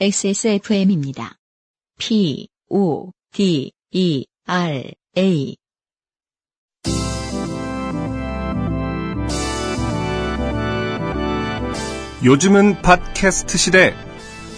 [0.00, 1.38] XSFM입니다.
[1.98, 5.56] P, O, D, E, R, A.
[12.24, 13.94] 요즘은 팟캐스트 시대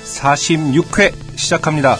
[0.04, 1.96] 46회 시작합니다.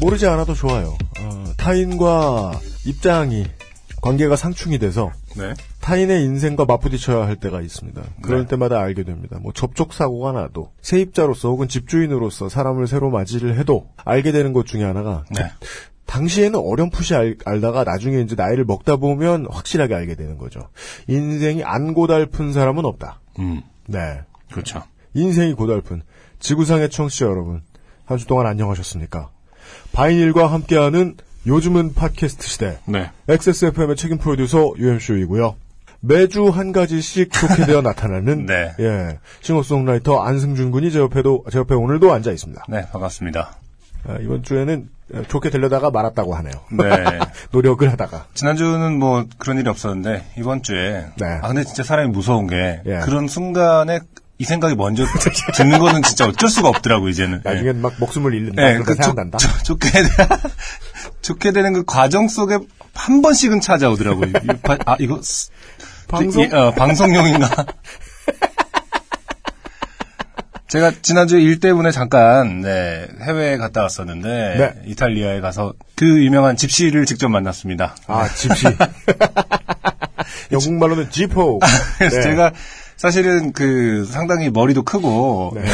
[0.00, 0.96] 모르지 않아도 좋아요.
[1.20, 2.52] 어, 타인과
[2.86, 3.46] 입장이
[4.00, 5.54] 관계가 상충이 돼서 네.
[5.80, 8.00] 타인의 인생과 맞부딪혀야 할 때가 있습니다.
[8.22, 8.46] 그럴 네.
[8.46, 9.38] 때마다 알게 됩니다.
[9.42, 14.84] 뭐 접촉 사고가 나도 세입자로서 혹은 집주인으로서 사람을 새로 맞이를 해도 알게 되는 것 중에
[14.84, 15.50] 하나가 네.
[16.06, 20.68] 당시에는 어렴풋이 알, 알다가 나중에 이제 나이를 먹다 보면 확실하게 알게 되는 거죠.
[21.08, 23.20] 인생이 안 고달픈 사람은 없다.
[23.40, 23.62] 음.
[23.88, 24.20] 네.
[24.52, 24.82] 그렇죠.
[25.14, 26.02] 인생이 고달픈
[26.38, 27.62] 지구상의 청취자 여러분
[28.04, 29.30] 한 주 동안 안녕하셨습니까?
[29.98, 33.10] 바이닐과 함께하는 요즘은 팟캐스트 시대 네.
[33.28, 35.56] XSFM의 책임 프로듀서 유현쇼이고요.
[35.98, 38.74] 매주 한 가지씩 좋게 되어 나타나는 네.
[38.78, 42.66] 예 싱어송라이터 안승준 군이 제 옆에도 제 옆에 오늘도 앉아 있습니다.
[42.68, 43.56] 네, 반갑습니다.
[44.06, 44.88] 아, 이번 주에는
[45.26, 46.52] 좋게 되려다가 말았다고 하네요.
[46.70, 47.18] 네.
[47.50, 51.26] 노력을 하다가 지난주는 뭐 그런 일이 없었는데 이번 주에 네.
[51.42, 53.00] 아 근데 진짜 사람이 무서운 게 예.
[53.00, 53.98] 그런 순간에
[54.40, 55.04] 이 생각이 먼저
[55.54, 57.42] 드는 거는 진짜 어쩔 수가 없더라고 이제는.
[57.44, 57.50] 예.
[57.50, 59.38] 나중엔 막 목숨을 잃는다 네, 그 생각난다.
[59.38, 60.08] 좋- 좋게 되-
[61.22, 62.58] 좋게 되는 그 과정 속에
[62.94, 64.22] 한 번씩은 찾아오더라고.
[64.26, 64.32] 요
[64.86, 65.50] 아 이거 스-
[66.06, 66.44] 방송?
[66.44, 67.66] 이- 어, 방송용인가?
[70.68, 74.74] 제가 지난주에 일 때문에 잠깐 네, 해외에 갔다 왔었는데 네.
[74.90, 77.96] 이탈리아에 가서 그 유명한 집시를 직접 만났습니다.
[78.06, 78.66] 아 집시
[80.52, 81.58] 영국말로는 gyppo.
[81.96, 82.22] 그래서 네.
[82.22, 82.52] 제가
[82.98, 85.62] 사실은 그 상당히 머리도 크고 네.
[85.62, 85.70] 네,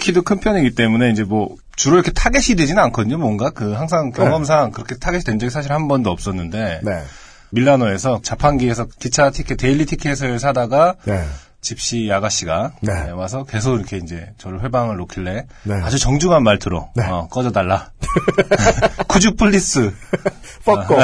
[0.00, 3.18] 키도 큰 편이기 때문에 이제 뭐 주로 이렇게 타겟이 되지는 않거든요.
[3.18, 7.02] 뭔가 그 항상 경험상 그렇게 타겟이 된 적이 사실 한 번도 없었는데 네.
[7.50, 11.24] 밀라노에서 자판기에서 기차 티켓 daily 티켓을 사다가 네.
[11.62, 13.04] 집시 아가씨가 네.
[13.04, 15.74] 네, 와서 계속 이렇게 이제 저를 훼방을 놓길래 네.
[15.82, 17.06] 아주 정중한 말투로 네.
[17.06, 17.90] 어, 꺼져달라.
[19.08, 19.92] Could you please.
[20.66, 20.98] Fuck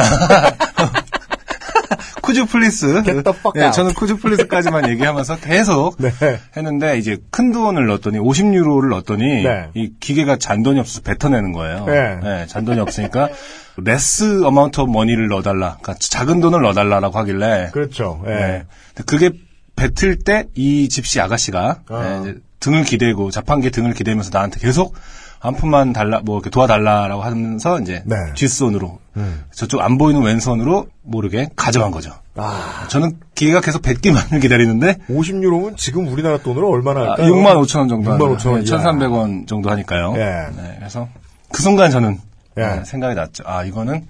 [2.20, 2.32] off.
[2.32, 2.86] Could you please.
[3.02, 3.76] Get the fuck 예, out.
[3.76, 6.10] 저는 Could you please까지만 얘기하면서 계속 네.
[6.56, 9.68] 했는데 이제 큰 돈을 넣었더니 50유로를 넣었더니 네.
[9.74, 11.86] 이 기계가 잔돈이 없어서 뱉어내는 거예요.
[11.86, 12.46] 네.
[12.46, 13.28] 잔돈이 없으니까
[13.76, 15.78] less amount money를 넣어달라.
[15.80, 18.22] 그러니까 작은 돈을 넣어달라고 하길래 그렇죠.
[18.26, 18.30] 예.
[18.30, 18.64] 네.
[19.06, 19.30] 그게
[19.76, 22.22] 뱉을 때 이 집시 아가씨가 어.
[22.26, 24.94] 네, 등을 기대고 자판기에 등을 기대면서 나한테 계속
[25.40, 28.14] 한 푼만 달라 뭐 이렇게 도와달라라고 하면서 이제 네.
[28.36, 29.44] 뒷손으로 음.
[29.52, 32.12] 저쪽 안 보이는 왼손으로 모르게 가져간 거죠.
[32.36, 37.34] 아, 저는 기계가 계속 뱉기만을 기다리는데 50유로면 지금 우리나라 돈으로 얼마나 아, 할까요?
[37.34, 38.64] 6만 5천 원 정도 6만 5천 원.
[38.64, 40.12] 1,300원 정도 하니까요.
[40.16, 40.20] 예.
[40.56, 41.08] 네, 그래서
[41.50, 42.18] 그 순간 저는
[42.58, 42.62] 예.
[42.62, 43.42] 네, 생각이 났죠.
[43.46, 44.06] 아 이거는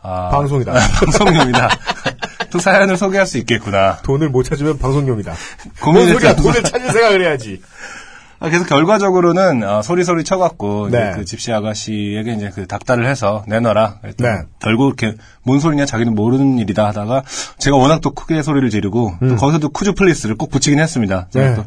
[0.00, 0.72] 아, 방송이다.
[1.00, 1.68] 방송용이다.
[2.50, 3.98] 또 사연을 소개할 수 있겠구나.
[4.02, 5.32] 돈을 못 찾으면 방송용이다.
[5.82, 6.36] 뭔 고민을 소리야?
[6.36, 7.60] 돈을 찾을 생각을 해야지.
[8.42, 11.12] 아, 그래서 결과적으로는 어, 소리소리 쳐갖고 이제 네.
[11.14, 14.00] 그 집시 아가씨에게 이제 그 닥달을 해서 내놔라.
[14.18, 14.42] 네.
[14.58, 17.22] 결국 이렇게 뭔 소리냐 자기는 모르는 일이다 하다가
[17.58, 21.28] 제가 워낙 또 크게 소리를 지르고 또 거기서도 could you please를 꼭 붙이긴 했습니다.
[21.36, 21.40] 음.
[21.40, 21.54] 네.
[21.54, 21.64] 또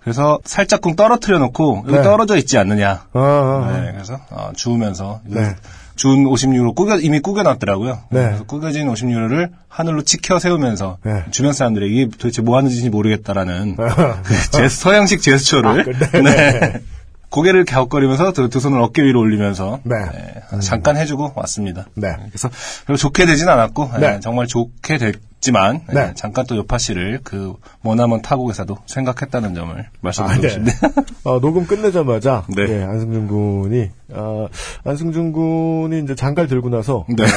[0.00, 2.02] 그래서 살짝쿵 떨어뜨려 놓고 여기 네.
[2.02, 3.04] 떨어져 있지 않느냐.
[3.12, 3.80] 아, 아, 아.
[3.80, 5.54] 네, 그래서 어, 주우면서 네.
[6.02, 8.00] 준 50유로 꾸겨 이미 꾸겨놨더라고요.
[8.10, 8.24] 네.
[8.24, 11.22] 그래서 꾸겨진 50유로를 하늘로 치켜 세우면서 네.
[11.30, 14.20] 주변 사람들에게 도대체 뭐 하는 짓인지 모르겠다라는 아.
[14.26, 16.10] 그제 서양식 제스처를 그래?
[16.20, 16.80] 네.
[17.32, 19.96] 고개를 갸웃거리면서 두, 두 손을 어깨 위로 올리면서 네.
[19.96, 21.86] 네, 잠깐 해주고 왔습니다.
[21.94, 22.14] 네.
[22.28, 22.50] 그래서
[22.86, 24.12] 별로 좋게 되진 않았고 네.
[24.12, 26.12] 네, 정말 좋게 됐지만 네, 네.
[26.14, 30.48] 잠깐 또 요파 씨를 그 머나먼 타국에서도 생각했다는 점을 아, 말씀드리고 네.
[30.50, 30.76] 싶네요.
[31.24, 32.64] 어, 녹음 끝내자마자 네.
[32.68, 34.48] 예, 안승준 군이 어,
[34.84, 37.24] 안승준 군이 이제 장가를 들고 나서 네.
[37.24, 37.28] 어,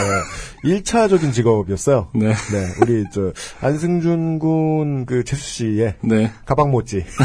[0.65, 2.09] 1차적인 직업이었어요.
[2.15, 2.33] 네.
[2.81, 3.31] 우리 저
[3.61, 6.31] 안승준 군 그 재수 씨의 네.
[6.45, 7.05] 가방 못지.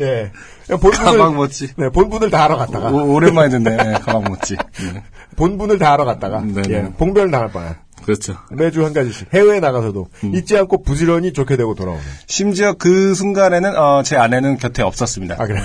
[0.00, 0.30] 예.
[0.68, 1.68] 본분을 가방 못지.
[1.76, 3.76] 네, 본분을 다 하러 갔다가 오, 랜만에 듣네.
[3.76, 4.56] 네, 가방 못지.
[4.92, 5.02] 네.
[5.36, 6.92] 본분을 다 하러 갔다가 네, 예, 네.
[6.92, 8.36] 봉변을 당할 뻔한 그렇죠.
[8.50, 10.34] 매주 한 가지씩 해외에 나가서도 음.
[10.34, 12.02] 잊지 않고 부지런히 좋게 되고 돌아오는.
[12.26, 15.36] 심지어 그 순간에는 어, 제 아내는 곁에 없었습니다.
[15.38, 15.62] 아, 그래요?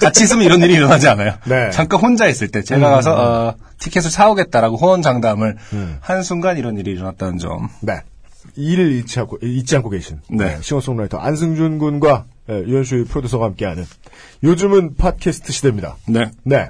[0.00, 1.34] 같이 있으면 이런 일이 일어나지 않아요.
[1.46, 1.70] 네.
[1.70, 5.98] 잠깐 혼자 있을 때 제가 가서 어, 티켓을 사오겠다라고 호언 장담을 음.
[6.00, 7.68] 한 순간 이런 일이 일어났다는 점.
[7.80, 8.00] 네.
[8.56, 10.20] 일을 잊지 않고, 잊지 않고 계신.
[10.30, 10.58] 네.
[10.60, 13.84] 싱어송라이터 안승준 군과 예, 유현수의 프로듀서가 함께하는
[14.42, 15.96] 요즘은 팟캐스트 시대입니다.
[16.08, 16.30] 네.
[16.44, 16.68] 네.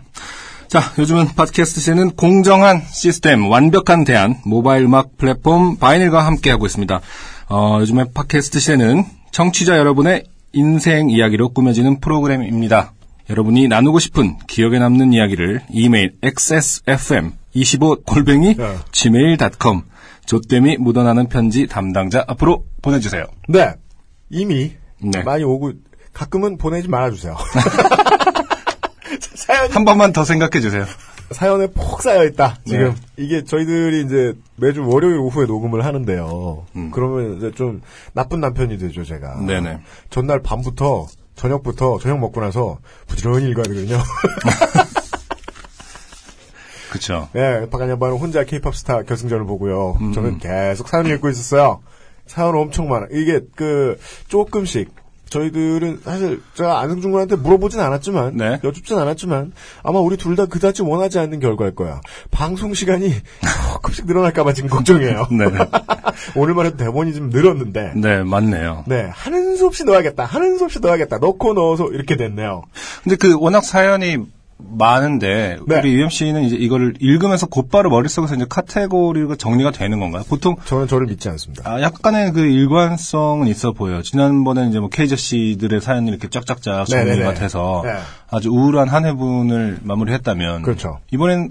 [0.69, 7.01] 자, 요즘은 팟캐스트 시는 공정한 시스템, 완벽한 대안, 모바일 음악 플랫폼 바이닐과 함께하고 있습니다.
[7.49, 12.93] 어, 요즘에 팟캐스트 시는 청취자 여러분의 인생 이야기로 꾸며지는 프로그램입니다.
[13.31, 18.77] 여러분이 나누고 싶은 기억에 남는 이야기를 이메일 xsfm25골뱅이 네.
[18.93, 19.83] gmail.com
[20.27, 23.25] 조땜이 묻어나는 편지 담당자 앞으로 보내주세요.
[23.49, 23.75] 네.
[24.31, 24.73] 이미
[25.03, 25.23] 네.
[25.23, 25.73] 많이 오고
[26.13, 27.37] 가끔은 보내지 말아주세요.
[29.35, 30.85] 사연이 한 번만 더 생각해 주세요.
[31.31, 32.57] 사연에 폭 쌓여 있다.
[32.65, 33.25] 지금 네.
[33.25, 36.67] 이게 저희들이 이제 매주 월요일 오후에 녹음을 하는데요.
[36.77, 36.91] 음.
[36.93, 37.83] 그러면 이제 좀
[38.13, 39.41] 나쁜 남편이 되죠, 제가.
[39.41, 39.81] 네네.
[40.11, 41.07] 전날 밤부터
[41.37, 43.99] 저녁부터 저녁 먹고 나서 부지런히 읽어야 되거든요.
[46.91, 47.29] 그쵸.
[47.33, 49.97] 네, 박한양반은 혼자 케이팝 스타 결승전을 보고요.
[50.01, 50.13] 음.
[50.13, 51.81] 저는 계속 사연을 읽고 있었어요.
[52.31, 53.07] 사연 엄청 많아.
[53.11, 53.99] 이게 그
[54.29, 54.89] 조금씩
[55.31, 58.59] 저희들은 사실 제가 안승준 군한테 물어보진 않았지만 네.
[58.65, 62.01] 여쭙진 않았지만 아마 우리 둘 다 그다지 원하지 않는 결과일 거야.
[62.31, 63.13] 방송 시간이
[63.75, 65.27] 조금씩 늘어날까봐 지금 걱정이에요.
[65.33, 65.45] 네.
[66.37, 68.85] 오늘만 해도 대본이 좀 늘었는데 네, 맞네요.
[68.87, 70.25] 네 하는 수 없이 넣어야겠다.
[70.25, 71.19] 하는 수 없이 넣어야겠다.
[71.19, 72.63] 넣고 넣어서 이렇게 됐네요.
[73.03, 74.19] 근데 그 워낙 사연이
[74.71, 75.79] 많은데 네.
[75.79, 80.23] 우리 씨는 이제 이거를 읽으면서 곧바로 머릿속에서 이제 카테고리가 정리가 되는 건가요?
[80.29, 81.71] 보통 저는 저를 믿지 않습니다.
[81.71, 84.03] 아, 약간의 그 일관성은 있어 보여요.
[84.03, 87.35] 지난번에 이제 뭐 케이저 씨들의 사연이 이렇게 쫙쫙쫙 정리가 네네네.
[87.35, 87.95] 돼서 네.
[88.31, 90.99] 아주 우울한 한 해분을 마무리했다면 그렇죠.
[91.11, 91.51] 이번엔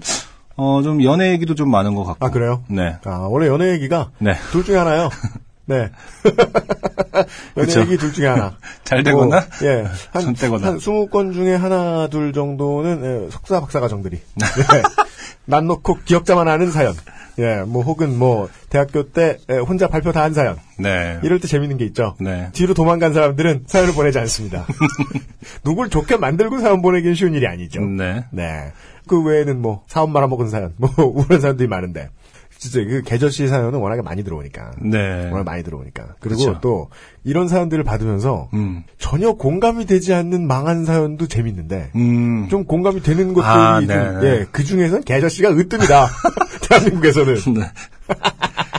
[0.56, 2.26] 어, 좀 연애 얘기도 좀 많은 것 같고.
[2.26, 2.62] 아 그래요?
[2.68, 2.96] 네.
[3.04, 4.34] 아, 원래 연애 얘기가 네.
[4.52, 5.08] 둘 중에 하나요.
[5.70, 5.90] 네.
[6.26, 7.80] 연애 그쵸.
[7.82, 8.56] 얘기 둘 중에 하나.
[8.84, 9.86] 잘 되거나, 뭐, 예.
[10.10, 10.66] 한, 전 떼거나.
[10.66, 14.16] 한 20건 중에 하나, 둘 정도는, 예, 석사, 박사 과정들이.
[14.16, 14.82] 예.
[15.46, 16.94] 난 놓고 기억자만 아는 사연.
[17.38, 20.56] 예, 뭐, 혹은 뭐, 대학교 때 예, 혼자 발표 다 한 사연.
[20.78, 21.18] 네.
[21.22, 22.16] 이럴 때 재밌는 게 있죠.
[22.20, 22.50] 네.
[22.52, 24.66] 뒤로 도망간 사람들은 사연을 보내지 않습니다.
[25.64, 27.80] 누굴 좋게 만들고 사연 보내기는 쉬운 일이 아니죠.
[27.80, 28.24] 네.
[28.30, 28.72] 네.
[29.06, 32.10] 그 외에는 뭐, 사업 말아먹은 사연, 뭐, 우울한 사연들이 많은데.
[32.60, 34.72] 진짜 그 계절시 사연은 워낙에 많이 들어오니까.
[34.82, 35.30] 네.
[35.30, 36.16] 워낙 많이 들어오니까.
[36.20, 36.58] 그리고 그쵸.
[36.60, 36.90] 또,
[37.24, 38.84] 이런 사연들을 받으면서, 음.
[38.98, 42.48] 전혀 공감이 되지 않는 망한 사연도 재밌는데, 음.
[42.50, 44.26] 좀 공감이 되는 것들이 아, 좀, 네, 네.
[44.26, 46.08] 예, 그 중에서는 계절씨가 으뜸이다.
[46.68, 47.34] 대한민국에서는.
[47.54, 47.62] 네.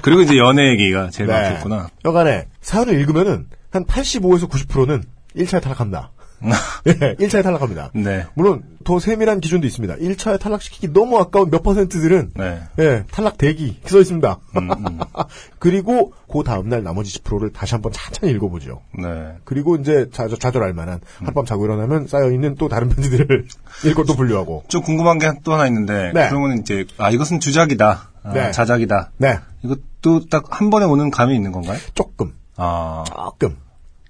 [0.04, 1.34] 그리고 이제 연애 얘기가 제일 네.
[1.34, 1.89] 많겠구나.
[2.06, 5.04] 여간에, 사연을 읽으면은, 한 85에서 90%는
[5.36, 6.12] 1차에 탈락합니다.
[6.88, 7.91] 예, 1차에 탈락합니다.
[7.93, 8.25] 네.
[8.33, 9.95] 물론 더 세밀한 기준도 있습니다.
[9.95, 12.61] 1차에 탈락시키기 너무 아까운 몇 퍼센트들은 네.
[12.79, 14.39] 예, 탈락 대기 써 있습니다.
[14.57, 14.99] 음, 음.
[15.59, 18.81] 그리고 그 다음 날 나머지 10%를 다시 한번 천천히 읽어보죠.
[18.97, 19.33] 네.
[19.43, 23.47] 그리고 이제 좌절, 좌절할 만한 하룻밤 자고 일어나면 쌓여 있는 또 다른 편지들을
[23.85, 24.63] 읽고 또 분류하고.
[24.67, 26.27] 좀 궁금한 게 또 하나 있는데 네.
[26.29, 28.09] 그러면 이제 아 이것은 주작이다.
[28.23, 28.51] 아, 네.
[28.51, 29.11] 자작이다.
[29.17, 31.77] 네, 이것도 딱 한 번에 오는 감이 있는 건가요?
[31.95, 33.03] 조금, 아.
[33.07, 33.55] 조금.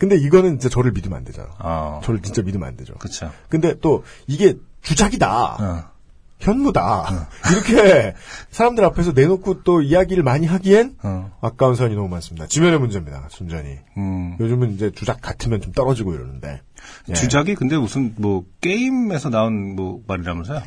[0.02, 1.50] 근데 이거는 진짜 저를 믿으면 안 되잖아.
[1.60, 2.02] 아.
[2.04, 2.96] 저를 진짜 믿으면 안 되죠.
[2.96, 3.32] 그쵸.
[3.50, 5.58] 근데 또 이게 주작이다.
[5.60, 5.84] 어.
[6.40, 7.30] 현무다.
[7.52, 8.16] 이렇게
[8.50, 11.32] 사람들 앞에서 내놓고 또 이야기를 많이 하기엔 어.
[11.40, 12.48] 아까운 사연이 너무 많습니다.
[12.48, 13.28] 지면의 문제입니다.
[13.30, 13.78] 순전히.
[13.96, 14.38] 음.
[14.40, 16.64] 요즘은 이제 주작 같으면 좀 떨어지고 이러는데.
[17.10, 17.14] 예.
[17.14, 20.64] 주작이 근데 무슨 뭐 게임에서 나온 뭐 말이라면서요?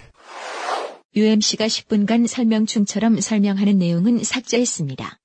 [1.17, 5.19] UMC가 10분간 설명충처럼 설명하는 내용은 삭제했습니다.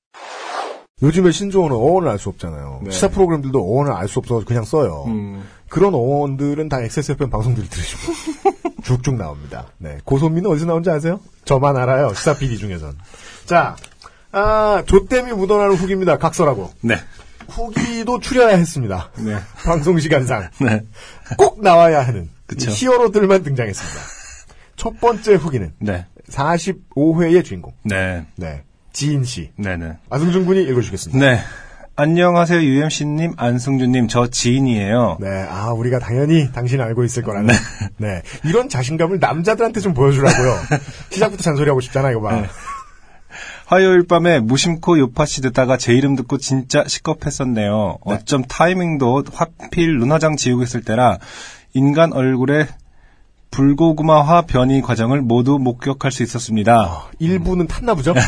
[1.01, 2.81] 요즘에 신조어는 어원을 알 수 없잖아요.
[2.83, 2.91] 네.
[2.91, 5.05] 시사 프로그램들도 어원을 알 수 없어서 그냥 써요.
[5.07, 5.43] 음.
[5.69, 8.13] 그런 어원들은 다 XSFM 방송들이 들으시고
[8.83, 9.67] 쭉쭉 나옵니다.
[9.77, 9.99] 네.
[10.03, 11.19] 고소민은 어디서 나온지 아세요?
[11.45, 12.13] 저만 알아요.
[12.13, 12.97] 시사 PD 중에선.
[13.45, 13.75] 자,
[14.31, 16.17] 아, 조땜이 묻어나는 후기입니다.
[16.17, 16.71] 각설하고.
[16.81, 16.95] 네.
[17.49, 19.09] 후기도 추려야 했습니다.
[19.17, 19.37] 네.
[19.65, 20.49] 방송 시간상.
[20.59, 20.81] 네.
[21.37, 22.69] 꼭 나와야 하는 그쵸.
[22.69, 23.99] 이 히어로들만 등장했습니다.
[24.75, 26.05] 첫 번째 후기는 네.
[26.29, 27.73] 45회의 주인공.
[27.83, 28.25] 네.
[28.35, 28.63] 네.
[28.99, 29.49] 지인 씨.
[29.55, 29.93] 네네.
[30.09, 31.25] 아승준 군이 읽어주시겠습니다.
[31.25, 31.39] 네.
[31.95, 35.19] 안녕하세요, UMC님, 안승준님, 저 지인이에요.
[35.21, 37.53] 네, 아, 우리가 당연히 당신 알고 있을 거라는.
[37.95, 38.21] 네.
[38.43, 40.53] 이런 자신감을 남자들한테 좀 보여주라고요.
[41.11, 42.41] 시작부터 잔소리하고 싶잖아, 이거 봐.
[42.41, 42.47] 네.
[43.67, 47.99] 화요일 밤에 무심코 요파씨 듣다가 제 이름 듣고 진짜 시겁했었네요.
[48.01, 51.19] 어쩜 타이밍도 하필 눈화장 지우고 있을 때라
[51.73, 52.67] 인간 얼굴에
[53.51, 57.09] 불고구마화 변이 과정을 모두 목격할 수 있었습니다.
[57.19, 58.13] 일부는 탔나 보죠?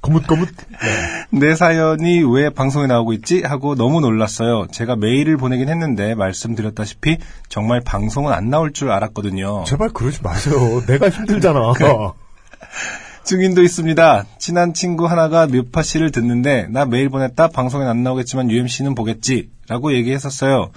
[0.00, 0.48] 거뭇거뭇.
[0.82, 1.38] 네.
[1.38, 3.42] 내 사연이 왜 방송에 나오고 있지?
[3.42, 4.66] 하고 너무 놀랐어요.
[4.70, 9.64] 제가 메일을 보내긴 했는데 말씀드렸다시피 정말 방송은 안 나올 줄 알았거든요.
[9.66, 10.82] 제발 그러지 마세요.
[10.86, 11.72] 내가 힘들잖아.
[13.24, 14.26] 증인도 있습니다.
[14.38, 19.94] 친한 친구 하나가 묘파 씨를 듣는데 나 메일 보냈다 방송엔 안 나오겠지만 UMC는 보겠지 라고
[19.94, 20.70] 얘기했었어요.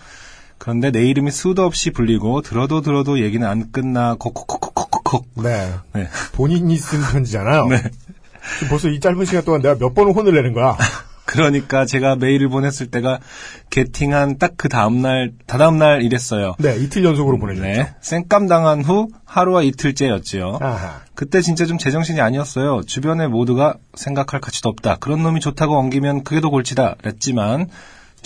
[0.58, 5.72] 그런데 내 이름이 수도 없이 불리고 들어도 들어도 얘기는 안 끝나 콕콕콕콕콕콕 네.
[5.94, 6.08] 네.
[6.34, 7.68] 본인이 쓴 편지잖아요.
[7.68, 7.84] 네.
[8.70, 10.78] 벌써 이 짧은 시간 동안 내가 몇 번을 혼을 내는 거야.
[11.26, 13.20] 그러니까 제가 메일을 보냈을 때가
[13.70, 16.56] 게팅한 딱 그 다음날 다다음날 이랬어요.
[16.58, 17.68] 네, 이틀 연속으로 보내줬죠.
[17.68, 17.94] 네.
[18.02, 20.60] 쌩깜 당한 후 하루와 이틀째였지요.
[20.62, 21.02] 아하.
[21.14, 22.82] 그때 진짜 좀 제정신이 아니었어요.
[22.88, 24.98] 주변에 모두가 생각할 가치도 없다.
[25.00, 26.96] 그런 놈이 좋다고 엉기면 그게 더 골치다.
[27.04, 27.68] 랬지만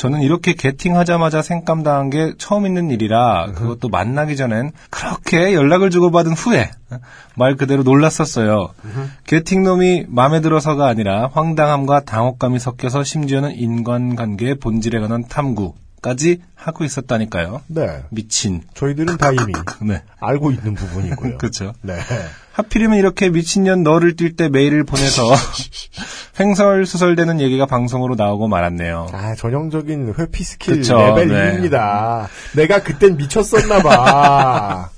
[0.01, 6.31] 저는 이렇게 게팅하자마자 생깜 당한 게 처음 있는 일이라 그것도 만나기 전엔 그렇게 연락을 주고받은
[6.33, 6.71] 후에
[7.35, 8.69] 말 그대로 놀랐었어요.
[9.27, 17.61] 게팅놈이 마음에 들어서가 아니라 황당함과 당혹감이 섞여서 심지어는 인간관계의 본질에 관한 탐구 까지 하고 있었다니까요.
[17.67, 18.03] 네.
[18.09, 18.63] 미친.
[18.73, 20.01] 저희들은 다 이미 네.
[20.19, 21.37] 알고 있는 부분이고요.
[21.39, 21.73] 그렇죠.
[21.81, 21.97] 네.
[22.53, 25.23] 하필이면 이렇게 미친년 널을 뛸 때 메일을 보내서
[26.39, 29.09] 횡설수설대는 얘기가 방송으로 나오고 말았네요.
[29.13, 31.69] 아, 전형적인 회피 스킬 그쵸, 레벨 네.
[31.69, 32.27] 1입니다.
[32.55, 34.89] 내가 그땐 미쳤었나 봐.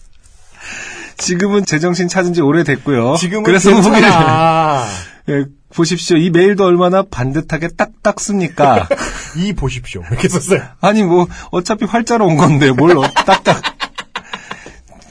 [1.18, 3.18] 지금은 제정신 찾은 지 오래됐고요.
[3.18, 4.86] 지금은 그래서 괜찮아.
[5.30, 6.18] 예, 보십시오.
[6.18, 8.88] 이 메일도 얼마나 반듯하게 딱딱 씁니까?
[9.38, 10.04] 이 보십시오.
[10.12, 10.62] 이렇게 썼어요.
[10.82, 13.62] 아니 뭐 어차피 활자로 온 건데 뭘 어- 딱딱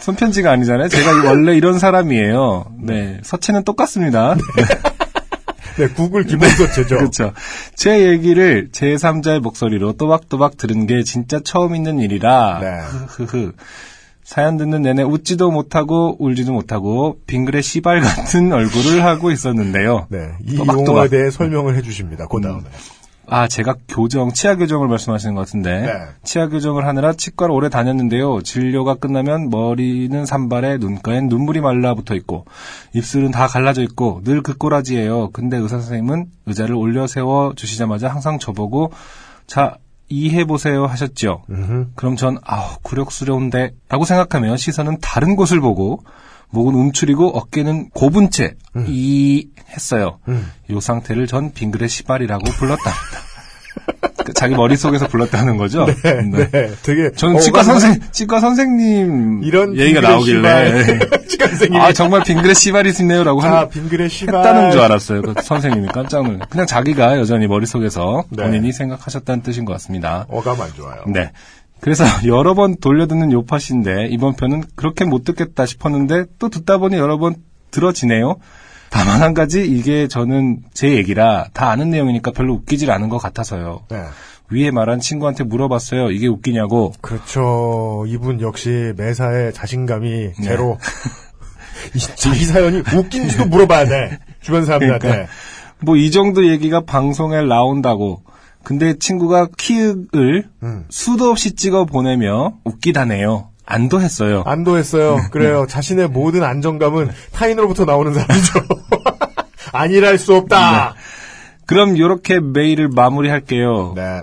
[0.01, 0.89] 손편지가 아니잖아요.
[0.89, 2.73] 제가 원래 이런 사람이에요.
[2.81, 4.37] 네, 서체는 똑같습니다.
[5.79, 6.97] 네, 구글 기본 서체죠.
[6.97, 7.33] 그렇죠.
[7.77, 12.81] 제 얘기를 제3자의 목소리로 또박또박 들은 게 진짜 처음 있는 일이라 네.
[13.09, 13.53] 흐흐흐.
[14.25, 20.07] 사연 듣는 내내 웃지도 못하고 울지도 못하고 빙그레 시발 같은 얼굴을 하고 있었는데요.
[20.09, 20.87] 네, 이 또박또박.
[20.87, 22.27] 용어에 대해 설명을 해주십니다.
[22.29, 22.63] 그 다음에.
[23.27, 25.81] 아, 제가 교정, 치아 교정을 말씀하시는 것 같은데.
[25.83, 25.93] 네.
[26.25, 28.43] 치아 교정을 하느라 치과를 오래 다녔는데요.
[28.43, 32.45] 진료가 끝나면 머리는 산발에 눈가엔 눈물이 말라붙어 있고
[32.93, 35.31] 입술은 다 갈라져 있고 늘 그 꼬라지예요.
[35.33, 38.93] 근데 의사 선생님은 의자를 올려 세워 주시자마자 항상 저보고
[39.47, 39.77] 자,
[40.13, 41.43] 이해해 보세요 하셨죠.
[41.51, 41.87] 음흠.
[41.95, 46.05] 그럼 전 아우 굴욕스러운데 라고 생각하며 시선은 다른 곳을 보고
[46.51, 50.19] 목은 움츠리고 어깨는 곱은 채이 했어요.
[50.69, 54.12] 이 상태를 전 빙그레 시발이라고 불렀답니다.
[54.25, 55.87] 그 자기 머릿속에서 불렀다는 거죠?
[55.87, 57.11] 네, 네, 되게.
[57.13, 60.99] 저는 치과 어감이- 선생 치과 선생님 이런 얘기가 나오길래.
[61.29, 61.81] 치과 선생님이.
[61.83, 64.37] 아 정말 빙그레 시발이시네요라고 한- 아, 빙그레 시발.
[64.37, 65.23] 했다는 줄 알았어요.
[65.23, 66.39] 그 선생님이 깜짝 놀.
[66.49, 68.45] 그냥 자기가 여전히 머릿속에서 네.
[68.45, 70.27] 본인이 생각하셨다는 뜻인 것 같습니다.
[70.29, 71.03] 어감 안 좋아요.
[71.07, 71.31] 네.
[71.81, 77.19] 그래서 여러 번 돌려듣는 요팟인데 이번 편은 그렇게 못 듣겠다 싶었는데 또 듣다 보니 여러
[77.19, 77.35] 번
[77.73, 78.37] 들어지네요.
[78.93, 83.85] 다만 한 가지 이게 저는 제 얘기라 다 아는 내용이니까 별로 웃기질 않은 것 같아서요.
[83.91, 84.05] 네.
[84.51, 86.11] 위에 말한 친구한테 물어봤어요.
[86.11, 86.93] 이게 웃기냐고.
[87.01, 88.05] 그렇죠.
[88.07, 90.45] 이분 역시 매사에 자신감이 네.
[90.45, 90.79] 제로.
[91.97, 94.19] 이, 자기 사연이 웃긴지도 물어봐야 돼.
[94.43, 95.09] 주변 사람들한테.
[95.09, 95.33] 그러니까.
[95.81, 98.23] 뭐이 정도 얘기가 방송에 나온다고.
[98.63, 100.85] 근데 친구가 키읔을 음.
[100.91, 103.49] 수도 없이 찍어 보내며 웃기다네요.
[103.73, 104.43] 안도했어요.
[104.47, 105.17] 안도했어요.
[105.17, 105.23] 네.
[105.31, 105.67] 그래요.
[105.69, 108.61] 자신의 모든 안정감은 타인으로부터 나오는 사람이죠.
[109.73, 110.95] 아니랄 수 없다.
[111.67, 113.93] 그럼 이렇게 메일을 마무리할게요.
[113.97, 114.21] 네.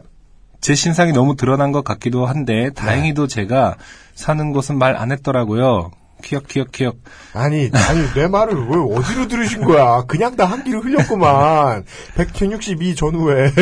[0.61, 3.75] 제 신상이 너무 드러난 것 같기도 한데 다행히도 제가
[4.13, 5.91] 사는 곳은 말 안 했더라고요.
[6.21, 6.97] 키역 키역 키역.
[7.33, 10.03] 아니, 아니, 내 말을 왜 어디로 들으신 거야?
[10.05, 11.85] 그냥 다 한 귀로 흘렸구만.
[12.15, 13.53] 162 전후에.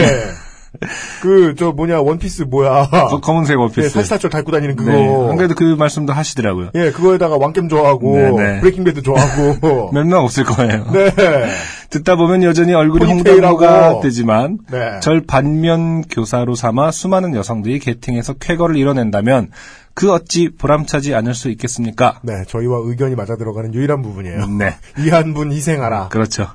[1.21, 2.89] 그, 저, 뭐냐, 원피스 뭐야.
[2.89, 3.89] 거- 검은색 예, 원피스.
[3.89, 4.91] 사시사철 닳고 다니는 그거.
[4.91, 5.29] 네.
[5.29, 6.71] 안 그래도 그 말씀도 하시더라고요.
[6.75, 8.59] 예, 그거에다가 왕겜 좋아하고, 네, 네.
[8.61, 9.91] Breaking Bad 좋아하고.
[9.93, 10.85] 몇 명 없을 거예요.
[10.91, 11.11] 네.
[11.89, 13.05] 듣다 보면 여전히 얼굴이.
[13.05, 14.99] 홍당무가 되지만 네.
[15.01, 19.51] 절 반면 교사로 삼아 수많은 여성들이 게팅해서 쾌거를 이뤄낸다면
[19.93, 22.19] 그 어찌 보람차지 않을 수 있겠습니까?
[22.23, 24.45] 네, 저희와 의견이 맞아 들어가는 유일한 부분이에요.
[24.47, 24.75] 네.
[24.99, 26.09] 이 한 분 희생하라.
[26.09, 26.47] 그렇죠.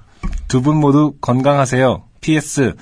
[0.48, 2.02] 두 분 모두 건강하세요.
[2.20, 2.74] PS.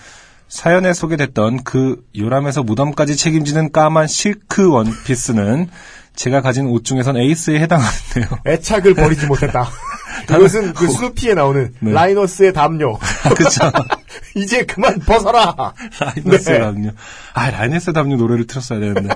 [0.50, 5.70] 사연에 소개됐던 그 요람에서 무덤까지 책임지는 까만 실크 원피스는
[6.16, 8.40] 제가 가진 옷 중에선 에이스에 해당하는데요.
[8.46, 9.68] 애착을 버리지 못했다.
[10.28, 11.92] 이것은 그 스누피에 나오는 네.
[11.92, 12.98] 라이너스의 담요.
[13.36, 13.70] 그렇죠.
[14.34, 15.72] 이제 그만 벗어라.
[16.00, 16.58] 라이너스 네.
[16.58, 16.90] 담요.
[17.32, 19.14] 아, 라이너스 담요 노래를 틀었어야 되는데.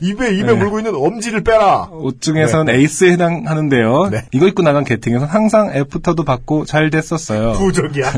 [0.00, 0.52] 입에 입에 네.
[0.54, 1.88] 물고 있는 엄지를 빼라.
[1.90, 4.08] 옷 중에선 에이스에 해당하는데요.
[4.10, 4.24] 네.
[4.30, 7.54] 이거 입고 나간 소개팅에선 항상 애프터도 받고 잘 됐었어요.
[7.54, 8.12] 부적이야.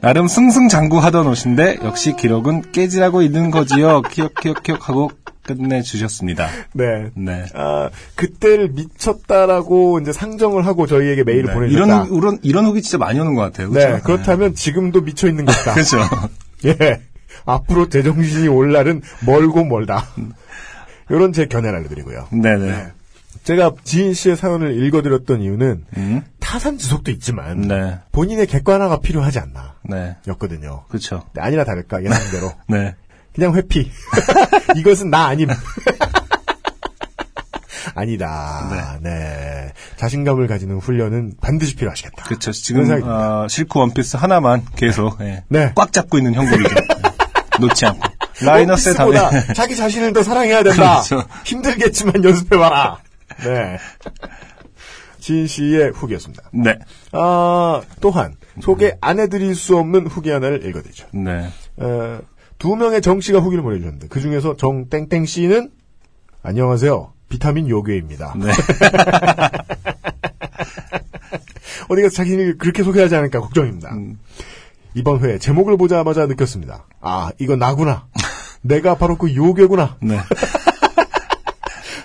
[0.00, 4.02] 나름 승승장구하던 옷인데 역시 기록은 깨지라고 있는 거지요.
[4.02, 5.10] 키읔 키읔 키읔 하고
[5.42, 6.48] 끝내 주셨습니다.
[6.72, 7.10] 네.
[7.14, 7.44] 네.
[7.54, 11.52] 아, 그때를 미쳤다라고 이제 상정을 하고 저희에게 메일을 네.
[11.54, 11.84] 보내줬다.
[11.84, 13.70] 이런 후- 이런 이런 후기 진짜 많이 오는 것 같아요.
[13.70, 13.88] 그렇죠?
[13.96, 15.72] 네, 그렇다면 지금도 미쳐 있는 것이다.
[15.74, 15.98] 그렇죠.
[16.66, 17.00] 예.
[17.46, 20.06] 앞으로 제정신이 올 날은 멀고 멀다.
[21.10, 22.28] 이런 제 견해를 알려드리고요.
[22.32, 22.86] 네네.
[23.42, 26.22] 제가 지인 씨의 사연을 읽어드렸던 이유는 음.
[26.54, 27.98] 타산 지속도 있지만 네.
[28.12, 30.14] 본인의 객관화가 필요하지 않나 네.
[30.28, 30.84] 였거든요.
[30.86, 31.24] 그렇죠.
[31.32, 32.94] 네, 아니나 다를까 예상대로 네.
[33.34, 33.90] 그냥 회피.
[34.76, 35.48] 이것은 나 아님.
[37.96, 39.00] 아니다.
[39.02, 39.72] 네.
[39.96, 42.22] 자신감을 가지는 훈련은 반드시 필요하시겠다.
[42.22, 42.52] 그렇죠.
[42.52, 45.42] 지금 어, 실크 원피스 하나만 계속 예.
[45.48, 45.72] 네.
[45.74, 46.70] 꽉 잡고 있는 형국이죠.
[46.70, 47.58] 예.
[47.58, 48.00] 놓지 않고.
[48.42, 51.02] 라이너스의 담에 자기 자신을 더 사랑해야 된다.
[51.02, 51.26] 그렇죠.
[51.44, 52.98] 힘들겠지만 연습해봐라.
[53.42, 53.78] 네.
[55.24, 56.50] 지인 씨의 후기였습니다.
[56.52, 56.78] 네.
[57.12, 61.06] 아, 또한 소개 안 해드릴 수 없는 후기 하나를 읽어드리죠.
[61.14, 61.48] 네.
[61.78, 62.20] 어,
[62.58, 65.70] 두 명의 정 씨가 후기를 보내주셨는데 그 중에서 정 땡땡 씨는
[66.42, 67.14] 안녕하세요.
[67.30, 68.34] 비타민 요괴입니다.
[68.36, 68.50] 네.
[71.88, 73.94] 어디 가서 자기를 그렇게 소개하지 않을까 걱정입니다.
[73.94, 74.18] 음.
[74.92, 76.86] 이번 회 제목을 보자마자 느꼈습니다.
[77.00, 78.08] 아, 이건 나구나.
[78.60, 79.96] 내가 바로 그 요괴구나.
[80.02, 80.18] 네.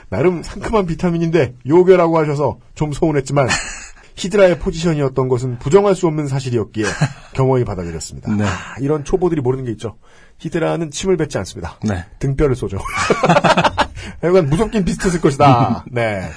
[0.10, 3.48] 나름 상큼한 비타민인데 요괴라고 하셔서 좀 서운했지만
[4.16, 6.86] 히드라의 포지션이었던 것은 부정할 수 없는 사실이었기에
[7.34, 8.34] 겸허히 받아들였습니다.
[8.36, 8.44] 네.
[8.44, 9.96] 아, 이런 초보들이 모르는 게 있죠.
[10.40, 11.78] 히드라는 침을 뱉지 않습니다.
[11.84, 12.06] 네.
[12.20, 12.80] 등뼈를 쏘죠.
[14.24, 15.86] 약간 무섭긴 비슷했을 것이다.
[15.92, 16.30] 네.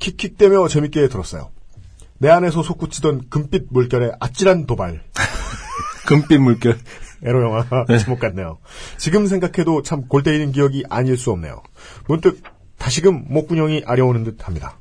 [0.00, 1.50] 킥킥대며 재밌게 들었어요.
[2.18, 5.02] 내 안에서 솟구치던 금빛 물결의 아찔한 도발.
[6.06, 6.78] 금빛 물결.
[7.22, 7.66] 에로 영화
[7.98, 8.58] 제목 같네요.
[8.96, 11.62] 지금 생각해도 참 골 때리는 기억이 아닐 수 없네요.
[12.08, 12.42] 문득
[12.80, 14.78] 다시금 목구녕이 아려오는 듯 합니다.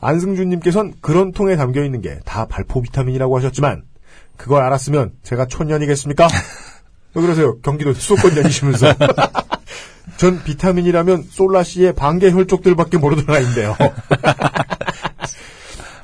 [0.00, 3.82] 안승준님께선 그런 통에 담겨 있는 게 다 발포 비타민이라고 하셨지만
[4.36, 6.28] 그걸 알았으면 제가 촌년이겠습니까?
[7.14, 7.58] 왜 그러세요?
[7.60, 8.94] 경기도 수도권년이시면서.
[10.16, 13.76] 전 비타민이라면 솔라씨의 반개 혈족들밖에 모르더라 인데요.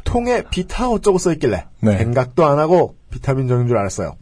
[0.05, 1.99] 통에 비타 어쩌고 써있길래 네.
[1.99, 4.17] 생각도 안 하고 비타민 정인 줄 알았어요.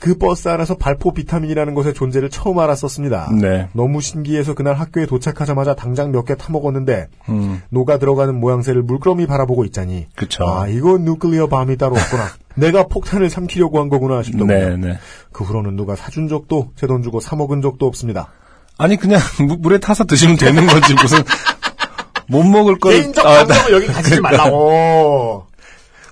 [0.00, 3.32] 그 버스 안에서 발포 비타민이라는 것의 존재를 처음 알았었습니다.
[3.40, 3.68] 네.
[3.74, 7.60] 너무 신기해서 그날 학교에 도착하자마자 당장 몇 개 타먹었는데 음.
[7.68, 10.44] 녹아 들어가는 모양새를 물끄러미 바라보고 있자니 그쵸.
[10.48, 12.24] 아 이거 누클리어 밤이 따로 없구나.
[12.56, 14.54] 내가 폭탄을 삼키려고 한 거구나 싶더군요.
[14.54, 14.98] 네, 네.
[15.32, 18.28] 그 후로는 누가 사준 적도 제 돈 주고 사 먹은 적도 없습니다.
[18.78, 20.94] 아니, 그냥 무- 물에 타서 드시면 되는 거지.
[20.94, 21.18] 무슨,
[22.28, 23.00] 못 먹을 거를.
[23.00, 25.44] 개인적 아, 감성을 여기 가지지 말라고.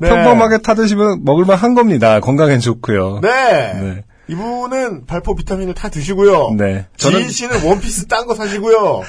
[0.01, 0.09] 네.
[0.09, 2.21] 평범하게 타드시면 먹을만 한 겁니다.
[2.21, 3.21] 건강엔 좋고요.
[3.23, 3.29] 네.
[3.75, 4.05] 네.
[4.29, 6.55] 이분은 발포 비타민을 다 드시고요.
[6.57, 6.87] 네.
[6.97, 9.03] 지인 씨는 원피스 딴 거 사시고요.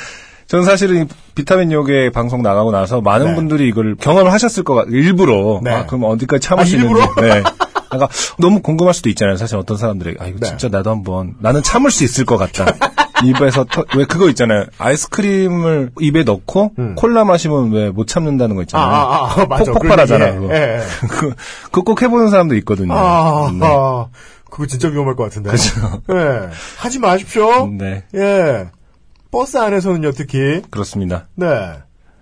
[0.47, 3.35] 전 사실은 이 비타민 요괴 방송 나가고 나서 많은 네.
[3.35, 4.95] 분들이 이걸 경험을 하셨을 것 같아요.
[4.95, 5.59] 일부러.
[5.63, 5.71] 네.
[5.71, 6.99] 아, 그럼 어디까지 참을 수 아, 있는지.
[7.01, 7.21] 일부러?
[7.21, 7.43] 네.
[7.89, 8.09] 그러니까
[8.39, 9.35] 너무 궁금할 수도 있잖아요.
[9.37, 10.15] 사실 어떤 사람들이.
[10.19, 10.47] 아, 이거 네.
[10.47, 11.35] 진짜 나도 한번.
[11.39, 12.65] 나는 참을 수 있을 것 같다.
[13.25, 14.65] 입에서 터, 왜 그거 있잖아요.
[14.77, 16.95] 아이스크림을 입에 넣고 음.
[16.95, 18.87] 콜라 마시면 왜 못 참는다는 거 아, 있잖아요.
[18.87, 19.71] 아, 아, 맞아.
[19.71, 20.53] 폭폭발하잖아, 그런 그거.
[20.55, 20.83] 예, 예.
[21.07, 21.33] 그,
[21.65, 22.93] 그거 꼭 해보는 사람도 있거든요.
[22.93, 23.59] 아, 네.
[23.65, 24.07] 아,
[24.49, 25.49] 그거 진짜 위험할 것 같은데.
[25.51, 26.01] 그죠.
[26.11, 26.49] 예.
[26.77, 27.67] 하지 마십시오.
[27.67, 28.03] 네.
[28.15, 28.69] 예.
[29.31, 30.61] 버스 안에서는요, 특히.
[30.71, 31.27] 그렇습니다.
[31.35, 31.45] 네.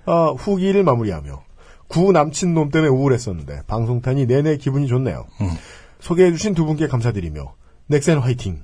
[0.05, 1.41] 어, 후기를 마무리하며.
[1.87, 5.25] 구 남친 놈 때문에 우울했었는데, 방송탄이 내내 기분이 좋네요.
[5.41, 5.49] 음.
[6.01, 7.53] 소개해주신 두 분께 감사드리며,
[7.87, 8.61] 넥센 화이팅.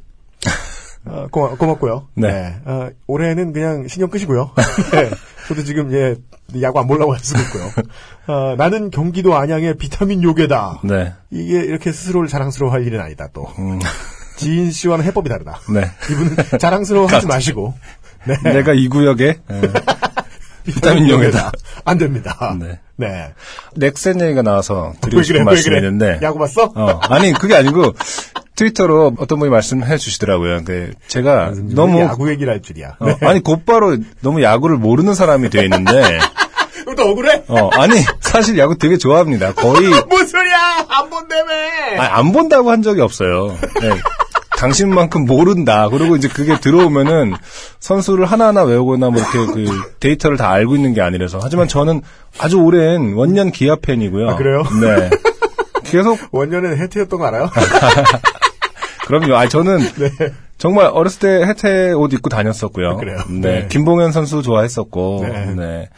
[1.05, 2.07] 어, 고마, 고맙고요.
[2.15, 2.55] 네.
[2.65, 4.51] 어, 올해는 그냥 신경 끄시고요.
[4.93, 5.09] 네.
[5.47, 6.15] 저도 지금, 예,
[6.61, 7.71] 야구 안 보려고 쓰고 있고요.
[8.27, 10.79] 어, 나는 경기도 안양의 비타민 요괴다.
[10.83, 11.13] 네.
[11.29, 13.43] 이게 이렇게 스스로를 자랑스러워할 일은 아니다, 또.
[13.59, 13.79] 음,
[14.37, 15.59] 지인 씨와는 해법이 다르다.
[15.73, 15.91] 네.
[16.11, 17.73] 이분은 자랑스러워하지 마시고.
[18.25, 18.35] 네.
[18.53, 19.61] 내가 이 구역에 예,
[20.63, 21.51] 비타민 용이다.
[21.83, 22.55] 안 됩니다.
[22.57, 22.79] 네.
[22.95, 23.33] 네.
[23.75, 25.77] 넥센 얘기가 나와서 드리고 왜 싶은 그래, 왜 말씀이 그래?
[25.87, 26.19] 있는데.
[26.25, 26.71] 야구 봤어?
[26.73, 27.91] 어, 아니, 그게 아니고,
[28.55, 30.63] 트위터로 어떤 분이 말씀해 주시더라고요.
[30.63, 32.97] 그 제가 너무, 야구 얘기를 할 줄이야.
[32.99, 36.19] 어, 아니, 곧바로 너무 야구를 모르는 사람이 되어 있는데,
[36.95, 37.43] 또 억울해?
[37.47, 39.53] 어, 아니, 사실 야구 되게 좋아합니다.
[39.53, 40.85] 거의, 뭔 소리야!
[40.87, 41.51] 안 본다며!
[41.97, 43.57] 아니, 안 본다고 한 적이 없어요.
[43.81, 43.89] 네.
[44.57, 45.89] 당신만큼 모른다.
[45.89, 47.33] 그리고 이제 그게 들어오면은
[47.79, 51.39] 선수를 하나하나 외우거나 뭐 이렇게 그 데이터를 다 알고 있는 게 아니라서.
[51.41, 52.01] 하지만 저는
[52.39, 54.29] 아주 오랜 원년 기아 팬이고요.
[54.29, 54.63] 아, 그래요?
[54.79, 55.09] 네.
[55.83, 57.49] 계속 원년은 해태였던 거 알아요?
[59.05, 59.35] 그럼요.
[59.35, 60.11] 아 저는 네.
[60.57, 62.89] 정말 어렸을 때 해태 옷 입고 다녔었고요.
[62.91, 63.17] 아, 그래요?
[63.29, 63.61] 네.
[63.61, 63.67] 네.
[63.69, 65.25] 김봉연 선수 좋아했었고.
[65.27, 65.55] 네.
[65.55, 65.89] 네.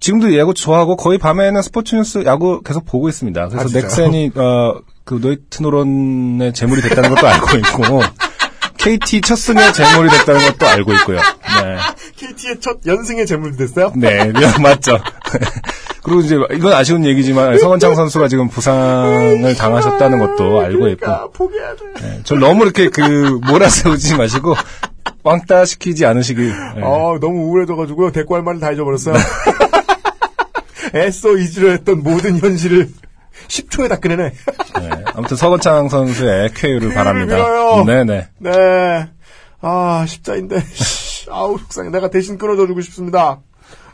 [0.00, 3.48] 지금도 야구 좋아하고 거의 밤에는 스포츠 뉴스 야구 계속 보고 있습니다.
[3.48, 3.82] 그래서 아?
[3.82, 8.02] 넥센이 어 그 노히트 노런의 제물이 됐다는 것도 알고 있고
[8.76, 11.20] KT 첫 승의 제물이 됐다는 것도 알고 있고요.
[11.64, 11.76] 네.
[12.16, 13.92] KT의 첫 연승의 재물 됐어요?
[13.96, 14.98] 네, 맞죠.
[16.02, 21.00] 그리고 이제 이건 아쉬운 얘기지만 성원창 선수가 지금 부상을 당하셨다는 것도 알고 있고.
[21.00, 21.82] 그러니까 포기해야 돼.
[22.00, 24.54] 네, 저 너무 이렇게 그 몰아세우지 마시고
[25.24, 26.48] 왕따 시키지 않으시길.
[26.76, 26.82] 네.
[26.82, 28.12] 어, 너무 우울해져가지고요.
[28.12, 29.16] 대꾸할 말을 다 잊어버렸어요.
[30.94, 32.88] 애써 잊으려 했던 모든 현실을
[33.48, 34.32] 10초에 다 꺼내네.
[34.80, 37.36] 네, 아무튼 서건창 선수의 쾌유를 바랍니다.
[37.84, 38.28] 네네.
[38.38, 39.08] 네.
[39.60, 40.62] 아, 십자인대.
[41.26, 41.90] 씨, 아우, 속상해.
[41.90, 43.40] 내가 대신 끊어줘주고 싶습니다.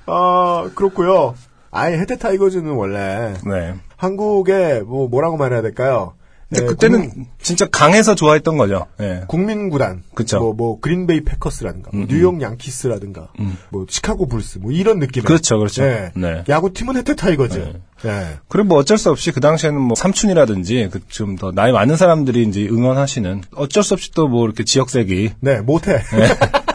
[0.07, 1.35] 아, 그렇고요
[1.71, 3.75] 아예 해태 타이거즈는 원래 네.
[3.97, 6.15] 한국에 뭐 뭐라고 말해야 될까요?
[6.51, 8.87] 근데 네, 그때는 국민, 진짜 강해서 좋아했던 거죠.
[8.99, 9.23] 네.
[9.27, 10.39] 국민 구단, 그쵸.
[10.39, 13.57] 뭐, 뭐 그린베이 패커스라든가, 뭐 음, 뉴욕 양키스라든가, 음.
[13.71, 15.23] 뭐 시카고 불스, 뭐 이런 느낌.
[15.23, 15.83] 그렇죠, 그렇죠.
[15.83, 16.13] 네.
[16.15, 16.45] 네.
[16.51, 17.59] 야구 팀은 해태 타이거즈.
[17.59, 17.73] 네.
[18.03, 18.27] 네.
[18.49, 22.43] 그리고 뭐 어쩔 수 없이 그 당시에는 뭐 삼촌이라든지 그 좀 더 나이 많은 사람들이
[22.43, 26.03] 이제 응원하시는 어쩔 수 없이 또 뭐 이렇게 지역색이 네, 모태.
[26.11, 26.37] 모태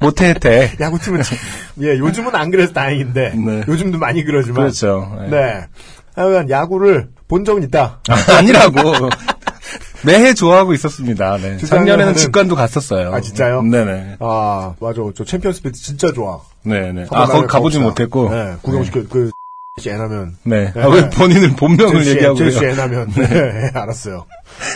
[0.00, 1.38] 모태 해태 야구팀은 참-
[1.82, 3.62] 예 요즘은 안 그래서 다행인데 네.
[3.68, 5.16] 요즘도 많이 그러지만 그렇죠.
[5.22, 5.28] 네.
[5.28, 5.66] 네.
[6.14, 8.00] 하여간 야구를 본 적은 있다.
[8.38, 8.80] 아니라고
[10.04, 11.36] 매해 좋아하고 있었습니다.
[11.38, 11.56] 네.
[11.58, 13.12] 작년에는 직관도 갔었어요.
[13.12, 13.62] 아, 진짜요?
[13.62, 14.16] 네네.
[14.20, 15.00] 아, 맞아.
[15.16, 16.40] 저 챔피언스 필드 진짜 좋아.
[16.62, 17.06] 네네.
[17.10, 18.30] 아, 거기 가보진 못했고.
[18.30, 19.30] 네, 구경시켜, 그,
[19.86, 20.36] 애나면.
[20.42, 20.72] 네.
[20.74, 20.82] 네.
[20.82, 22.72] 아, 왜 본인은 본명을 젤시, 얘기하고 젤시 그래요?
[22.72, 23.10] 애나면.
[23.14, 24.24] 네, 알았어요.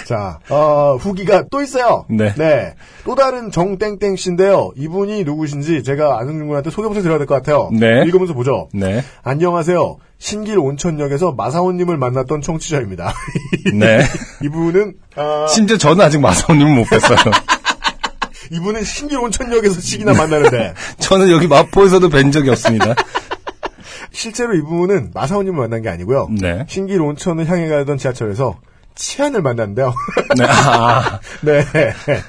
[0.06, 2.04] 자, 어, 후기가 또 있어요.
[2.10, 2.74] 네.
[3.04, 4.72] 또 다른 정땡땡 씨인데요.
[4.76, 7.70] 이분이 누구신지 제가 안승준 군한테 소개부터 드려야 될 것 같아요.
[7.72, 8.02] 네.
[8.04, 8.68] 읽으면서 보죠.
[8.74, 9.02] 네.
[9.22, 9.96] 안녕하세요.
[10.18, 13.14] 신길 온천역에서 마사오님을 만났던 청취자입니다.
[13.72, 14.00] 네.
[14.44, 17.32] 이분은, 아, 심지어 저는 아직 마사오님을 못 뵀어요.
[18.52, 22.94] 이분은 신길 온천역에서 시기나 만나는데, 저는 여기 마포에서도 뵌 적이 없습니다.
[24.12, 26.28] 실제로 이분은 마사오님을 만난 게 아니고요.
[26.40, 26.64] 네.
[26.68, 28.58] 신길 온천을 향해 가던 지하철에서
[28.94, 29.94] 치안을 만났는데요.
[30.36, 30.44] 네.
[30.46, 31.64] 아, 네.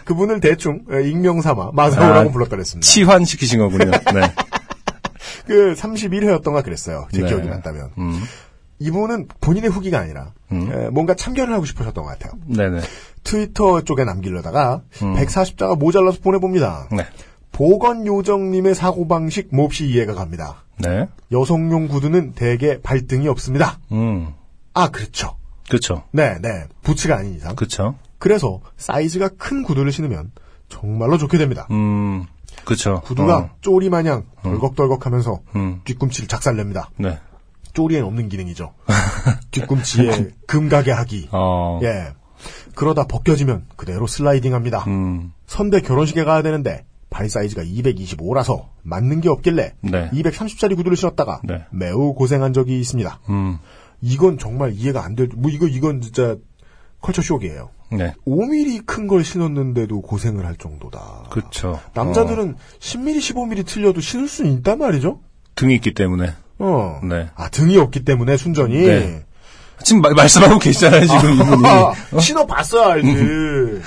[0.05, 2.85] 그분을 대충 익명 삼아 마사오라고 아, 불렀더랬습니다.
[2.85, 3.91] 치환시키신 거군요.
[4.13, 4.33] 네.
[5.47, 7.07] 그 31회였던가 그랬어요.
[7.11, 7.27] 제 네.
[7.27, 7.89] 기억이 난다면.
[7.97, 8.21] 음.
[8.79, 10.71] 이분은 본인의 후기가 아니라 음.
[10.71, 12.33] 에, 뭔가 참견을 하고 싶으셨던 것 같아요.
[12.47, 12.81] 네네.
[13.23, 15.15] 트위터 쪽에 남기려다가 음.
[15.15, 16.87] 140자가 모자라서 보내봅니다.
[16.91, 17.05] 네.
[17.62, 20.63] 보건요정님의 사고방식 몹시 이해가 갑니다.
[20.80, 21.06] 네.
[21.32, 23.78] 여성용 구두는 대개 발등이 없습니다.
[23.91, 24.34] 음.
[24.74, 25.38] 아, 그렇죠.
[25.69, 26.02] 그쵸.
[26.12, 26.65] 네, 네.
[26.82, 27.56] 부츠가 아닌 이상.
[27.56, 27.93] 그쵸.
[28.17, 30.32] 그래서 사이즈가 큰 구두를 신으면
[30.69, 31.67] 정말로 좋게 됩니다.
[31.69, 32.26] 음.
[32.65, 33.02] 그쵸.
[33.06, 33.50] 구두가 어.
[33.62, 35.82] 쪼리 마냥 덜컥덜컥하면서 음.
[35.84, 36.89] 뒤꿈치를 작살냅니다.
[36.97, 37.19] 네.
[37.74, 38.74] 쪼리엔 없는 기능이죠.
[39.52, 41.30] 뒤꿈치에 금가게 하기.
[41.32, 41.80] 어.
[41.84, 42.13] 예.
[42.74, 44.86] 그러다 벗겨지면 그대로 슬라이딩합니다.
[44.88, 45.32] 음.
[45.45, 50.10] 선배 결혼식에 가야 되는데 발 사이즈가 225라서 맞는 게 없길래 네.
[50.12, 51.65] 230짜리 구두를 신었다가 네.
[51.69, 53.19] 매우 고생한 적이 있습니다.
[53.30, 53.60] 음.
[54.02, 56.38] 이건 정말 이해가 안 될, 뭐 이거 이건 진짜
[57.01, 57.69] culture shock예요.
[57.91, 58.13] 네.
[58.26, 61.26] 5mm 큰 걸 신었는데도 고생을 할 정도다.
[61.30, 61.80] 그쵸.
[61.93, 62.56] 남자들은 어.
[62.80, 65.19] 10mm, 15mm 틀려도 신을 수는 있단 말이죠.
[65.56, 66.34] 등이 있기 때문에.
[66.60, 67.02] 어.
[67.04, 67.30] 네.
[67.36, 68.78] 아 등이 없기 때문에 순전히.
[68.88, 69.26] 네.
[69.84, 71.63] 지금 말, 말씀하고 계시잖아요, 지금 이분이.
[71.67, 73.82] 아, 신어 봤어야 알지.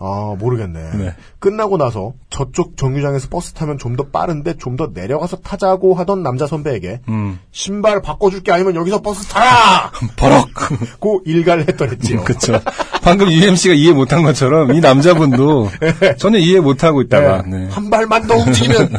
[0.00, 0.90] 아, 모르겠네.
[0.96, 1.14] 네.
[1.40, 6.46] 끝나고 나서 저쪽 정류장에서 버스 타면 좀 더 빠른데 좀 더 내려가서 타자고 하던 남자
[6.46, 7.40] 선배에게 음.
[7.50, 9.90] 신발 바꿔줄게 아니면 여기서 버스 타라!
[10.16, 10.48] 버럭!
[11.00, 12.22] 고 일가를 했더랬지요.
[12.22, 12.60] 그쵸.
[13.02, 15.68] 방금 UMC가 이해 못한 것처럼 이 남자분도
[16.18, 17.64] 전혀 이해 못하고 있다가, 네.
[17.64, 17.68] 네.
[17.70, 18.92] 한 발만 더 움직이면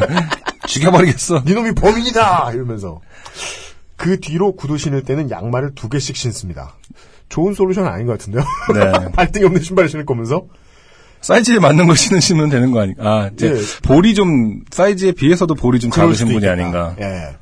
[0.68, 1.44] 죽여버리겠어.
[1.46, 2.52] 니놈이 범인이다!
[2.54, 3.00] 이러면서.
[3.96, 6.76] 그 뒤로 구두 신을 때는 양말을 두 개씩 신습니다.
[7.30, 8.44] 좋은 솔루션 아닌 것 같은데요?
[8.74, 9.12] 네.
[9.14, 10.46] 발등이 없는 신발을 신을 거면서?
[11.22, 13.04] 사이즈에 맞는 걸 신으시면 되는 거 아닌가.
[13.04, 13.56] 아, 이제 예.
[13.84, 16.54] 볼이 좀, 사이즈에 비해서도 볼이 좀 작으신 분이 있겠다.
[16.54, 16.96] 아닌가.
[17.00, 17.36] 예.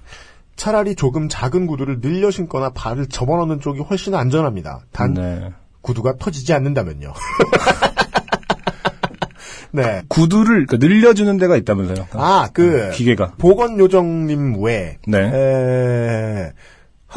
[0.56, 4.82] 차라리 조금 작은 구두를 늘려 신거나 발을 접어넣는 쪽이 훨씬 안전합니다.
[4.92, 5.52] 단 네.
[5.82, 7.14] 구두가 터지지 않는다면요.
[9.72, 10.02] 네.
[10.08, 12.08] 구두를 그러니까 늘려주는 데가 있다면서요.
[12.14, 13.34] 아, 그 기계가.
[13.38, 15.20] 보건 요정님 외에 네.
[15.20, 16.52] 에...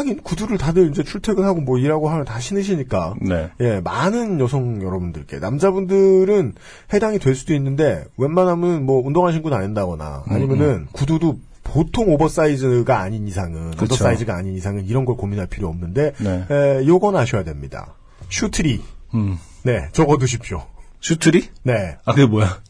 [0.00, 3.50] 하긴 구두를 다들 이제 출퇴근하고 뭐 일하고 하면 다 신으시니까 네.
[3.60, 6.54] 예, 많은 여성 여러분들께 남자분들은
[6.92, 13.28] 해당이 될 수도 있는데 웬만하면 뭐 운동화 신고 다닌다거나 음, 아니면은 구두도 보통 오버사이즈가 아닌
[13.28, 13.82] 이상은 그쵸.
[13.82, 16.46] 언더사이즈가 아닌 이상은 이런 걸 고민할 필요 없는데 네.
[16.50, 17.94] 에, 요건 아셔야 됩니다.
[18.28, 18.80] shoe tree
[19.14, 19.38] 음.
[19.62, 20.62] 네 적어두십시오.
[21.00, 21.48] shoe tree?
[21.62, 22.60] 네 아, 그게 뭐야?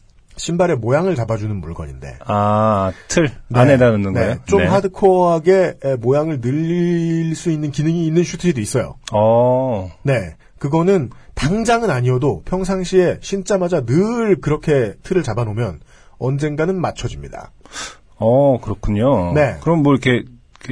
[0.41, 3.29] 신발의 모양을 잡아주는 물건인데 아, 틀.
[3.47, 3.59] 네.
[3.59, 4.35] 안에다 넣는 네, 거예요?
[4.45, 4.65] 좀 네.
[4.65, 8.95] 하드코어하게 에, 모양을 늘릴 수 있는 기능이 있는 shoe tree도 있어요.
[9.13, 9.91] 어.
[10.01, 10.35] 네.
[10.57, 15.79] 그거는 당장은 아니어도 평상시에 신자마자 늘 그렇게 틀을 잡아놓으면
[16.17, 17.51] 언젠가는 맞춰집니다.
[18.17, 19.33] 어, 그렇군요.
[19.33, 19.57] 네.
[19.61, 20.23] 그럼 뭐 이렇게,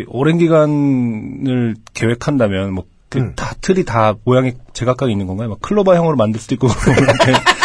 [0.08, 3.34] 오랜 기간을 계획한다면 뭐, 그 음.
[3.36, 5.50] 다, 틀이 다 모양이 제각각 있는 건가요?
[5.50, 6.70] 막 클로버형으로 만들 수도 있고.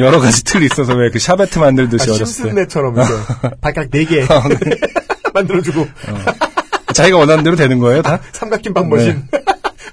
[0.00, 2.32] 여러 가지 틀이 있어서 왜 그 샤베트 만들듯이 아, 어렸을 때.
[2.32, 3.12] 심슨네처럼 이렇게
[3.60, 4.26] 발가락 4개
[5.34, 5.86] 만들어주고
[6.94, 8.20] 자기가 원하는 대로 되는 거예요, 다?
[8.32, 9.22] 삼각김밥 machine.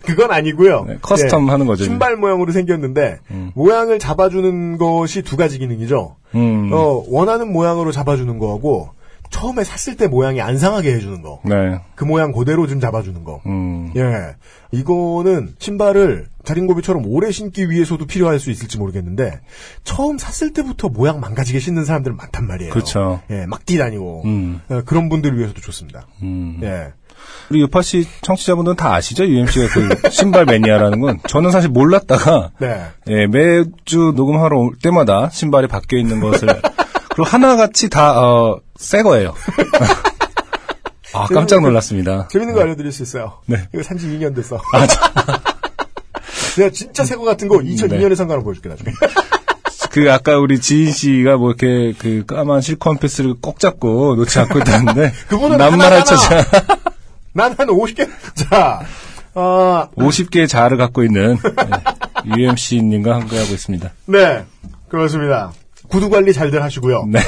[0.05, 0.85] 그건 아니고요.
[0.87, 1.83] 네, custom 예, 하는 거죠.
[1.83, 3.51] 신발 모양으로 생겼는데 음.
[3.55, 6.15] 모양을 잡아주는 것이 두 가지 기능이죠.
[6.35, 6.69] 음.
[6.71, 8.91] 어, 원하는 모양으로 잡아주는 거하고
[9.29, 11.39] 처음에 샀을 때 모양이 안 상하게 해주는 거.
[11.43, 11.79] 네.
[11.95, 13.41] 그 모양 그대로 좀 잡아주는 거.
[13.45, 13.91] 음.
[13.95, 14.35] 예.
[14.71, 19.39] 이거는 신발을 자린고비처럼 오래 신기 위해서도 필요할 수 있을지 모르겠는데
[19.83, 22.73] 처음 샀을 때부터 모양 망가지게 신는 사람들 많단 말이에요.
[22.73, 23.21] 그쵸.
[23.29, 24.61] 예, 막 뛰다니고 음.
[24.71, 26.07] 예, 그런 분들을 위해서도 좋습니다.
[26.23, 26.59] 음.
[26.63, 26.93] 예.
[27.49, 29.25] 우리 유파 씨 청취자분들은 다 아시죠?
[29.25, 31.19] UMC가 그 신발 매니아라는 건.
[31.27, 32.81] 저는 사실 몰랐다가, 네.
[33.07, 36.47] 예, 매주 녹음하러 올 때마다 신발이 바뀌어 있는 것을,
[37.17, 39.33] 그리고 하나같이 다, 어, 새 거예요.
[41.15, 42.27] 아, 깜짝 놀랐습니다.
[42.27, 43.39] 재밌는 거 알려드릴 수 있어요.
[43.47, 43.67] 네.
[43.73, 44.57] 이거 산지 2년 됐어.
[44.71, 44.99] 아, 저-
[46.61, 48.91] 내가 진짜 새거 같은 거 2002년에 산거 하나 보여줄게 나중에.
[49.89, 54.59] 그 아까 우리 지인 씨가 뭐 이렇게 그 까만 실크원 패스를 꼭 잡고 놓지 않고
[54.59, 56.05] 있다는데 그분은 남말할.
[56.05, 56.45] 처자
[57.33, 58.07] 난한 50개.
[58.35, 58.81] 자,
[59.33, 61.37] 아, 50개의 자아를 갖고 있는
[62.27, 63.89] 예, UMC님과 함께하고 있습니다.
[64.05, 64.45] 네,
[64.89, 65.51] 그렇습니다.
[65.87, 67.05] 구두 관리 잘들 하시고요.
[67.07, 67.19] 네.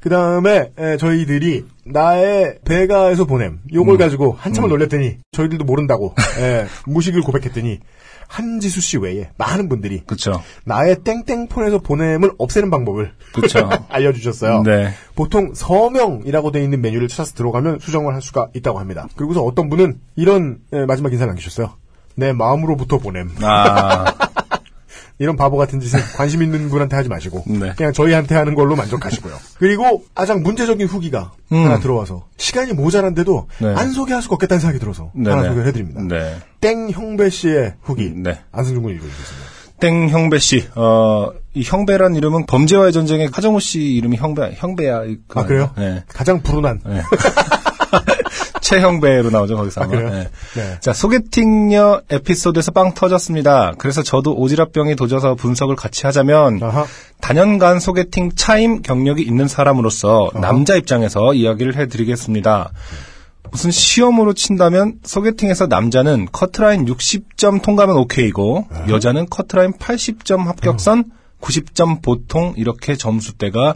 [0.00, 3.98] 그 다음에 저희들이 나의 배가에서 보냄 요걸 음.
[3.98, 7.80] 가지고 한참을 놀렸더니 저희들도 모른다고 예, 무식을 고백했더니
[8.28, 10.42] 한지수 씨 외에 많은 분들이 그쵸.
[10.64, 13.12] 나의 땡땡폰에서 보냄을 없애는 방법을.
[13.88, 14.62] 알려주셨어요.
[14.62, 14.90] 네.
[15.14, 19.08] 보통 서명이라고 되어 있는 메뉴를 찾아서 들어가면 수정을 할 수가 있다고 합니다.
[19.16, 21.72] 그리고서 어떤 분은 이런 예, 마지막 인사를 남기셨어요.
[22.16, 23.30] 내 마음으로부터 보냄.
[23.42, 24.04] 아,
[25.18, 27.72] 이런 바보 같은 짓은 관심 있는 분한테 하지 마시고 네.
[27.76, 29.34] 그냥 저희한테 하는 걸로 만족하시고요.
[29.58, 31.64] 그리고 가장 문제적인 후기가 음.
[31.64, 33.74] 하나 들어와서 시간이 모자란데도 네.
[33.74, 35.48] 안 소개할 수가 없겠다는 생각이 들어서 하나 네네.
[35.48, 36.02] 소개를 해드립니다.
[36.02, 36.36] 네.
[36.60, 38.38] 땡 형배 씨의 후기 네.
[38.52, 39.58] 안승준 군 읽어주겠습니다.
[39.80, 40.68] 땡 형배 씨.
[40.74, 45.02] 어, 이 형배란 이름은 범죄와의 전쟁에 하정우 씨 이름이 형배, 형배야.
[45.34, 45.70] 아 그래요?
[45.76, 46.02] 네.
[46.08, 47.00] 가장 불운한 네.
[48.68, 49.80] 최형배로 나오죠, 거기서.
[49.80, 49.92] 아, 아마.
[49.92, 50.10] 그래요?
[50.10, 50.28] 네.
[50.54, 50.78] 네.
[50.80, 53.72] 자, 소개팅녀 에피소드에서 빵 터졌습니다.
[53.78, 56.84] 그래서 저도 오지랖병이 도져서 분석을 같이 하자면, 아하.
[57.20, 62.70] 단연간 소개팅 차임 경력이 있는 사람으로서 남자 입장에서 이야기를 해드리겠습니다.
[63.50, 71.04] 무슨 시험으로 친다면 소개팅에서 남자는 커트라인 60점 통과면 오케이고 여자는 커트라인 80점 합격선
[71.40, 73.74] 90점 보통 이렇게 점수대가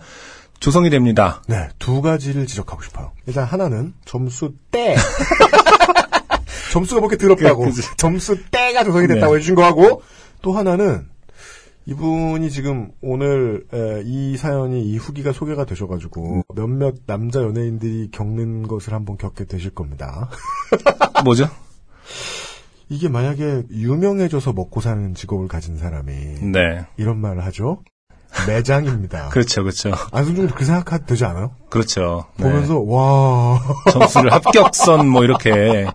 [0.62, 1.42] 조성이 됩니다.
[1.48, 3.10] 네, 두 가지를 지적하고 싶어요.
[3.26, 4.94] 일단 하나는 점수 때.
[6.70, 7.66] 점수가 그렇게 더럽다고.
[7.96, 9.38] 점수 때가 조성이 됐다고 네.
[9.38, 10.02] 해주신 거하고,
[10.40, 11.08] 또 하나는,
[11.86, 18.94] 이분이 지금 오늘 에, 이 사연이 이 후기가 소개가 되셔가지고 몇몇 남자 연예인들이 겪는 것을
[18.94, 20.30] 한번 겪게 되실 겁니다.
[21.24, 21.48] 뭐죠?
[22.88, 26.12] 이게 만약에 유명해져서 먹고 사는 직업을 가진 사람이
[26.52, 26.86] 네.
[26.96, 27.82] 이런 말을 하죠.
[28.46, 29.28] 매장입니다.
[29.32, 29.92] 그렇죠, 그렇죠.
[30.10, 31.52] 안승준도 그 생각 되지 않아요?
[31.70, 32.26] 그렇죠.
[32.36, 32.44] 네.
[32.44, 33.60] 보면서 와
[33.92, 35.86] 점수를 합격선 뭐 이렇게.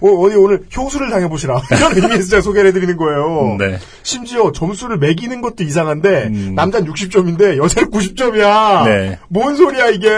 [0.00, 1.62] 어, 어디 오늘 효수를 당해보시라.
[1.76, 3.56] 이런 의미에서 제가 소개를 해드리는 거예요.
[3.58, 3.78] 네.
[4.02, 6.52] 심지어 점수를 매기는 것도 이상한데, 음.
[6.54, 8.84] 남자는 60점인데, 여자는 90점이야.
[8.86, 9.18] 네.
[9.28, 10.08] 뭔 소리야, 이게.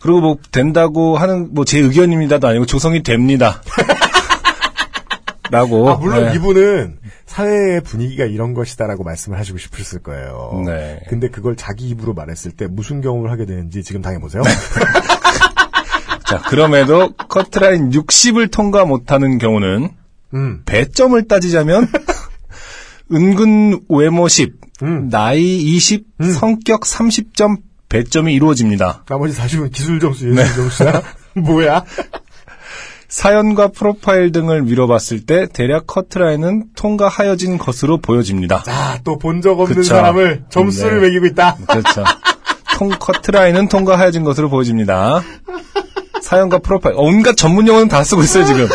[0.00, 3.60] 그리고 뭐 된다고 하는 뭐 제 의견입니다도 아니고 조성이 됩니다.
[5.50, 5.90] 라고.
[5.90, 6.34] 아, 물론 네.
[6.34, 6.97] 이분은
[7.28, 10.62] 사회의 분위기가 이런 것이다라고 말씀을 하시고 싶으셨을 거예요.
[10.64, 10.98] 네.
[11.08, 14.42] 근데 그걸 자기 입으로 말했을 때 무슨 경험을 하게 되는지 지금 당해보세요.
[14.42, 14.50] 네.
[16.26, 19.90] 자, 그럼에도 커트라인 60을 통과 못하는 경우는
[20.34, 21.88] 음, 배점을 따지자면
[23.12, 25.08] 은근 외모 10, 음.
[25.10, 26.06] 나이 20,
[26.38, 27.58] 성격 30점
[27.90, 29.04] 배점이 이루어집니다.
[29.06, 30.54] 나머지 40은 기술 점수, 예술 네.
[30.54, 31.02] 점수야?
[31.36, 31.84] 뭐야?
[33.08, 38.62] 사연과 프로파일 등을 미뤄봤을 때 대략 커트라인은 통과하여진 것으로 보여집니다.
[38.64, 39.94] 자, 또본 적 없는 그쵸.
[39.94, 41.06] 사람을 점수를 네.
[41.06, 41.56] 매기고 있다.
[41.66, 42.04] 그렇죠.
[42.76, 45.22] 통 커트라인은 통과하여진 것으로 보여집니다.
[46.22, 48.68] 사연과 프로파일 온갖 전문 용어는 다 쓰고 있어요 지금.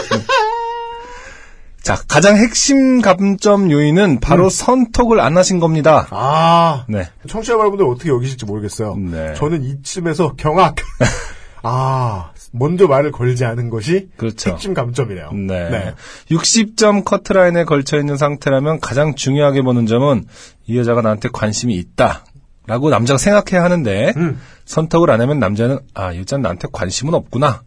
[1.84, 6.08] 자 가장 핵심 감점 요인은 바로 선톡을 안 하신 겁니다.
[6.10, 7.08] 아, 네.
[7.28, 8.96] 청취자 여러분들 어떻게 여기실지 모르겠어요.
[8.96, 9.34] 네.
[9.36, 10.76] 저는 이쯤에서 경악.
[11.64, 14.52] 아, 먼저 말을 걸지 않은 것이 그렇죠.
[14.52, 15.32] 핵심 감점이네요.
[15.32, 15.94] 네.
[16.30, 20.26] 60점 커트라인에 걸쳐 있는 상태라면 가장 중요하게 보는 점은
[20.68, 22.26] 이 여자가 나한테 관심이 있다.
[22.66, 24.40] 라고 남자가 생각해야 하는데 음.
[24.66, 27.64] 선택을 안 하면 남자는 아, 이 여자는 나한테 관심은 없구나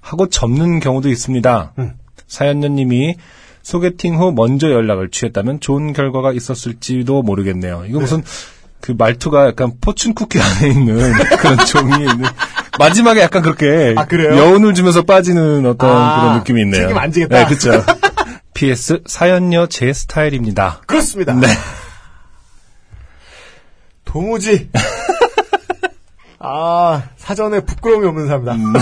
[0.00, 1.72] 하고 접는 경우도 있습니다.
[1.78, 1.92] 음.
[2.26, 3.16] 사연녀님이
[3.62, 7.84] 소개팅 후 먼저 연락을 취했다면 좋은 결과가 있었을지도 모르겠네요.
[7.88, 8.22] 이거 무슨
[8.80, 12.24] 그 말투가 약간 포춘 쿠키 안에 있는 그런 종이에 있는
[12.78, 14.36] 마지막에 약간 그렇게 아, 그래요?
[14.36, 16.82] 여운을 주면서 빠지는 어떤 아, 그런 느낌이 있네요.
[16.82, 17.38] 책임 안 지겠다.
[17.38, 17.84] 네, 그렇죠.
[18.54, 20.80] PS 사연녀 제 스타일입니다.
[20.86, 21.32] 그렇습니다.
[21.34, 21.46] 네.
[24.04, 24.70] 도무지.
[26.40, 28.52] 아, 사전에 부끄러움이 없는 사람이다.
[28.54, 28.72] 음.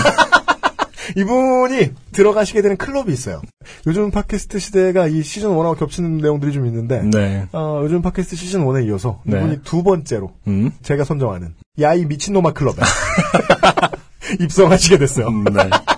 [1.15, 3.41] 이분이 들어가시게 되는 클럽이 있어요.
[3.85, 7.47] 요즘 팟캐스트 시대가 이 시즌 1하고 겹치는 내용들이 좀 있는데, 네.
[7.53, 9.37] 어, 요즘 팟캐스트 시즌 1에 이어서 네.
[9.37, 10.71] 이분이 두 번째로 음.
[10.81, 12.77] 제가 선정하는 야이 미친놈아 클럽에
[14.41, 15.27] 입성하시게 됐어요.
[15.27, 15.69] 음, 네.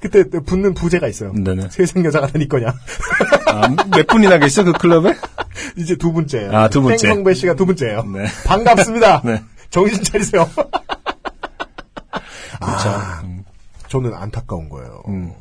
[0.00, 1.32] 그때 붙는 부제가 있어요.
[1.32, 1.68] 네네.
[1.70, 2.72] 세상 여자가 다니 거냐.
[3.46, 5.14] 아, 몇 분이나 계시죠, 그 클럽에?
[5.76, 6.56] 이제 두 번째예요.
[6.56, 7.08] 아, 두 번째.
[7.08, 8.04] 땡성배 씨가 두 번째예요.
[8.04, 8.26] 네.
[8.46, 9.22] 반갑습니다.
[9.24, 9.42] 네.
[9.70, 10.48] 정신 차리세요.
[12.60, 12.88] 그렇죠.
[12.88, 13.22] 아,
[13.88, 15.02] 저는 안타까운 거예요.
[15.08, 15.32] 음.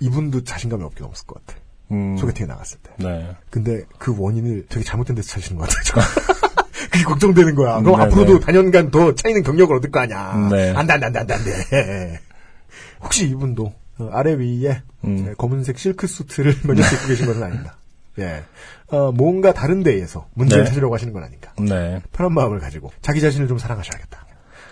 [0.00, 1.60] 이분도 자신감이 없긴 없을 것 같아.
[1.90, 2.16] 음.
[2.16, 2.90] 소개팅에 나갔을 때.
[2.98, 3.36] 네.
[3.50, 6.04] 근데 그 원인을 되게 잘못된 데서 찾으시는 것 같아요.
[6.90, 7.80] 그게 걱정되는 거야.
[7.80, 8.44] 그럼 음, 네, 앞으로도 네.
[8.44, 10.48] 단연간 더 차이는 경력을 얻을 거 아니야.
[10.50, 10.72] 네.
[10.74, 12.20] 안 돼, 안 돼, 안 돼, 안 돼, 안 돼.
[13.00, 15.24] 혹시 이분도 어, 아래 위에 음.
[15.24, 17.76] 네, 검은색 실크 수트를 먼저 입고 계신 것은 아닌가.
[18.18, 18.42] 예.
[18.88, 20.68] 어, 뭔가 다른 데에서 문제를 네.
[20.68, 21.52] 찾으려고 하시는 건 아닌가.
[21.58, 22.02] 네.
[22.12, 24.26] 편한 마음을 가지고 자기 자신을 좀 사랑하셔야겠다.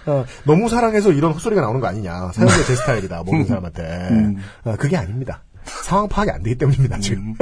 [0.06, 2.30] 어, 너무 사랑해서 이런 헛소리가 나오는 거 아니냐.
[2.32, 3.22] 사연자 제 스타일이다.
[3.24, 3.82] 모르는 사람한테.
[4.10, 4.36] 음.
[4.64, 5.42] 어, 그게 아닙니다.
[5.64, 7.34] 상황 파악이 안 되기 때문입니다, 지금.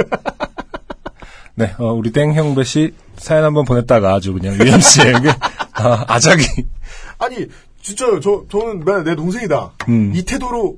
[1.55, 5.29] 네, 어, 우리 땡형배 씨 사연 한번 보냈다가 아주 그냥 위험 씨에게
[5.73, 6.43] 아, 아작이.
[7.17, 7.47] 아니,
[7.81, 8.19] 진짜요.
[8.19, 9.71] 저, 저는 맨날 내 동생이다.
[9.89, 10.13] 음.
[10.15, 10.77] 이 태도로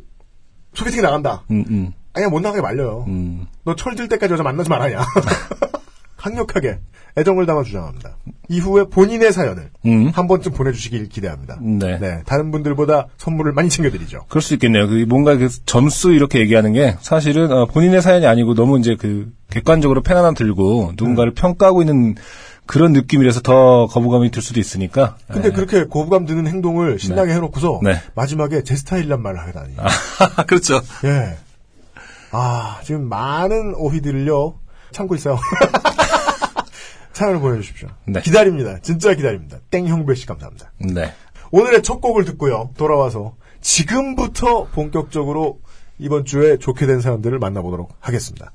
[0.73, 1.43] 소개팅에 나간다.
[1.51, 3.05] 음, 음, 아니야, 못 나가게 말려요.
[3.07, 3.45] 음.
[3.63, 4.99] 너 철들 때까지 여자 만나지 말아냐.
[6.21, 6.77] 강력하게
[7.17, 8.15] 애정을 담아 주장합니다.
[8.47, 10.09] 이후에 본인의 사연을 음.
[10.13, 11.57] 한 번쯤 보내주시길 기대합니다.
[11.61, 12.21] 네.
[12.25, 14.25] 다른 분들보다 선물을 많이 챙겨드리죠.
[14.29, 14.87] 그럴 수 있겠네요.
[14.87, 19.31] 그 뭔가 그 점수 이렇게 얘기하는 게 사실은 어, 본인의 사연이 아니고 너무 이제 그
[19.49, 22.15] 객관적으로 펜 하나 들고 누군가를 평가하고 있는
[22.65, 25.17] 그런 느낌이라서 더 거부감이 들 수도 있으니까.
[25.27, 25.51] 근데 예.
[25.51, 27.95] 그렇게 거부감 드는 행동을 신나게 해놓고서 네.
[28.15, 29.75] 마지막에 제 스타일이란 말을 하다니.
[30.47, 30.79] 그렇죠.
[31.03, 31.35] 예.
[32.31, 34.55] 아, 지금 많은 오히들을요,
[34.91, 35.37] 참고 있어요.
[37.13, 37.89] 사연을 보내주십시오.
[38.05, 38.21] 네.
[38.21, 38.79] 기다립니다.
[38.81, 39.57] 진짜 기다립니다.
[39.69, 40.71] 땡형배 씨 감사합니다.
[40.79, 41.13] 네.
[41.51, 42.71] 오늘의 첫 곡을 듣고요.
[42.77, 45.59] 돌아와서 지금부터 본격적으로
[45.99, 48.51] 이번 주에 좋게 된 사연들을 만나보도록 하겠습니다.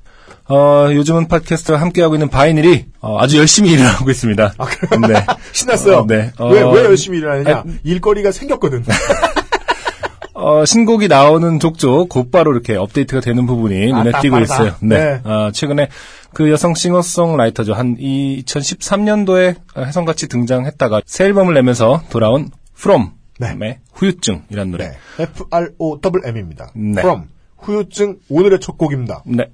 [0.49, 4.53] 어, 요즘은 팟캐스트와 함께하고 있는 바이닐이 어, 아주 열심히 일을 하고 있습니다.
[4.57, 5.01] 아, 그래요?
[5.07, 5.25] 네.
[5.53, 5.97] 신났어요.
[5.99, 6.31] 어, 네.
[6.37, 7.59] 어, 왜, 왜 열심히 일하느냐?
[7.59, 8.83] 아니, 일거리가 생겼거든.
[10.47, 14.53] 어, 신곡이 나오는 족족 곧바로 이렇게 업데이트가 되는 부분이 아, 눈에 딱 띄고 빠르다.
[14.53, 14.75] 있어요.
[14.79, 14.97] 네.
[14.97, 15.29] 네.
[15.29, 15.89] 어, 최근에
[16.33, 17.73] 그 여성 싱어송라이터죠.
[17.73, 23.09] 한 2013년도에 혜성같이 등장했다가 새 앨범을 내면서 돌아온 From.
[23.39, 23.57] 네.
[23.59, 24.87] 의 후유증이라는 노래.
[24.87, 25.23] 네.
[25.23, 26.71] F-R-O-M-M입니다.
[26.75, 27.01] 네.
[27.01, 27.25] From.
[27.57, 29.23] 후유증 오늘의 첫 곡입니다.
[29.25, 29.51] 네.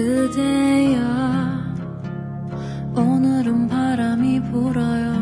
[0.00, 0.98] 그대여
[2.96, 5.12] 오늘은 바람이 불어요.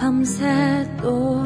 [0.00, 1.44] 밤새 또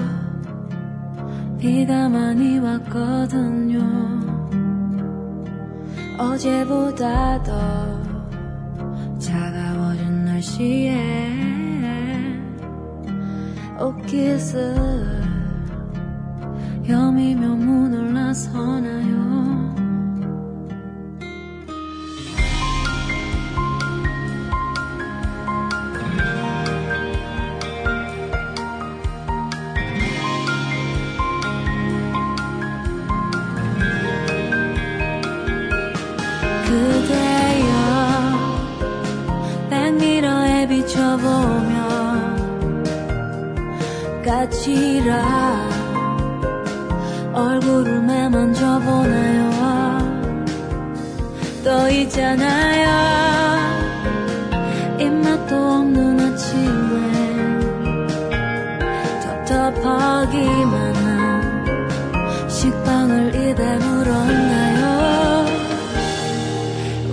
[1.59, 3.81] 비가 많이 왔거든요.
[6.17, 8.03] 어제보다 더
[9.19, 11.29] 차가워진 날씨에
[13.79, 15.23] 옷깃을
[16.89, 19.24] 여미며 문을 나서나요
[41.25, 41.75] 보며
[44.23, 45.15] 까칠한
[47.33, 49.51] 얼굴을 매만져 보나요?
[51.65, 52.85] 또 있잖아요.
[55.01, 56.95] 입맛도 없는 아침에
[59.47, 65.47] 텁텁하기만 한 식빵을 입에 물었나요?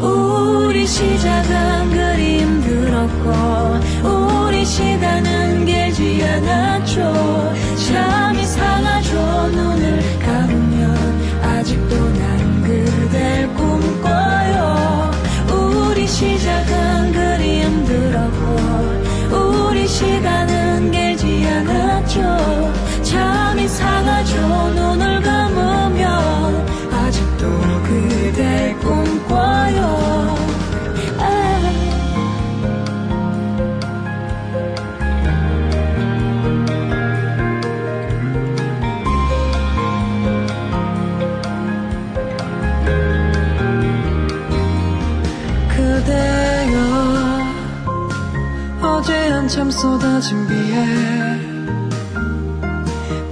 [0.02, 2.11] 우리 시작은 그
[3.22, 7.54] 리 힘들었고 우리 시간은 길지 않았죠
[7.88, 11.42] 참 이상하죠 눈을 감으면.
[11.44, 15.12] 아직도 난 그댈 꿈꿔요.
[15.52, 18.56] 우리 시작은 그리 힘들었고
[19.70, 22.61] 우리 시간은 길지 않았죠
[49.82, 50.86] 쏟아진 비에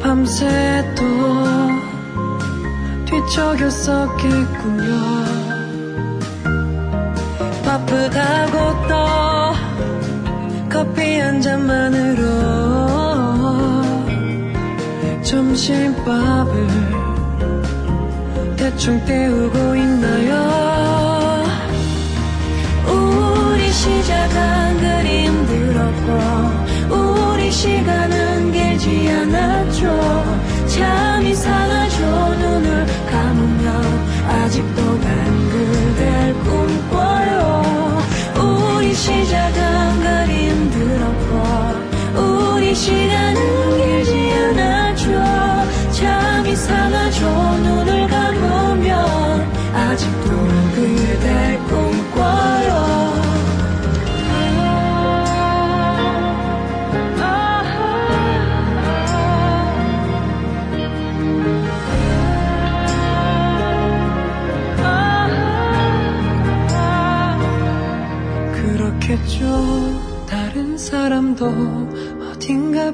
[0.02, 1.04] 밤새 또
[3.06, 4.90] 뒤척였었겠군요.
[7.64, 8.96] 바쁘다고 또
[10.72, 12.24] 커피 한 잔만으로
[15.22, 16.68] 점심밥을
[18.58, 21.44] 대충 때우고 있나요?
[22.88, 26.39] 우리 시작은 그리 힘들었고 우리
[27.60, 29.84] 시간은 길지 않았죠.
[30.66, 32.00] 참 이상하죠
[32.40, 33.68] 눈을 감으면
[34.30, 38.02] 아직도 난 그댈 꿈꿔요.
[38.38, 41.34] 우리 시작은 그리 힘들었고
[42.56, 43.59] 우리 시간은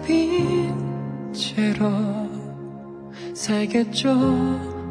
[0.05, 2.29] 빈 채로
[3.33, 4.13] 살겠죠.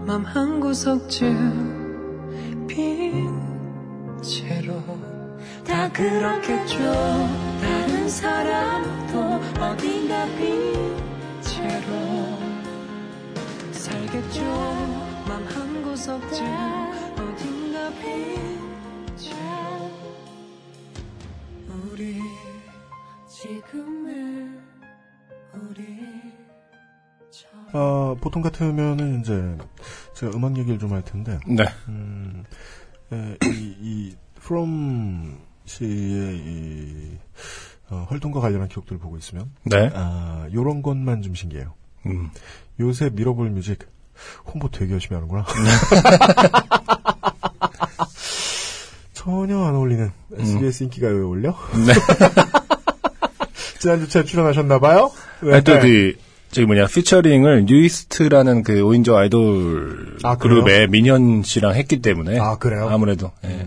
[0.06, 3.30] 맘 한 구석쯤 빈
[4.22, 4.82] 채로.
[5.64, 6.78] 다 그렇겠죠.
[7.60, 9.18] 다른 사람도
[9.62, 10.96] 어딘가 빈
[11.40, 12.38] 채로
[13.72, 14.42] 살겠죠.
[15.28, 16.44] 맘 한 구석쯤
[17.18, 18.56] 어딘가 빈
[19.16, 19.90] 채로.
[21.92, 22.20] 우리
[23.28, 24.23] 지금의
[27.72, 29.56] 아, 보통 같으면은 이제
[30.14, 31.64] 제가 음악 얘기를 좀 할 텐데 네.
[31.88, 32.44] 음,
[33.12, 37.18] 에, 이, 이 from 씨의 이
[37.90, 39.90] 어, 활동과 관련한 기록들을 보고 있으면 네.
[39.94, 41.74] 아, 요런 것만 좀 신기해요.
[42.06, 42.30] 음.
[42.80, 43.88] 요새 미러볼 뮤직
[44.46, 45.44] 홍보 되게 열심히 하는구나.
[49.14, 51.56] 전혀 안 어울리는 SBS 인기가요에 올려?
[51.86, 51.94] 네.
[53.80, 55.10] 지난주 에 출연하셨나봐요?
[55.42, 55.50] 네.
[55.80, 56.16] 그,
[56.54, 60.36] 저기 뭐냐, 피처링을 뉴이스트라는 그 5인조 아이돌 아?
[60.36, 62.38] 그룹의 민현 씨랑 했기 때문에.
[62.38, 62.86] 아, 그래요?
[62.86, 62.92] 음.
[62.92, 63.32] 아무래도.
[63.44, 63.66] 예.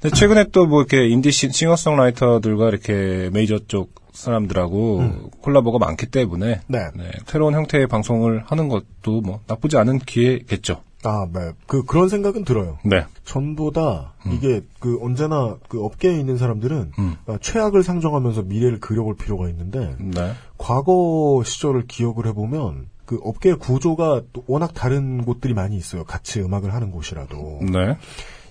[0.00, 6.60] 근데 최근에 또 뭐 이렇게 인디 시- 싱어송라이터들과 이렇게 메이저 쪽 사람들하고 콜라보가 많기 때문에.
[6.66, 6.90] 네.
[7.26, 10.82] 새로운 형태의 방송을 하는 것도 뭐 나쁘지 않은 기회겠죠.
[11.04, 11.52] 아, 네.
[11.66, 12.78] 그, 그런 생각은 들어요.
[12.84, 13.04] 네.
[13.24, 17.16] 전보다 이게 그 언제나 그 업계에 있는 사람들은 음.
[17.26, 20.32] 아, 최악을 상정하면서 미래를 그려볼 필요가 있는데 네.
[20.56, 26.04] 과거 시절을 기억을 해보면 그 업계의 구조가 또 워낙 다른 곳들이 많이 있어요.
[26.04, 27.96] 같이 음악을 하는 곳이라도 네.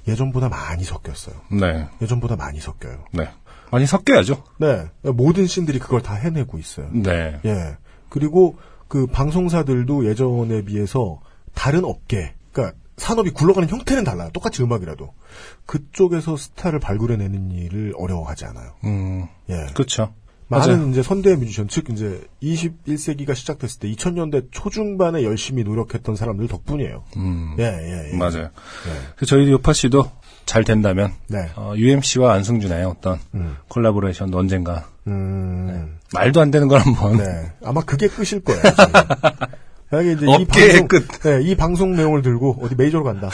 [0.07, 1.35] 예전보다 많이 섞였어요.
[1.51, 1.87] 네.
[2.01, 3.03] 예전보다 많이 섞여요.
[3.11, 3.29] 네.
[3.71, 4.43] 많이 섞여야죠.
[4.59, 6.89] 네, 모든 씬들이 그걸 다 해내고 있어요.
[6.91, 7.39] 네.
[7.45, 7.77] 예.
[8.09, 8.57] 그리고
[8.87, 11.19] 그 방송사들도 예전에 비해서
[11.53, 14.29] 다른 업계, 그러니까 산업이 굴러가는 형태는 달라요.
[14.33, 15.13] 똑같이 음악이라도
[15.65, 18.73] 그쪽에서 스타를 발굴해내는 일을 어려워하지 않아요.
[18.85, 19.27] 음.
[19.49, 19.67] 예.
[19.73, 20.13] 그렇죠.
[20.49, 20.89] 많은 맞아요.
[20.89, 27.03] 이제 선대 뮤지션, 즉 이제 21세기가 시작됐을 때 2000년대 초중반에 열심히 노력했던 사람들 덕분이에요.
[27.17, 27.55] 음.
[27.59, 28.15] 예, 예, 예.
[28.15, 28.43] 맞아요.
[28.43, 28.49] 예.
[29.17, 30.09] 그래서 저희 요파 씨도
[30.47, 31.49] 잘 된다면 네.
[31.55, 33.57] 어, UMC와 안승준의 어떤 음.
[33.67, 35.97] 콜라보레이션도 언젠가 음.
[36.13, 37.51] 말도 안 되는 걸 한번 네.
[37.63, 38.61] 아마 그게 끝일 거예요.
[39.91, 41.07] 만약에 이제 이 방송, 끝.
[41.21, 43.29] 네, 이 방송 내용을 들고 어디 메이저로 간다.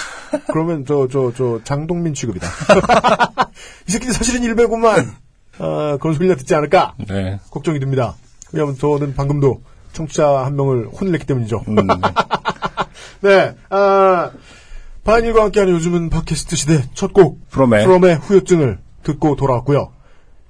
[0.51, 2.47] 그러면 저, 저, 저, 장동민 취급이다.
[3.87, 5.15] 이 새끼들 사실은 일배구만.
[5.57, 6.93] 아, 그런 소리나 듣지 않을까?
[7.07, 7.39] 네.
[7.49, 8.15] 걱정이 됩니다.
[8.51, 9.61] 왜냐면 저는 방금도
[9.93, 11.63] 청취자 한 명을 혼을 냈기 때문이죠.
[11.67, 11.75] 음,
[13.21, 14.31] 네, 아,
[15.03, 19.91] 바인일과 함께하는 요즘은 팟캐스트 시대 첫 곡, 프롬의 프롬의 후유증을 듣고 돌아왔고요.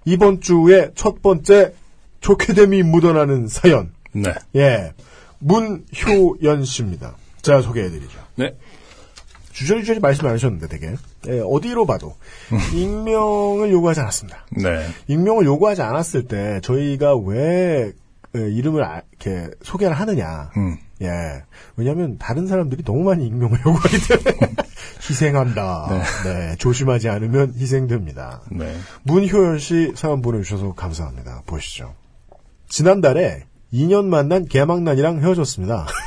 [0.06, 1.74] 이번 주에 첫 번째
[2.20, 3.94] 좋게됨이 묻어나는 사연.
[4.14, 4.34] 네.
[4.56, 4.94] 예.
[5.40, 7.16] 문효연 씨입니다.
[7.42, 8.20] 자, 소개해드리죠.
[8.36, 8.56] 네.
[9.54, 10.96] 주저리주저리 말씀 안 하셨는데 되게.
[11.28, 12.16] 예, 어디로 봐도.
[12.74, 14.46] 익명을 요구하지 않았습니다.
[14.52, 14.88] 네.
[15.08, 17.92] 익명을 요구하지 않았을 때 저희가 왜
[18.36, 20.52] 예, 이름을 아- 이렇게 소개를 하느냐.
[20.58, 20.78] 음.
[21.04, 21.44] 예.
[21.76, 24.56] 왜냐하면 다른 사람들이 너무 많이 익명을 요구하기 때문에
[25.10, 25.90] 희생한다.
[26.24, 26.56] 네.
[26.58, 28.42] 조심하지 않으면 희생됩니다.
[28.52, 28.76] 네.
[29.04, 31.44] 문효연 씨 사연 보내주셔서 감사합니다.
[31.46, 31.94] 보시죠.
[32.70, 33.44] 지난달에
[33.74, 35.88] 2년 만난 개망난이랑 헤어졌습니다.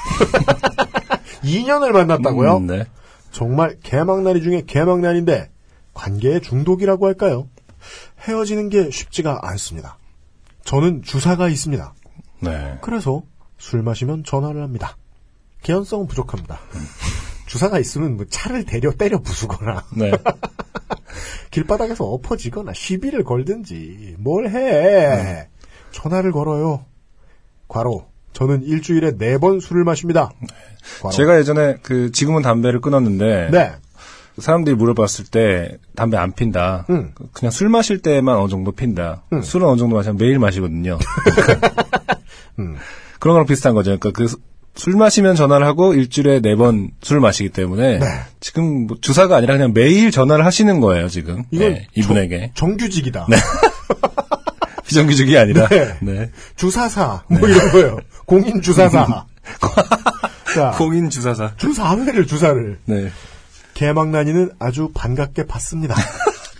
[1.44, 2.56] 2년을 만났다고요?
[2.56, 2.86] 음, 네.
[3.30, 5.50] 정말 개망난이 중에 개망난인데
[5.94, 7.48] 관계의 중독이라고 할까요?
[8.26, 9.98] 헤어지는 게 쉽지가 않습니다.
[10.64, 11.94] 저는 주사가 있습니다.
[12.40, 12.78] 네.
[12.80, 13.22] 그래서
[13.66, 14.96] 술 마시면 전화를 합니다.
[15.64, 16.60] 개연성은 부족합니다.
[17.46, 20.12] 주사가 있으면 뭐 차를 대려 때려 부수거나 네.
[21.50, 25.48] 길바닥에서 엎어지거나 시비를 걸든지 뭘 해.
[25.90, 26.84] 전화를 걸어요.
[27.66, 28.06] 과로.
[28.34, 30.30] 저는 일주일에 네 번 술을 마십니다.
[31.02, 31.10] 과로.
[31.12, 33.72] 제가 예전에 그 지금은 담배를 끊었는데 네.
[34.38, 36.86] 사람들이 물어봤을 때 담배 안 핀다.
[36.90, 37.12] 음.
[37.32, 39.24] 그냥 술 마실 때만 어느 정도 핀다.
[39.42, 40.98] 술은 어느 정도 마시면 매일 마시거든요.
[42.60, 42.76] 음.
[43.20, 43.98] 그런 거랑 비슷한 거죠.
[43.98, 44.26] 그러니까 그
[44.78, 48.06] 술 마시면 전화를 하고 일주일에 네 번 술 마시기 때문에 네.
[48.40, 53.26] 지금 뭐 주사가 아니라 그냥 매일 전화를 하시는 거예요 지금 이건 네, 이분에게 정 규직이다.
[54.86, 55.96] 비정규직이 아니라 네.
[56.00, 56.30] 네.
[56.56, 57.98] 주사사 뭐 이런 거예요.
[58.26, 59.24] 공인 주사사.
[60.54, 61.54] 자, 공인 주사사.
[61.56, 63.10] 주사 회를 주사를 네.
[63.74, 65.94] 개망난이는 아주 반갑게 받습니다.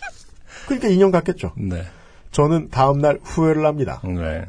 [0.66, 1.52] 그러니까 인연 같겠죠.
[1.56, 1.84] 네.
[2.32, 4.00] 저는 다음날 후회를 합니다.
[4.04, 4.46] 네.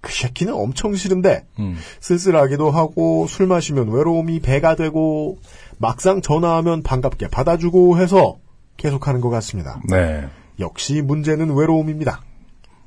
[0.00, 1.76] 그 새끼는 엄청 싫은데 음.
[2.00, 5.38] 쓸쓸하기도 하고 술 마시면 외로움이 배가 되고
[5.78, 8.38] 막상 전화하면 반갑게 받아주고 해서
[8.76, 9.80] 계속하는 것 같습니다.
[9.88, 10.28] 네.
[10.60, 12.22] 역시 문제는 외로움입니다.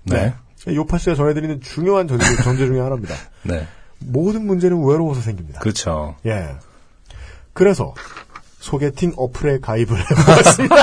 [0.03, 0.34] 네.
[0.68, 3.16] 요파 씨가 전해드리는 중요한 전제, 전제 중에 하나입니다.
[3.43, 3.68] 네.
[3.99, 5.59] 모든 문제는 외로워서 생깁니다.
[5.59, 6.16] 그렇죠.
[6.26, 6.49] 예.
[7.53, 7.93] 그래서
[8.59, 10.76] 소개팅 어플에 가입을 해봤습니다.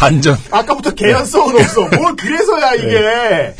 [0.00, 0.38] 반전.
[0.50, 1.82] 아까부터 개연성은 없어.
[1.94, 3.54] 뭘 그래서야 이게.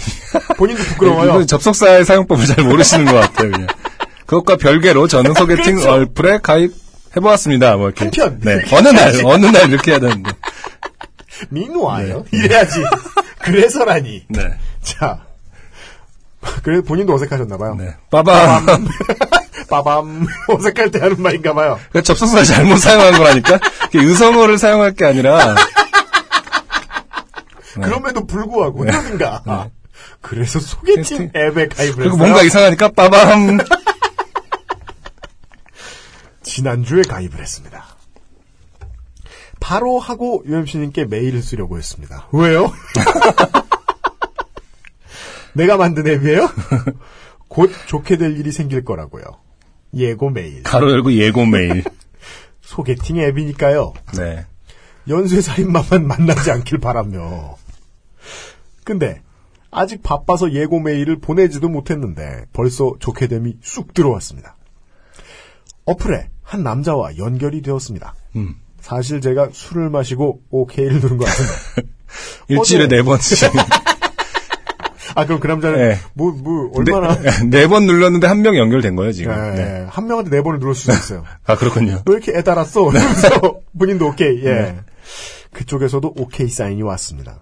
[0.56, 1.30] 본인도 부끄러워요.
[1.30, 3.50] 이건 접속사의 사용법을 잘 모르시는 것 같아요.
[3.50, 3.66] 그냥.
[4.24, 5.90] 그것과 별개로 저는 소개팅 그렇죠.
[5.90, 7.76] 얼플에 가입해보았습니다.
[7.76, 8.04] 뭐 이렇게.
[8.06, 8.40] 한편.
[8.42, 8.62] 네.
[8.72, 10.30] 어느 날, 어느 날 이렇게 해야 되는데.
[11.50, 12.24] 민우아요?
[12.32, 12.80] 이래야지.
[13.38, 14.24] 그래서라니.
[14.30, 14.54] 네.
[14.82, 15.20] 자.
[16.62, 17.74] 그래 본인도 어색하셨나봐요.
[17.74, 17.94] 네.
[18.10, 18.64] 빠밤.
[19.68, 20.26] 빠밤.
[20.48, 21.78] 어색할 때 하는 말인가봐요.
[21.92, 23.58] 그 접속사 잘못 사용한 거라니까?
[23.92, 25.54] 의성어를 사용할 게 아니라.
[27.80, 29.70] 그럼에도 불구하고 그러든가.
[30.20, 31.92] 그래서 소개팅 앱에 가입을 네.
[31.94, 32.16] 그리고 했어요.
[32.16, 33.58] 뭔가 이상하니까 빠밤.
[36.42, 37.84] 지난주에 가입을 했습니다.
[39.60, 42.28] 바로 하고 UMC님께 메일을 쓰려고 했습니다.
[42.32, 42.72] 왜요?
[45.52, 46.48] 내가 만든 앱이에요?
[47.48, 49.24] 곧 좋게 될 일이 생길 거라고요.
[49.94, 50.62] 예고 메일.
[50.62, 51.84] 가로 열고 예고 메일.
[52.62, 53.92] 소개팅 앱이니까요.
[54.16, 54.46] 네.
[55.08, 57.56] 연쇄 살인마만 만나지 않길 바라며.
[58.90, 59.22] 근데
[59.70, 64.56] 아직 바빠서 예고 메일을 보내지도 못했는데 벌써 좋게 됨이 쑥 들어왔습니다.
[65.84, 68.16] 어플에 한 남자와 연결이 되었습니다.
[68.34, 68.56] 음.
[68.80, 71.88] 사실 제가 술을 마시고 OK를 누른 것 같은데.
[72.48, 73.52] 일주일에 네 번씩.
[75.14, 75.96] 아 그럼 그 남자는 네.
[76.14, 77.16] 뭐 뭐 얼마나
[77.48, 79.32] 네 번 눌렀는데 한 명 연결된 거예요, 지금.
[79.32, 79.60] 예, 네.
[79.82, 79.86] 예.
[79.88, 81.24] 한 명한테 네 번을 누를 수도 있어요.
[81.46, 82.02] 아, 그렇군요.
[82.06, 82.86] 왜 이렇게 애달았어?
[82.86, 84.40] 그러면서 본인도 오케이.
[84.44, 84.50] 예.
[84.52, 84.80] 네.
[85.52, 87.38] 그쪽에서도 오케이 사인이 왔습니다.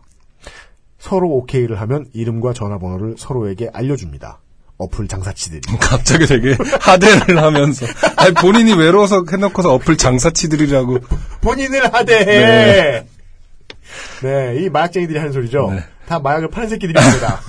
[0.99, 4.41] 서로 오케이를 하면 이름과 전화번호를 서로에게 알려줍니다.
[4.79, 5.61] 어플 장사치들이.
[5.81, 7.87] 갑자기 되게 하대를 하면서.
[8.17, 10.99] 아니, 본인이 외로워서 해놓고서 어플 장사치들이라고.
[11.41, 13.05] 본인을 하대해.
[14.23, 14.57] 네.
[14.61, 15.71] 이 마약쟁이들이 하는 소리죠.
[15.73, 15.85] 네.
[16.07, 17.41] 다 마약을 파는 새끼들입니다.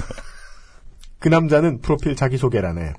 [1.20, 2.94] 그 남자는 프로필 자기소개란에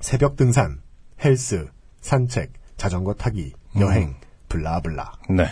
[0.00, 0.80] 새벽 등산,
[1.22, 1.68] 헬스,
[2.00, 4.16] 산책, 자전거 타기, 여행,
[4.48, 5.12] 블라블라.
[5.28, 5.46] 네.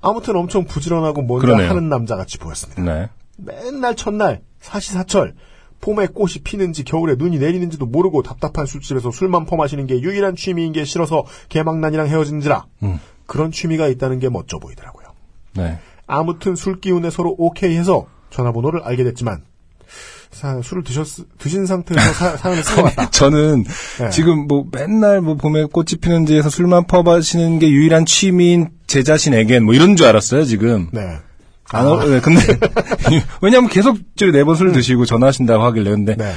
[0.00, 1.70] 아무튼 엄청 부지런하고 뭔가 그러네요.
[1.70, 2.82] 하는 남자같이 보였습니다.
[2.82, 3.08] 네.
[3.36, 5.34] 맨날 첫날 사시사철
[5.80, 10.84] 봄에 꽃이 피는지 겨울에 눈이 내리는지도 모르고 답답한 술집에서 술만 퍼마시는 게 유일한 취미인 게
[10.84, 12.98] 싫어서 개망난이랑 헤어진지라 음.
[13.26, 15.06] 그런 취미가 있다는 게 멋져 보이더라고요.
[15.54, 15.78] 네.
[16.06, 19.42] 아무튼 술 기운에 서로 오케이 해서 전화번호를 알게 됐지만
[20.30, 21.06] 사- 술을 드셨
[21.38, 22.62] 드신 상태에서 사, 사연을
[22.94, 23.10] 같다.
[23.10, 23.64] 저는
[24.00, 24.10] 네.
[24.10, 29.74] 지금 뭐 맨날 뭐 봄에 꽃이 피는지에서 술만 퍼마시는 게 유일한 취미인 제 자신에겐 뭐
[29.74, 30.88] 이런 줄 알았어요, 지금.
[30.92, 31.00] 네.
[31.72, 32.40] 안, 어, 네, 근데,
[33.42, 35.90] 왜냐면 계속 네번 술 드시고 전화하신다고 하길래.
[35.90, 36.32] 근데, 네.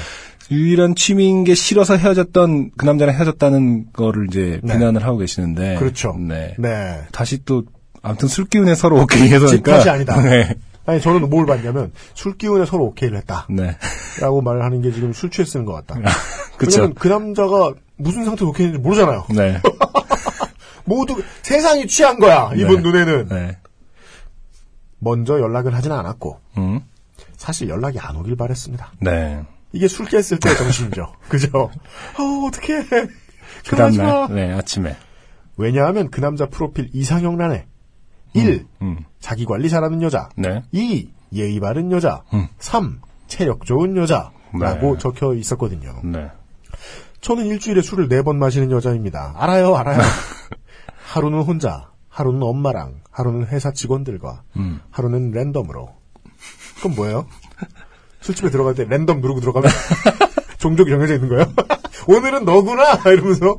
[0.52, 4.74] 유일한 취미인 게 싫어서 헤어졌던, 그 남자랑 헤어졌다는 거를 이제 네.
[4.74, 5.76] 비난을 하고 계시는데.
[5.76, 6.16] 그렇죠.
[6.18, 6.56] 네.
[6.58, 7.02] 네.
[7.12, 7.64] 다시 또,
[8.02, 9.48] 아무튼 술 기운에 서로 오케이 해서.
[9.48, 10.20] 집값이 아니다.
[10.24, 10.56] 네.
[10.86, 13.46] 아니 저는 뭘 봤냐면 술 기운에 서로 오케이를 했다.
[13.48, 13.78] 네.
[14.22, 16.00] 라고 말을 하는 게 지금 술 취해 쓰는 것 같다.
[16.58, 16.78] 그쵸.
[16.80, 19.26] 왜냐면 그 남자가 무슨 상태로 오케이 했는지 모르잖아요.
[19.36, 19.62] 네.
[20.86, 22.50] 모두 세상이 취한 거야.
[22.56, 22.82] 이분 네.
[22.82, 23.28] 눈에는.
[23.30, 23.58] 네.
[25.00, 26.82] 먼저 연락을 하진 않았고 음.
[27.38, 28.92] 사실 연락이 안 오길 바랬습니다.
[29.02, 29.44] 네.
[29.72, 31.14] 이게 술 깼을 때 정신이죠.
[31.30, 31.50] 그죠?
[31.58, 32.86] 어 어떡해.
[33.68, 33.76] 그.
[33.76, 34.96] 다음날, 네, 아침에.
[35.58, 37.68] 왜냐하면 그 남자 프로필 이상형란에
[38.34, 38.66] 1.
[38.82, 39.00] 음.
[39.20, 40.30] 자기 관리 잘하는 여자.
[40.36, 40.64] 네.
[40.72, 41.10] 2.
[41.34, 42.24] 예의 바른 여자.
[42.34, 42.48] 음.
[42.60, 43.02] 3.
[43.28, 44.32] 체력 좋은 여자.
[44.54, 44.98] 라고 네.
[45.00, 46.00] 적혀 있었거든요.
[46.04, 46.32] 네.
[47.22, 49.36] 저는 일주일에 술을 네번 마시는 여자입니다.
[49.38, 50.00] 알아요, 알아요.
[51.06, 54.82] 하루는 혼자, 하루는 엄마랑, 하루는 회사 직원들과, 음.
[54.92, 55.96] 하루는 랜덤으로.
[56.76, 57.26] 그건 뭐예요?
[58.20, 59.72] 술집에 들어갈 때 랜덤 누르고 들어가면
[60.60, 61.46] 종족이 정해져 있는 거예요?
[62.08, 62.96] 오늘은 너구나!
[63.06, 63.56] 이러면서.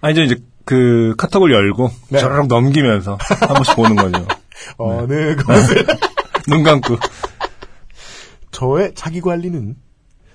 [0.00, 2.20] 아니죠, 이제 그 카톡을 열고, 네.
[2.20, 4.26] 저랑 넘기면서 한 번씩 보는 거죠.
[4.78, 5.86] 어느 것을.
[6.48, 6.96] 눈 감고.
[8.50, 9.76] 저의 자기 관리는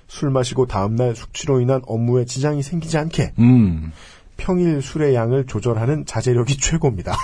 [0.06, 3.90] 술 마시고 다음날 숙취로 인한 업무에 지장이 생기지 않게 음.
[4.36, 7.16] 평일 술의 양을 조절하는 자제력이 최고입니다.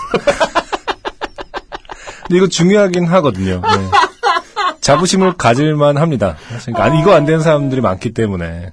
[2.27, 3.61] 근데 이거 중요하긴 하거든요.
[3.61, 3.91] 네.
[4.81, 6.37] 자부심을 가질만 합니다.
[6.49, 8.71] 사실 아니, 이거 안 되는 사람들이 많기 때문에.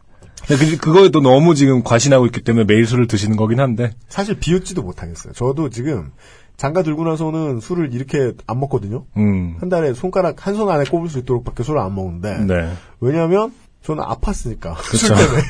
[0.47, 3.91] 근데 그- 그거에 또 너무 지금 과신하고 있기 때문에 매일 술을 드시는 거긴 한데.
[4.07, 5.33] 사실 비웃지도 못하겠어요.
[5.33, 6.11] 저도 지금
[6.57, 9.05] 장가 들고 나서는 술을 이렇게 안 먹거든요.
[9.17, 9.57] 음.
[9.59, 12.71] 한 달에 손가락 한 손 안에 꼽을 수 있도록 밖에 술을 안 먹는데 네.
[12.99, 15.15] 왜냐하면 저는 아팠으니까 술 그쵸.
[15.15, 15.41] 때문에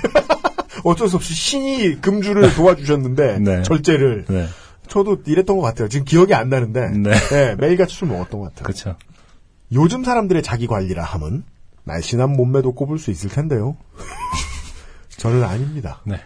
[0.83, 3.61] 어쩔 수 없이 신이 금주를 도와주셨는데 네.
[3.63, 4.47] 절제를 네.
[4.87, 5.87] 저도 이랬던 것 같아요.
[5.87, 7.11] 지금 기억이 안 나는데 네.
[7.29, 8.63] 네, 매일같이 술 먹었던 것 같아요.
[8.63, 8.95] 그렇죠.
[9.71, 11.43] 요즘 사람들의 자기 관리라 함은
[11.83, 13.77] 날씬한 몸매도 꼽을 수 있을 텐데요.
[15.17, 16.01] 저는 아닙니다.
[16.05, 16.19] 네.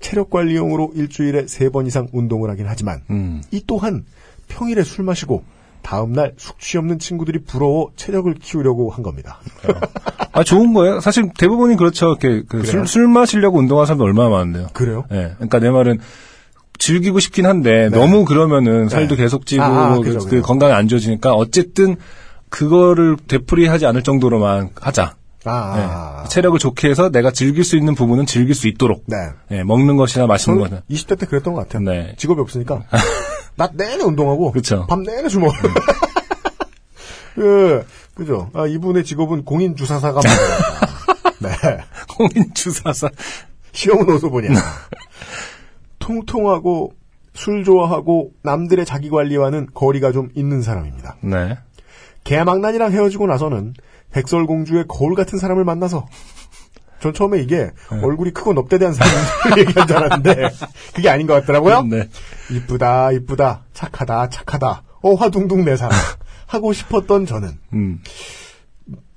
[0.00, 3.42] 체력 관리용으로 일주일에 세 번 이상 운동을 하긴 하지만 음.
[3.50, 4.04] 이 또한
[4.48, 5.42] 평일에 술 마시고
[5.82, 9.38] 다음날 숙취 없는 친구들이 부러워 체력을 키우려고 한 겁니다.
[10.32, 11.00] 아, 좋은 거예요.
[11.00, 12.16] 사실 대부분이 그렇죠.
[12.20, 12.64] 이렇게 그?
[12.64, 14.68] 술, 술 마시려고 운동하는 사람도 얼마나 많은데요.
[14.72, 15.04] 그래요?
[15.12, 15.32] 예.
[15.36, 15.98] 그러니까 내 말은
[16.78, 19.68] 즐기고 싶긴 한데 너무 그러면은 살도 계속 찌고 네.
[19.68, 20.42] 아, 아, 그, 그 그죠.
[20.42, 21.96] 건강이 안 좋아지니까 어쨌든
[22.48, 25.14] 그거를 되풀이하지 않을 정도로만 하자.
[25.44, 26.28] 아, 네.
[26.28, 29.04] 체력을 좋게 해서 내가 즐길 수 있는 부분은 즐길 수 있도록.
[29.06, 29.16] 네.
[29.50, 30.80] 예, 먹는 것이나 마시는 것은.
[30.90, 31.82] 20대 때 그랬던 것 같아요.
[31.82, 32.14] 네.
[32.16, 32.82] 직업이 없으니까.
[33.58, 34.52] 낮 내내 운동하고.
[34.52, 34.86] 그쵸.
[34.88, 35.60] 밤 내내 술 먹어요.
[37.34, 37.84] 그,
[38.14, 38.50] 그죠.
[38.54, 41.28] 아, 이분의 직업은 공인 주사사가 맞아요.
[41.40, 41.50] 네.
[42.16, 43.10] 공인 주사사.
[43.72, 44.48] 시험은 어디서 보냐.
[45.98, 46.94] 통통하고,
[47.34, 51.16] 술 좋아하고, 남들의 자기 관리와는 거리가 좀 있는 사람입니다.
[51.20, 51.58] 네.
[52.24, 53.74] 개망난이랑 헤어지고 나서는
[54.12, 56.06] 백설공주의 거울 같은 사람을 만나서
[57.00, 58.00] 전 처음에 이게 네.
[58.02, 59.18] 얼굴이 크고 넙대대한 사람을
[59.58, 60.50] 얘기한 줄 알았는데
[60.94, 61.82] 그게 아닌 것 같더라고요.
[61.82, 62.08] 네.
[62.50, 65.96] 이쁘다 이쁘다 착하다 착하다 어 화둥둥 내 사람
[66.46, 68.02] 하고 싶었던 저는 음.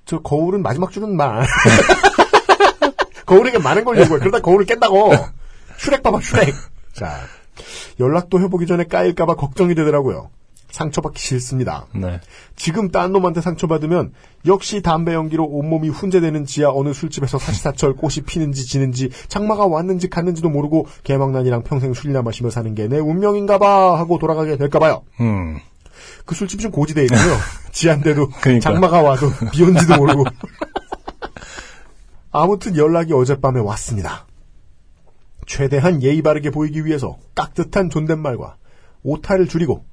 [0.05, 1.47] 저 거울은 마지막 줄은 말
[3.25, 5.13] 거울에게 많은 걸 요구해 그러다 거울을 깬다고
[5.77, 6.53] 슈렉 봐봐 슈렉
[6.93, 7.19] 자
[7.99, 10.29] 연락도 해보기 전에 까일까봐 걱정이 되더라고요
[10.72, 12.19] 상처받기 싫습니다 네.
[12.55, 14.13] 지금 딴 놈한테 상처받으면
[14.45, 20.49] 역시 담배 연기로 온몸이 훈제되는 지하 어느 술집에서 사시사철 꽃이 피는지 지는지 장마가 왔는지 갔는지도
[20.49, 25.03] 모르고 개망나니랑 평생 술이나 마시며 사는 게 내 운명인가 봐 하고 돌아가게 될까 봐요.
[25.22, 25.59] 음.
[26.26, 27.38] 그 술집이 좀 고지돼 있고요.
[27.72, 28.59] 지한데도 그러니까.
[28.69, 30.26] 장마가 와도 비 온지도 모르고.
[32.32, 34.26] 아무튼 연락이 어젯밤에 왔습니다.
[35.47, 38.57] 최대한 예의 바르게 보이기 위해서 깍듯한 존댓말과
[39.03, 39.86] 오타를 줄이고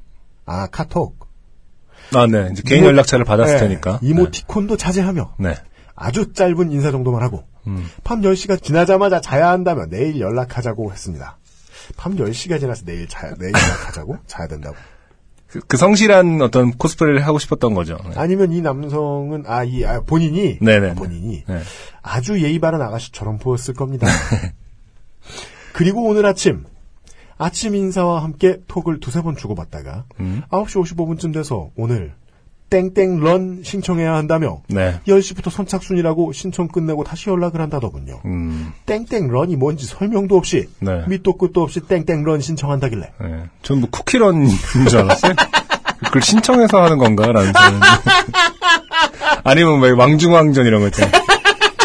[0.49, 1.28] 아 카톡
[2.14, 2.49] 아, 네.
[2.53, 4.01] 이제 개인 이모- 연락처를 받았을 네, 테니까.
[4.03, 5.55] 이모티콘도 자제하며 네.
[5.94, 7.86] 아주 짧은 인사 정도만 하고 음.
[8.03, 11.36] 밤 10시가 지나자마자 자야 한다며 내일 연락하자고 했습니다.
[11.96, 14.18] 밤 10시가 지나서 내일 자, 내일 연락하자고?
[14.26, 14.76] 자야 된다고.
[15.49, 17.96] 그, 그 성실한 어떤 코스프레를 하고 싶었던 거죠.
[18.05, 18.12] 네.
[18.16, 20.94] 아니면 이 남성은, 아, 이, 아, 본인이, 네네.
[20.94, 21.61] 본인이 네.
[22.03, 24.07] 아주 예의 바른 아가씨처럼 보였을 겁니다.
[25.72, 26.64] 그리고 오늘 아침,
[27.39, 30.43] 아침 인사와 함께 톡을 두세 번 주고받다가, 음.
[30.51, 32.12] 9시 55분쯤 돼서 오늘,
[32.70, 35.01] 땡땡 런 신청해야 한다며, 네.
[35.07, 38.20] 10시부터 선착순이라고 신청 끝내고 다시 연락을 한다더군요.
[38.26, 38.72] 음.
[38.86, 41.05] 땡땡 런이 뭔지 설명도 없이, 네.
[41.07, 43.45] 밑도 끝도 없이 땡땡 런 신청한다길래, 네.
[43.62, 44.51] 전뭐 쿠키런인
[44.89, 45.34] 줄 알았어요.
[46.05, 47.53] 그걸 신청해서 하는 건가라는.
[49.45, 51.28] 아니면 뭐 왕중왕전 이런 거 있잖아요.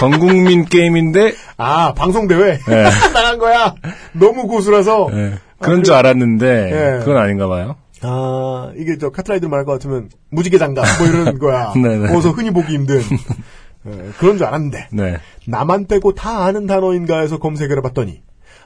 [0.03, 2.59] 전 국민 게임인데 아, 방송 대회?
[2.67, 2.83] 네.
[3.13, 3.73] 나간 거야!
[4.11, 5.35] 너무 고수라서, 네.
[5.59, 6.99] 그런 줄 알았는데 네.
[6.99, 7.77] 그건 아닌가 봐요.
[8.01, 11.71] 아, 이게 저 카트라이더 말할 것 같으면 무지개 장갑 뭐 이런 거야.
[11.73, 12.13] 네네.
[12.13, 12.97] 어서 흔히 보기 힘든.
[12.99, 15.19] 예, 그런 줄 알았는데 네.
[15.47, 18.21] 나만 빼고 다 아는 단어인가 해서 검색을 해봤더니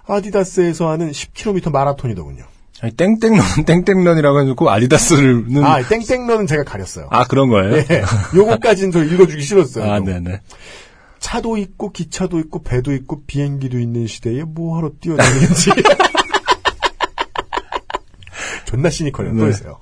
[0.08, 2.46] 아디다스에서 하는 10km 마라톤이더군요.
[2.82, 7.08] 아니, 땡땡런 땡땡런이라고 해놓고 아디다스는 아, 땡땡런은 제가 가렸어요.
[7.12, 7.76] 아, 그런 거예요?
[7.92, 8.02] 예,
[8.36, 9.84] 요거까지는 저 읽어주기 싫었어요.
[9.86, 10.10] 아, 너무.
[10.10, 10.42] 네네.
[11.20, 15.72] 차도 있고 기차도 있고 배도 있고 비행기도 있는 시대에 뭐하러 뛰어다니는지.
[18.66, 19.36] 존나 시니컬해요.
[19.38, 19.50] 또 네.
[19.50, 19.80] 있어요.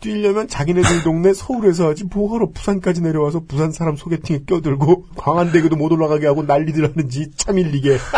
[0.00, 6.26] 뛰려면 자기네들 동네 서울에서 하지 뭐하러 부산까지 내려와서 부산 사람 소개팅에 껴들고 광안대교도 못 올라가게
[6.26, 7.98] 하고 난리들 하는지 참 일리게.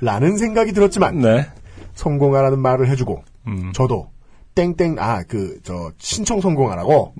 [0.00, 1.46] 라는 생각이 들었지만 네.
[1.94, 3.72] 성공하라는 말을 해주고 음.
[3.74, 4.10] 저도
[4.54, 7.14] 땡땡 아 그 저 신청 성공하라고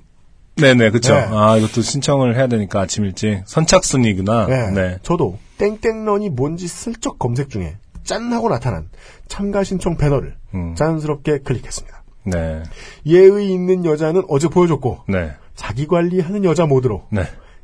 [0.61, 1.15] 네네, 그쵸.
[1.15, 1.21] 네.
[1.31, 3.43] 아, 이것도 신청을 해야 되니까 아침 일찍.
[3.47, 4.47] 선착순이구나.
[4.47, 4.71] 네.
[4.71, 4.99] 네.
[5.03, 8.89] 저도 땡땡런이 뭔지 슬쩍 검색 중에 짠 하고 나타난
[9.29, 10.75] 참가 신청 배너를 음.
[10.75, 12.03] 자연스럽게 클릭했습니다.
[12.25, 12.63] 네.
[13.07, 15.33] 예의 있는 여자는 어제 보여줬고 네.
[15.55, 17.23] 자기 관리하는 여자 모드로 네.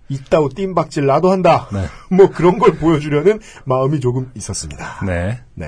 [0.09, 1.69] 이따오 뜀박질 나도 한다.
[1.73, 1.87] 네.
[2.15, 5.05] 뭐 그런 걸 보여주려는 마음이 조금 있었습니다.
[5.05, 5.41] 네.
[5.55, 5.67] 네.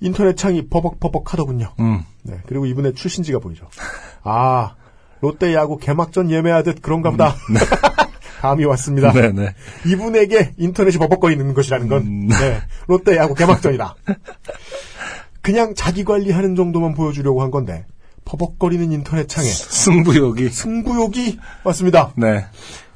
[0.00, 1.72] 인터넷 창이 버벅버벅 하더군요.
[1.80, 2.02] 음.
[2.22, 2.38] 네.
[2.46, 3.68] 그리고 이분의 출신지가 보이죠.
[4.22, 4.76] 아,
[5.20, 7.34] 롯데 야구 개막전 예매하듯 그런가 보다.
[8.40, 9.10] 감이 왔습니다.
[9.10, 9.14] 음.
[9.14, 9.54] 네네.
[9.86, 12.28] 이분에게 인터넷이 버벅거리는 것이라는 건 음.
[12.28, 13.96] 네, 롯데 야구 개막전이다.
[15.42, 17.84] 그냥 자기 관리하는 정도만 보여주려고 한 건데
[18.24, 20.50] 버벅거리는 인터넷 창에 승부욕이.
[20.50, 22.12] 승부욕이 왔습니다.
[22.16, 22.44] 네.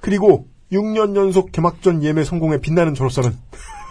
[0.01, 3.37] 그리고 6년 연속 개막전 예매 성공에 빛나는 저로서는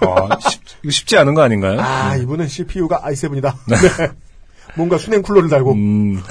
[0.01, 1.79] 아, 쉽, 이거 쉽지 않은 거 아닌가요?
[1.79, 3.53] 아 이분은 CPU가 i7이다.
[3.69, 3.77] 네.
[4.75, 6.21] 뭔가 수냉 쿨러를 달고 음.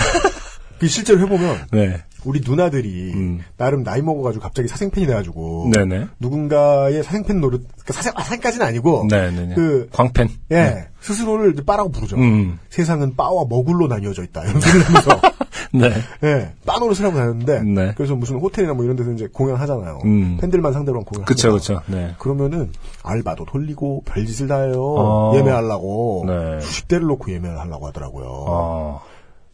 [0.81, 2.03] 그 실제로 해보면 네.
[2.25, 3.41] 우리 누나들이 음.
[3.57, 6.09] 나름 나이 먹어가지고 갑자기 사생팬이 돼가지고 네네.
[6.19, 9.55] 누군가의 사생팬 노릇 그러니까 사생 아, 사생까지는 아니고 네네네.
[9.55, 10.29] 그 광팬.
[10.53, 12.17] 예, 스스로를 이제 빠라고 부르죠.
[12.17, 12.59] 음.
[12.69, 14.45] 세상은 빠와 먹을로 나뉘어져 있다.
[14.45, 15.21] 이런 소리를 하면서,
[15.73, 15.91] 네.
[16.25, 17.93] 예, 빠 노릇을 하고 다녔는데, 네.
[17.97, 20.01] 그래서 무슨 호텔이나 뭐 이런 데서 이제 공연하잖아요.
[20.05, 20.39] 음.
[20.41, 21.25] 팬들만 상대로 한 공연.
[21.25, 21.81] 그쵸, 그쵸.
[21.87, 22.15] 네.
[22.19, 22.71] 그러면은,
[23.03, 24.75] 알바도 돌리고, 별짓을 다 해요.
[24.79, 25.33] 어.
[25.37, 26.25] 예매하려고.
[26.27, 26.61] 네.
[26.61, 28.27] 수십 대를 놓고 예매를 하려고 하더라고요.
[28.29, 29.03] 어.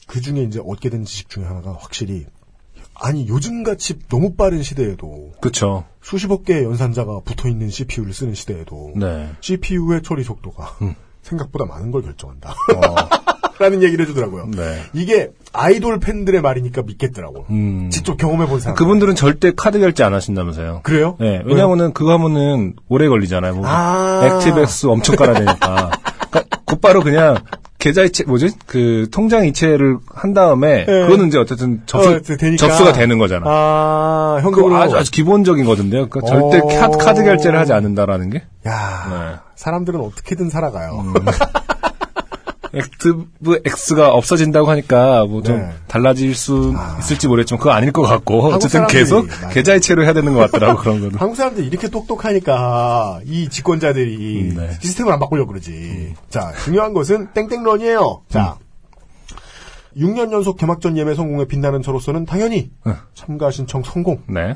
[0.06, 2.26] 그 중에 이제 얻게 된 지식 중에 하나가 확실히,
[2.94, 5.84] 아니, 요즘같이 너무 빠른 시대에도, 그쵸.
[6.00, 9.30] 수십억 개의 연산자가 붙어 있는 CPU를 쓰는 시대에도, 네.
[9.40, 10.94] CPU의 처리 속도가 음.
[11.22, 12.50] 생각보다 많은 걸 결정한다.
[12.76, 13.26] 어.
[13.58, 14.50] 라는 얘기를 해주더라고요.
[14.50, 14.82] 네.
[14.92, 17.46] 이게 아이돌 팬들의 말이니까 믿겠더라고.
[17.48, 17.88] 음.
[17.90, 18.76] 직접 경험해 본 사람.
[18.76, 20.80] 그분들은 절대 카드 결제 안 하신다면서요.
[20.82, 21.16] 그래요?
[21.18, 23.54] 네, 왜냐면은 그거 하면은 오래 걸리잖아요.
[23.54, 24.20] 뭐 아.
[24.26, 25.90] 액티브엑스 엄청 깔아야 되니까.
[26.66, 27.38] 곧바로 그냥
[27.78, 28.50] 계좌 이체 뭐지?
[28.66, 32.20] 그 통장 이체를 한 다음에 그거는 이제 어쨌든 접수 어.
[32.56, 33.44] 접수가 되는 거잖아.
[33.46, 34.76] 아, 현금으로.
[34.76, 36.08] 아주 아주 기본적인 거든요.
[36.08, 36.66] 그러니까 절대 어.
[36.80, 38.42] 카드, 카드 결제를 하지 않는다라는 게.
[38.66, 39.40] 야 네.
[39.54, 41.04] 사람들은 어떻게든 살아가요.
[42.76, 45.70] 액티브 X가 없어진다고 하니까 뭐좀 네.
[45.88, 49.48] 달라질 수 있을지 모르겠지만 그거 아닐 것 같고 어쨌든 계속 맞아요.
[49.50, 51.16] 계좌 이체로 해야 되는 것 같더라고 그런 거는.
[51.18, 54.70] 한국 사람들이 이렇게 똑똑하니까 이 집권자들이 음, 네.
[54.80, 56.14] 시스템을 안 바꾸려고 그러지.
[56.28, 58.22] 자, 중요한 것은 땡땡런이에요.
[58.28, 58.56] 자,
[59.96, 62.94] 6년 연속 개막전 예매 성공에 빛나는 저로서는 당연히 응.
[63.14, 64.20] 참가 신청 성공.
[64.28, 64.54] 네.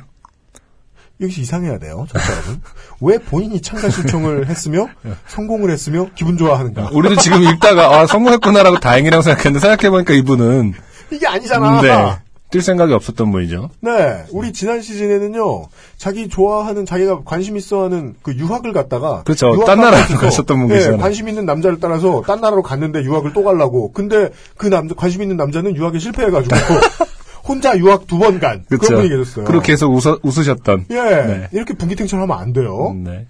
[1.20, 2.60] 여기서 이상해야 돼요, 청취자 여러분.
[3.00, 4.88] 왜 본인이 참가 신청을 했으며
[5.26, 6.90] 성공을 했으며 기분 좋아하는가?
[6.92, 10.72] 우리도 지금 읽다가 아 성공했구나라고 다행이라고 생각했는데 생각해보니까 이분은
[11.10, 11.82] 이게 아니잖아.
[11.82, 12.18] 네,
[12.50, 13.70] 뛸 생각이 없었던 분이죠.
[13.80, 15.66] 네, 우리 지난 시즌에는요,
[15.98, 19.22] 자기 좋아하는, 자기가 관심 있어 하는 그 유학을 갔다가.
[19.24, 19.64] 그렇죠.
[19.66, 21.00] 딴 나라로 가셨던 분 네, 계시잖아요.
[21.00, 23.92] 관심 있는 남자를 따라서 딴 나라로 갔는데 유학을 또 가려고.
[23.92, 26.56] 근데 그 남자, 관심 있는 남자는 유학에 실패해 가지고.
[27.50, 28.64] 혼자 유학 두 번 간.
[28.68, 28.96] 그런 그렇죠.
[28.96, 29.44] 분이 계셨어요.
[29.44, 30.86] 그리고 계속 웃어, 웃으셨던.
[30.90, 30.94] 예.
[30.94, 31.48] 네.
[31.52, 32.94] 이렇게 분기탱천 하면 안 돼요.
[32.96, 33.26] 네.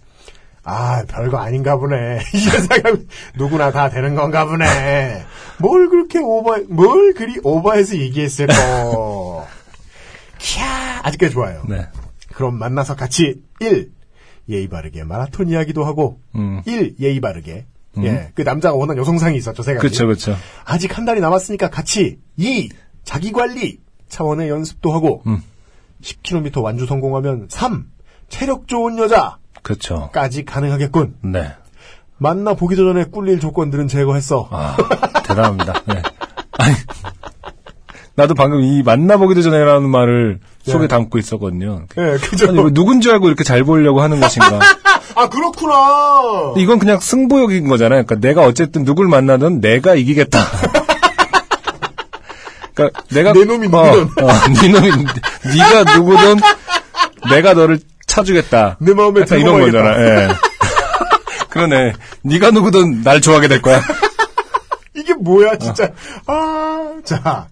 [0.62, 2.20] 아, 별거 아닌가 보네.
[2.34, 2.98] 이게 생각,
[3.36, 5.22] 누구나 다 되는 건가 보네.
[5.58, 8.52] 뭘 그렇게 오버, 뭘 그리 오버해서 얘기했을까.
[10.38, 10.60] 캬,
[11.02, 11.62] 아직까지 좋아요.
[11.68, 11.86] 네.
[12.34, 13.90] 그럼 만나서 같이 1.
[14.48, 16.62] 예의 바르게 마라톤 이야기도 하고 음.
[16.66, 16.96] 1.
[17.00, 17.66] 예의 바르게
[17.98, 19.80] 예, 그 남자가 원한 여성상이 있었죠, 세 가지.
[19.86, 20.36] 그렇죠, 그렇죠.
[20.64, 22.68] 아직 한 달이 남았으니까 같이 2.
[23.04, 23.80] 자기 관리
[24.10, 25.42] 차원의 연습도 하고 음.
[26.02, 27.86] 10km 완주 성공하면 3.
[28.28, 30.10] 체력 좋은 여자까지 그렇죠.
[30.46, 31.16] 가능하겠군.
[31.22, 31.52] 네.
[32.18, 34.48] 만나 보기도 전에 꿀릴 조건들은 제거했어.
[34.50, 34.76] 아,
[35.24, 35.82] 대단합니다.
[35.86, 36.02] 네.
[36.58, 36.74] 아니,
[38.14, 40.88] 나도 방금 이 만나보기도 전에라는 말을 속에 네.
[40.88, 41.86] 담고 있었거든요.
[41.96, 42.48] 예, 그죠?
[42.50, 44.60] 아니, 왜 누군지 알고 이렇게 잘 보이려고 하는 것인가.
[45.14, 46.54] 아, 그렇구나.
[46.58, 48.04] 이건 그냥 승부욕인 거잖아요.
[48.04, 50.38] 그러니까 내가 어쨌든 누굴 만나든 내가 이기겠다.
[52.74, 54.24] 그러니까 내가 내 놈이 어, 누구든.
[54.24, 54.90] 어, 네 놈이
[55.56, 56.36] 네가 누구든
[57.30, 58.76] 내가 너를 차주겠다.
[58.80, 59.72] 내 마음에 들고 이런.
[59.72, 60.00] 거잖아.
[60.00, 60.28] 예.
[61.50, 61.92] 그러네.
[62.22, 63.80] 네가 누구든 날 좋아하게 될 거야.
[64.94, 65.90] 이게 뭐야, 진짜.
[66.26, 67.48] 아, 자.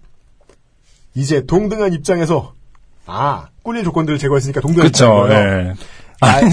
[1.15, 2.53] 이제 동등한 입장에서,
[3.05, 5.25] 아, 꿀릴 조건들을 제거했으니까 동등한 그렇죠.
[5.25, 5.59] 입장이에요.
[5.69, 5.73] 예.
[6.21, 6.51] 아니,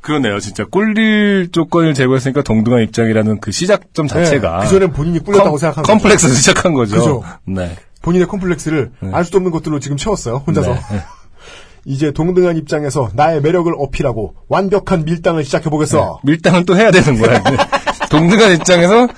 [0.00, 0.40] 그러네요.
[0.40, 5.92] 진짜 꿀릴 조건을 제거했으니까 동등한 입장이라는 그 시작점 자체가 그 전엔 본인이 꿀렸다고 생각한 거죠.
[5.92, 6.96] 컴플렉스에서 시작한 거죠.
[6.96, 7.24] 그죠.
[7.44, 7.76] 네.
[8.02, 10.72] 본인의 컴플렉스를 알 수도 없는 것들로 지금 채웠어요, 혼자서.
[10.72, 11.02] 네, 네.
[11.84, 16.20] 이제 동등한 입장에서 나의 매력을 어필하고 완벽한 밀당을 시작해보겠어.
[16.24, 17.42] 밀당은 또 해야 되는 거야.
[18.10, 19.08] 동등한 입장에서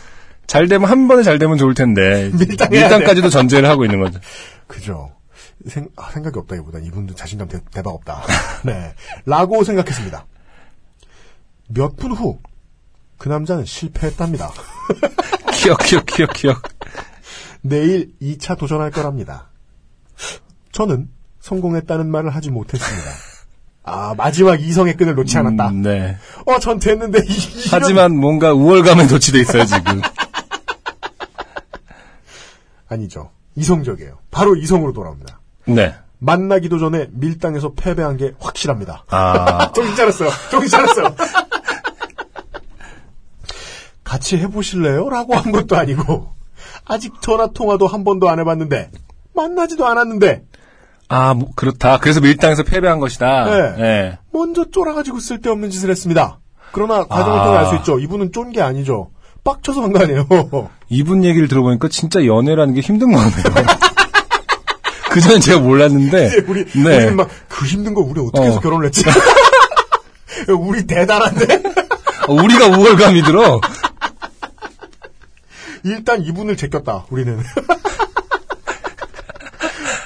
[0.46, 4.18] 잘 되면 한 번에 잘 되면 좋을 텐데 밀당해야 밀당까지도 전제를 하고 있는 거죠.
[4.66, 5.12] 그죠.
[5.66, 8.22] 생, 아, 생각이 없다기보다 이분도 자신감 대, 박 없다.
[8.64, 8.94] 네.
[9.26, 10.26] 라고 생각했습니다.
[11.74, 12.38] 몇 분 후,
[13.18, 14.50] 그 남자는 실패했답니다.
[15.54, 16.62] 기억 기억 기억 기억.
[17.60, 19.48] 내일 2차 도전할 거랍니다.
[20.72, 21.08] 저는
[21.40, 23.10] 성공했다는 말을 하지 못했습니다.
[23.84, 25.68] 아, 마지막 이성의 끈을 놓지 않았다.
[25.70, 26.16] 음, 네.
[26.46, 30.00] 어, 전 됐는데, 이, 이런- 하지만 뭔가 우월감에 도취돼 있어요 지금.
[32.88, 33.30] 아니죠.
[33.56, 34.18] 이성적이에요.
[34.30, 35.40] 바로 이성으로 돌아옵니다.
[35.66, 35.94] 네.
[36.18, 39.04] 만나기도 전에 밀당에서 패배한 게 확실합니다.
[39.08, 40.30] 아 정신 차렸어요.
[40.50, 41.14] 정신 차렸어요.
[44.12, 45.08] 같이 해보실래요?
[45.08, 46.28] 라고 한 것도 아니고,
[46.84, 48.90] 아직 전화 통화도 한 번도 안 해봤는데,
[49.34, 50.42] 만나지도 않았는데,
[51.08, 51.96] 아, 뭐, 그렇다.
[51.98, 53.44] 그래서 밀당에서 패배한 것이다.
[53.46, 53.74] 네.
[53.78, 54.18] 네.
[54.30, 56.40] 먼저 쫄아가지고 쓸데없는 짓을 했습니다.
[56.72, 57.44] 그러나 과정을 아.
[57.44, 57.98] 통해 알 수 있죠.
[57.98, 59.10] 이분은 쫀 게 아니죠.
[59.44, 60.26] 빡쳐서 한 거 아니에요.
[60.90, 63.66] 이분 얘기를 들어보니까 진짜 연애라는 게 힘든 거 같네요.
[65.10, 66.44] 그전엔 제가 몰랐는데.
[66.48, 66.96] 우리, 네.
[66.96, 68.60] 우리는 막, 그 힘든 거 우리 어떻게 해서 어.
[68.60, 69.04] 결혼을 했지?
[70.58, 71.62] 우리 대단한데?
[72.28, 73.60] 어, 우리가 우월감이 들어.
[75.84, 77.40] 일단 이분을 제꼈다, 우리는.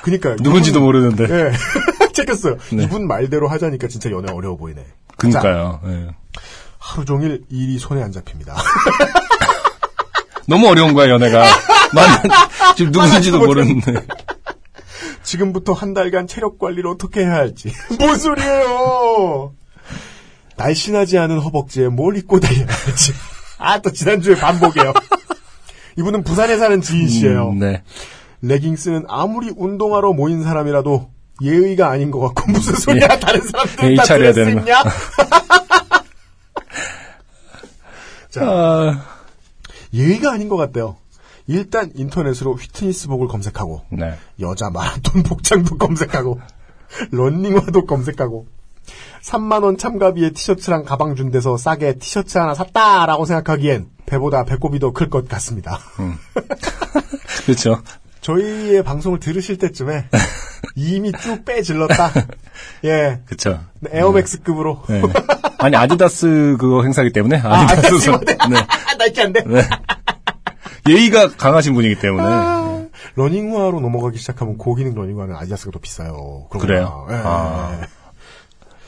[0.03, 0.37] 그니까요.
[0.41, 1.25] 누군지도 모르는데.
[1.25, 1.53] 예.
[2.15, 2.57] 제꼈어요.
[2.73, 2.85] 네.
[2.85, 4.83] 이분 말대로 하자니까 진짜 연애 어려워 보이네.
[4.83, 5.81] 자, 그니까요.
[5.87, 6.09] 예.
[6.79, 8.55] 하루 종일 일이 손에 안 잡힙니다.
[10.47, 11.45] 너무 어려운 거야, 연애가.
[11.93, 12.23] 만
[12.77, 14.07] 지금 누군지도 모르는데.
[15.25, 17.73] 지금부터 한 달간 체력 관리를 어떻게 해야 할지.
[17.99, 19.55] 뭔 소리예요?
[20.57, 23.13] 날씬하지 않은 허벅지에 뭘 입고 다녀야 할지.
[23.59, 24.93] 아, 또 지난주에 반복이에요.
[25.97, 27.51] 이분은 부산에 사는 지인 씨예요.
[27.51, 27.83] 음, 네.
[28.43, 31.11] 레깅스는 아무리 운동하러 모인 사람이라도
[31.43, 34.83] 예의가 아닌 것 같고 무슨 소리야 다른 사람들은 예의 다 차려야 드레스 되는 입냐?
[38.31, 39.05] 자 아,
[39.93, 40.97] 예의가 아닌 것 같대요.
[41.47, 44.15] 일단 인터넷으로 fitness복을 검색하고 네.
[44.41, 46.41] 여자 마라톤 복장도 검색하고
[47.13, 48.47] 런닝화도 검색하고
[49.23, 54.93] 3만 원 참가비에 티셔츠랑 가방 준 데서 싸게 티셔츠 하나 샀다라고 생각하기엔 배보다 배꼽이 더
[54.93, 55.79] 클 것 같습니다.
[57.45, 57.83] 그렇죠.
[58.21, 60.07] 저희의 방송을 들으실 때쯤에
[60.75, 62.13] 이미 쭉 빼질렀다.
[62.85, 63.21] 예.
[63.27, 63.61] 그렇죠.
[63.91, 64.83] 에어맥스급으로.
[64.89, 65.03] 네.
[65.59, 68.67] 아니 아디다스 그거 행사기 때문에 아, 아디다스 아디다스 네.
[68.99, 69.43] 나이키 안 돼.
[69.47, 69.63] 네.
[70.89, 72.85] 예의가 강하신 분이기 때문에 아,
[73.15, 76.47] 러닝화로 넘어가기 시작하면 고기능 러닝화는 아디다스가 더 비싸요.
[76.51, 77.07] 그런 그래요?
[77.11, 77.15] 예.
[77.25, 77.81] 아.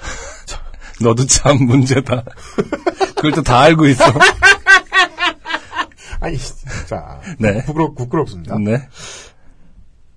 [1.00, 2.24] 너도 참 문제다.
[3.14, 4.04] 그걸 또 다 알고 있어.
[6.20, 7.20] 아니, 진짜.
[7.38, 7.64] 네.
[7.64, 8.58] 부끄럽, 부끄럽습니다.
[8.58, 8.88] 네.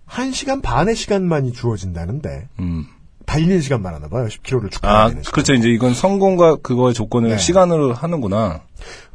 [0.05, 2.85] 한 시간 반의 시간만이 주어진다는데, 음.
[3.25, 4.25] 달리는 시간만 하나 봐요.
[4.27, 5.31] 10km를 아, 축구해야 되는 시간.
[5.33, 5.53] 그렇죠.
[5.53, 7.37] 이제 이건 성공과 그거의 조건을 네.
[7.37, 8.63] 시간으로 하는구나.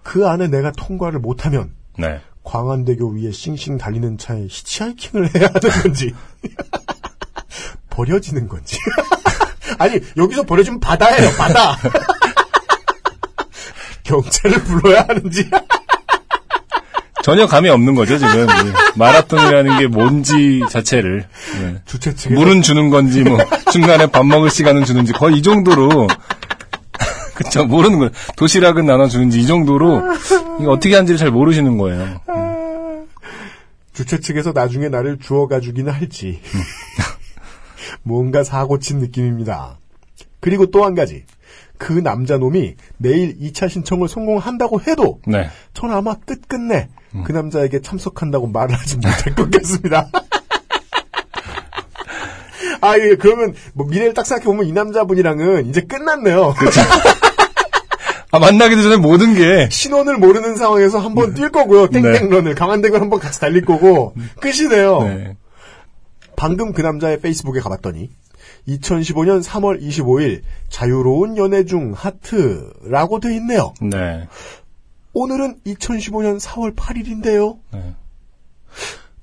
[0.03, 2.21] 그 안에 내가 통과를 못하면, 네.
[2.45, 6.15] 광안대교 위에 싱싱 달리는 차에 히치하이킹을 해야 하는 건지,
[7.91, 8.79] 버려지는 건지.
[9.79, 11.77] 아니, 여기서 버려지면 바다예요, 바다.
[14.05, 15.51] 경찰을 불러야 하는지.
[17.27, 18.47] 전혀 감이 없는 거죠, 지금.
[18.47, 21.27] 이 마라톤이라는 게 뭔지 자체를.
[21.61, 21.83] 네.
[21.85, 23.37] 주최 측에서 물은 주는 건지, 뭐,
[23.73, 26.07] 중간에 밥 먹을 시간은 주는지, 거의 이 정도로.
[27.35, 28.13] 그쵸, 모르는 거예요.
[28.37, 30.03] 도시락은 나눠주는지, 이 정도로,
[30.69, 32.21] 어떻게 하는지를 잘 모르시는 거예요.
[33.93, 36.41] 주최 측에서 나중에 나를 주워가 주기는 할지.
[38.05, 39.81] 뭔가 사고 친 느낌입니다.
[40.39, 41.25] 그리고 또 한 가지.
[41.79, 45.51] 그 남자 놈이 내일 2차 신청을 성공한다고 해도 네.
[45.75, 46.89] 전 아마 끝끝내
[47.25, 50.09] 그 남자에게 참석한다고 말을 하지 못할 것 같습니다.
[52.81, 56.55] 아, 예, 그러면 뭐 미래를 딱 생각해보면 이 남자분이랑은 이제 끝났네요.
[58.33, 61.89] 아, 만나기도 전에 모든 게, 신원을 모르는 상황에서 한번 뛸 거고요.
[61.89, 65.03] 땡땡런을 강한대교를 한번 같이 달릴 거고 끝이네요.
[65.05, 65.37] 네.
[66.37, 68.11] 방금 그 남자의 페이스북에 가봤더니
[68.69, 73.73] 2015년 3월 25일 자유로운 연애 중 하트라고 돼 있네요.
[73.81, 74.29] 네.
[75.19, 77.57] 오늘은 2015년 4월 8일인데요.
[77.73, 77.95] 네.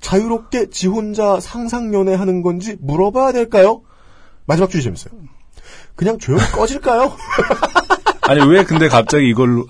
[0.02, 3.84] 자유롭게 지 혼자 상상 연애 하는 건지 물어봐야 될까요?
[4.48, 5.14] 마지막 줄이 재밌어요.
[5.96, 7.16] 그냥 조용히 꺼질까요?
[8.22, 9.68] 아니, 왜 근데 갑자기 이걸로,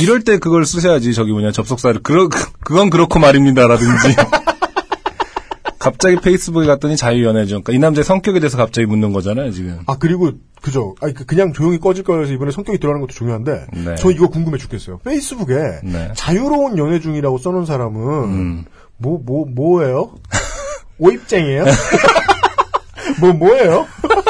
[0.00, 2.02] 이럴 때 그걸 쓰셔야지, 저기 뭐냐, 접속사를.
[2.04, 4.14] 그러, 그건 그렇고 말입니다라든지.
[5.80, 7.62] 갑자기 페이스북에 갔더니 자유연애죠.
[7.62, 9.80] 그러니까 이 남자의 성격에 대해서 갑자기 묻는 거잖아요, 지금.
[9.86, 10.30] 아 그리고
[10.64, 10.94] 그죠.
[11.02, 12.22] 아니 그- 그냥 조용히 꺼질까요?
[12.22, 13.94] 해서 이번에 성격이 들어가는 것도 중요한데 네.
[13.96, 14.96] 저 이거 궁금해 죽겠어요.
[15.04, 16.10] 페이스북에 네.
[16.16, 18.64] 자유로운 연애 중이라고 써놓은 사람은 음.
[18.96, 20.14] 뭐, 뭐, 뭐예요?
[20.98, 21.66] 오입쟁이에요?
[23.20, 23.86] 뭐, 뭐예요?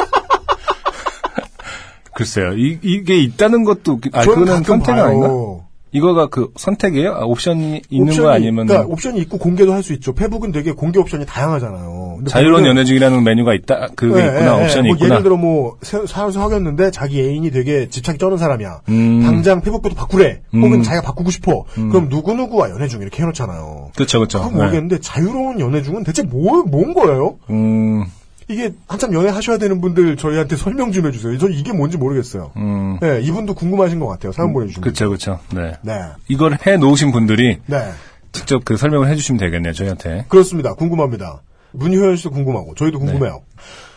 [2.13, 2.53] 글쎄요.
[2.53, 4.63] 이, 이게 있다는 것도, 아, 그거는
[4.95, 5.05] 봐요.
[5.05, 5.64] 아닌가?
[5.95, 7.13] 이거가 그 선택이에요?
[7.13, 10.13] 아, 옵션이 있는 옵션이- 거 아니면 그러니까 옵션이 있고 공개도 할 수 있죠.
[10.13, 12.19] 페북은 되게 공개 옵션이 다양하잖아요.
[12.27, 13.89] 자유로운 연애 중이라는 메뉴가 있다?
[13.95, 14.63] 그게 예, 있구나, 예, 예.
[14.65, 15.13] 옵션이 뭐 있구나.
[15.15, 18.81] 예를 들어 뭐 사- 살아서 사귀었는데 자기 애인이 되게 집착이 쩌는 사람이야.
[18.89, 19.21] 음.
[19.23, 20.41] 당장 페북부터 바꾸래.
[20.53, 20.63] 음.
[20.63, 21.65] 혹은 자기가 바꾸고 싶어.
[21.73, 23.91] 그럼 누구 누구와 연애 중 이렇게 해놓잖아요.
[23.95, 24.19] 그쵸.
[24.19, 27.37] 그건 모르겠는데 자유로운 연애 중은 대체 뭐, 뭔 거예요?
[27.47, 27.53] 네.
[27.55, 28.03] 음,
[28.47, 31.37] 이게 한참 연애 하셔야 되는 분들 저희한테 설명 좀 해주세요.
[31.37, 32.51] 저 이게 뭔지 모르겠어요.
[32.57, 32.99] 음.
[33.01, 34.31] 네, 이분도 궁금하신 것 같아요.
[34.31, 34.91] 사연 보내주신 분.
[34.91, 35.39] 그쵸, 그쵸.
[35.53, 35.73] 네.
[35.81, 35.93] 네.
[36.27, 37.91] 이걸 해 놓으신 분들이 네.
[38.31, 40.25] 직접 그 설명을 해주시면 되겠네요, 저희한테.
[40.27, 40.73] 그렇습니다.
[40.73, 41.41] 궁금합니다.
[41.71, 43.41] 문효연 씨도 궁금하고, 저희도 궁금해요.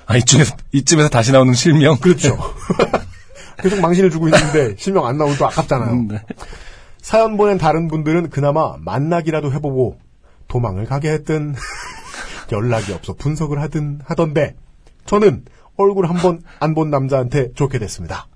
[0.06, 1.96] 아, 이쯤에서, 이쯤에서 다시 나오는 실명?
[1.98, 2.36] 그렇죠.
[3.60, 5.90] 계속 망신을 주고 있는데, 실명 안 나오면 또 아깝잖아요.
[5.92, 6.22] 음, 네.
[7.02, 9.98] 사연 보낸 다른 분들은 그나마 만나기라도 해보고,
[10.48, 11.54] 도망을 가게 했든,
[12.52, 14.54] 연락이 없어 분석을 하든 하던데,
[15.06, 15.44] 저는
[15.76, 18.26] 얼굴 한 번 안 본 남자한테 좋게 됐습니다.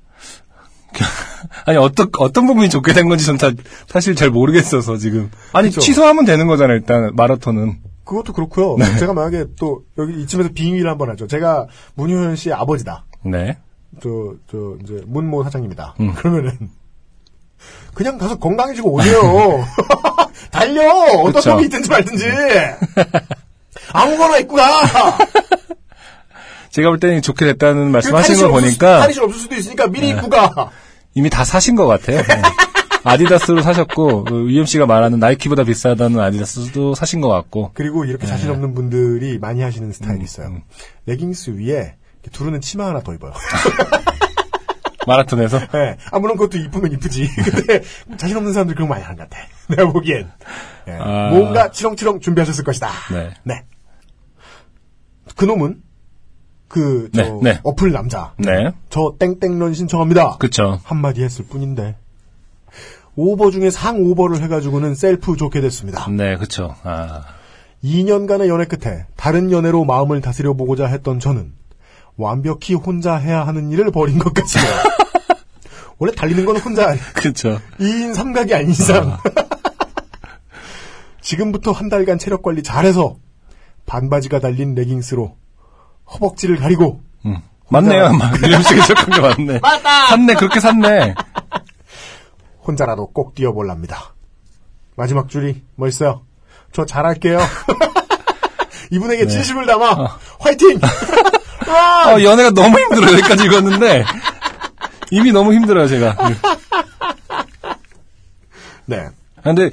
[1.66, 3.50] 아니, 어떤, 어떤 부분이 좋게 된 건지 전 다,
[3.88, 5.30] 사실 잘 모르겠어서, 지금.
[5.52, 5.80] 아니, 그쵸.
[5.80, 7.78] 취소하면 되는 거잖아요, 일단, 마라톤은.
[8.04, 8.76] 그것도 그렇고요.
[8.78, 8.96] 네.
[8.98, 11.26] 제가 만약에 또 여기 이쯤에서 빙의를 한번 하죠.
[11.26, 13.06] 제가 문효연 씨의 아버지다.
[13.24, 13.58] 네.
[14.02, 15.94] 저, 저, 이제, 문모 사장님이다.
[16.00, 16.12] 음.
[16.14, 16.70] 그러면은,
[17.94, 19.20] 그냥 가서 건강해지고 오세요.
[20.50, 20.82] 달려!
[21.22, 21.42] 어떤.
[21.54, 22.24] 놈이 있든지 말든지!
[23.92, 25.18] 아무거나 입고 가!
[26.70, 29.40] 제가 볼 때는 좋게 됐다는 말씀 그 하신 거 탈의실 없을 수- 보니까 탈의실 없을
[29.40, 30.70] 수도 있으니까 미리 입고 가!
[31.14, 32.22] 이미 다 사신 것 같아요.
[32.22, 32.42] 네.
[33.04, 37.72] 아디다스로 사셨고, 그 위엠 씨가 말하는 나이키보다 비싸다는 아디다스도 사신 것 같고.
[37.74, 40.46] 그리고 이렇게 자신 없는 분들이 많이 하시는 스타일이 음, 있어요.
[40.46, 40.62] 음.
[41.06, 41.96] 레깅스 위에
[42.32, 43.32] 두르는 치마 하나 더 입어요.
[45.06, 45.58] 마라톤에서.
[45.74, 45.96] 네.
[46.12, 47.28] 아, 물론 그것도 이쁘면 이쁘지.
[47.44, 47.82] 근데
[48.16, 49.42] 자신 없는 사람들이 그런 거 많이 하는 것 같아.
[49.68, 50.30] 내가 보기엔.
[50.88, 50.92] 예.
[51.00, 51.30] 아.
[51.30, 52.88] 뭔가 치렁치렁 준비하셨을 것이다.
[53.10, 53.30] 네.
[53.42, 53.64] 네.
[55.36, 55.82] 그놈은
[56.68, 57.60] 그, 저, 네, 네.
[57.64, 58.32] 어플 남자.
[58.38, 58.72] 네.
[58.88, 60.38] 저 땡땡런 신청합니다.
[60.38, 60.80] 그쵸.
[60.84, 61.96] 한마디 했을 뿐인데.
[63.14, 66.08] 오버 중에 상 오버를 해가지고는 셀프 좋게 됐습니다.
[66.10, 66.74] 네, 그쵸.
[66.82, 67.24] 아,
[67.84, 71.52] 2년간의 연애 끝에 다른 연애로 마음을 다스려 보고자 했던 저는
[72.16, 74.72] 완벽히 혼자 해야 하는 일을 벌인 것 같습니다.
[75.98, 77.58] 원래 달리는 건 혼자 아니- 그쵸.
[77.78, 79.18] 2인 3각이 아닌 이상.
[81.20, 83.16] 지금부터 한 달간 체력 관리 잘해서
[83.86, 85.36] 반바지가 달린 레깅스로
[86.12, 87.42] 허벅지를 가리고 음.
[87.68, 88.12] 맞네요.
[88.12, 89.58] 막, 림식이 적은 게 맞네.
[89.60, 90.08] 맞다!
[90.08, 91.14] 샀네, 그렇게 샀네.
[92.66, 94.14] 혼자라도 꼭 뛰어볼랍니다.
[94.94, 96.22] 마지막 줄이 뭐 있어요?
[96.72, 97.38] 저 잘할게요.
[98.90, 100.78] 이분에게 진심을 담아 화이팅!
[101.66, 102.12] 아!
[102.12, 103.12] 어, 연애가 너무 힘들어요.
[103.14, 104.04] 여기까지 읽었는데.
[105.10, 106.16] 이미 너무 힘들어요, 제가.
[108.86, 109.08] 네.
[109.36, 109.70] 아, 근데,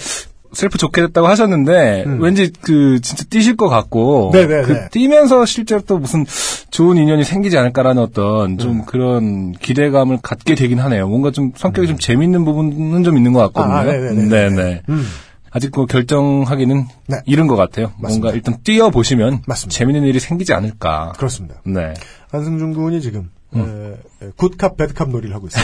[0.54, 4.32] 셀프 좋게 됐다고 하셨는데, 왠지 그, 진짜 뛰실 것 같고, 음.
[4.32, 4.62] 네네네.
[4.64, 6.26] 그 뛰면서 실제로 또 무슨
[6.72, 8.58] 좋은 인연이 생기지 않을까라는 어떤 음.
[8.58, 11.08] 좀 그런 기대감을 갖게 되긴 하네요.
[11.08, 13.74] 뭔가 좀 성격이 좀 재밌는 부분은 좀 있는 것 같거든요.
[13.74, 13.78] 음.
[13.80, 14.26] 아, 네네네.
[14.28, 14.82] 네네.
[14.90, 15.06] 음.
[15.52, 17.18] 아직 뭐 결정하기는 네.
[17.26, 17.92] 이른 것 같아요.
[18.00, 18.08] 맞습니다.
[18.10, 19.78] 뭔가 일단 뛰어 보시면 맞습니다.
[19.78, 21.14] 재밌는 일이 생기지 않을까.
[21.18, 21.56] 그렇습니다.
[21.66, 21.94] 네.
[22.32, 23.96] 한승준 군이 지금 음.
[24.22, 25.64] 에, 에, 굿캅 배드캅 놀이를 하고 있어요.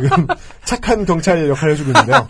[0.00, 0.26] 지금
[0.64, 2.26] 착한 경찰 역할을 해주고 있는데요.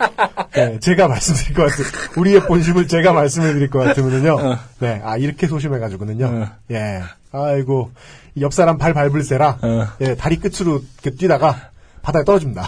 [0.53, 1.85] 네, 제가 말씀드릴 것 같은
[2.17, 4.35] 우리의 본심을 제가 말씀을 드릴 것 같으면요.
[4.39, 4.57] 어.
[4.79, 6.47] 네, 아 이렇게 소심해가지고는요.
[6.71, 7.01] 예,
[7.31, 7.91] 아이고
[8.35, 9.57] 이옆 사람 발 밟을 세라.
[9.61, 9.87] 어.
[10.01, 10.81] 예, 다리 끝으로
[11.17, 11.55] 뛰다가
[12.01, 12.67] 바다에 떨어집니다.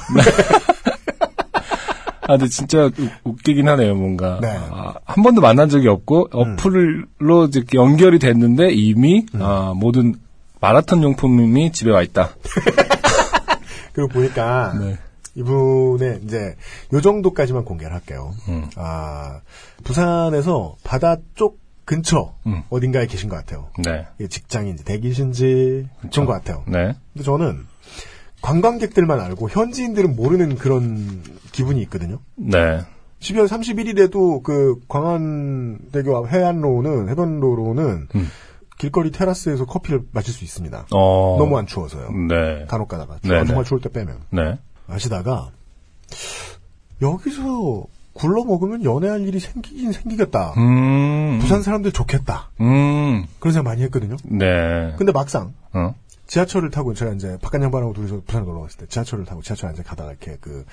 [2.28, 4.40] 아, 근데 진짜 우- 웃기긴 하네요, 뭔가.
[4.42, 4.48] 네.
[4.50, 4.62] 음.
[4.72, 10.16] 아, 한 번도 만난 적이 없고, 어플로 이렇게 연결이 됐는데, 이미, 아, 모든
[10.60, 12.30] 마라톤 용품이 집에 와 있다.
[13.96, 14.98] 그리고 보니까 네.
[15.36, 16.56] 이분의 이제
[16.94, 18.34] 요 정도까지만 공개를 할게요.
[18.50, 18.70] 음.
[18.76, 19.40] 아
[19.84, 22.64] 부산에서 바다 쪽 근처 음.
[22.70, 23.70] 어딘가에 계신 것 같아요.
[23.78, 24.06] 네.
[24.28, 26.64] 직장인지 대기신지 그런 것 같아요.
[26.68, 26.96] 네.
[27.14, 27.66] 근데 저는
[28.42, 32.20] 관광객들만 알고 현지인들은 모르는 그런 기분이 있거든요.
[32.36, 32.82] 네.
[33.20, 38.28] 12월 31일에도 그 광안대교 해안로는 해변로로는 음.
[38.78, 40.88] 길거리 테라스에서 커피를 마실 수 있습니다.
[40.92, 41.36] 어.
[41.40, 42.12] 너무 안 추워서요.
[42.12, 42.66] 네.
[42.68, 43.64] 간혹 가다가 네, 정말 네.
[43.64, 44.60] 추울 때 빼면 네.
[44.88, 45.52] 마시다가
[47.02, 50.54] 여기서 굴러 먹으면 연애할 일이 생기긴 생기겠다.
[50.58, 51.40] 음.
[51.42, 52.52] 부산 사람들 좋겠다.
[52.62, 53.26] 음.
[53.40, 54.16] 그런 생각 많이 했거든요.
[54.24, 54.94] 네.
[54.98, 55.96] 근데 막상 어.
[56.28, 59.84] 지하철을 타고 제가 이제 바깥 양반하고 둘이서 부산에 놀러 갔을 때 지하철을 타고 지하철 안에
[59.84, 60.66] 가다가 이렇게 그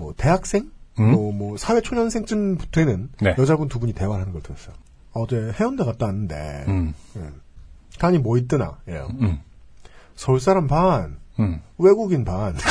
[0.00, 1.12] 뭐 대학생 음?
[1.12, 3.34] 뭐, 뭐 사회 초년생쯤 되는 네.
[3.38, 4.74] 여자분 두 분이 대화를 하는 걸 들었어요.
[5.12, 6.94] 어제 해운대 갔다 왔는데 음.
[8.00, 9.08] 간이 뭐 있더나 이래요.
[9.20, 9.40] 음.
[10.16, 11.60] 서울 사람 반 음.
[11.78, 12.54] 외국인 반.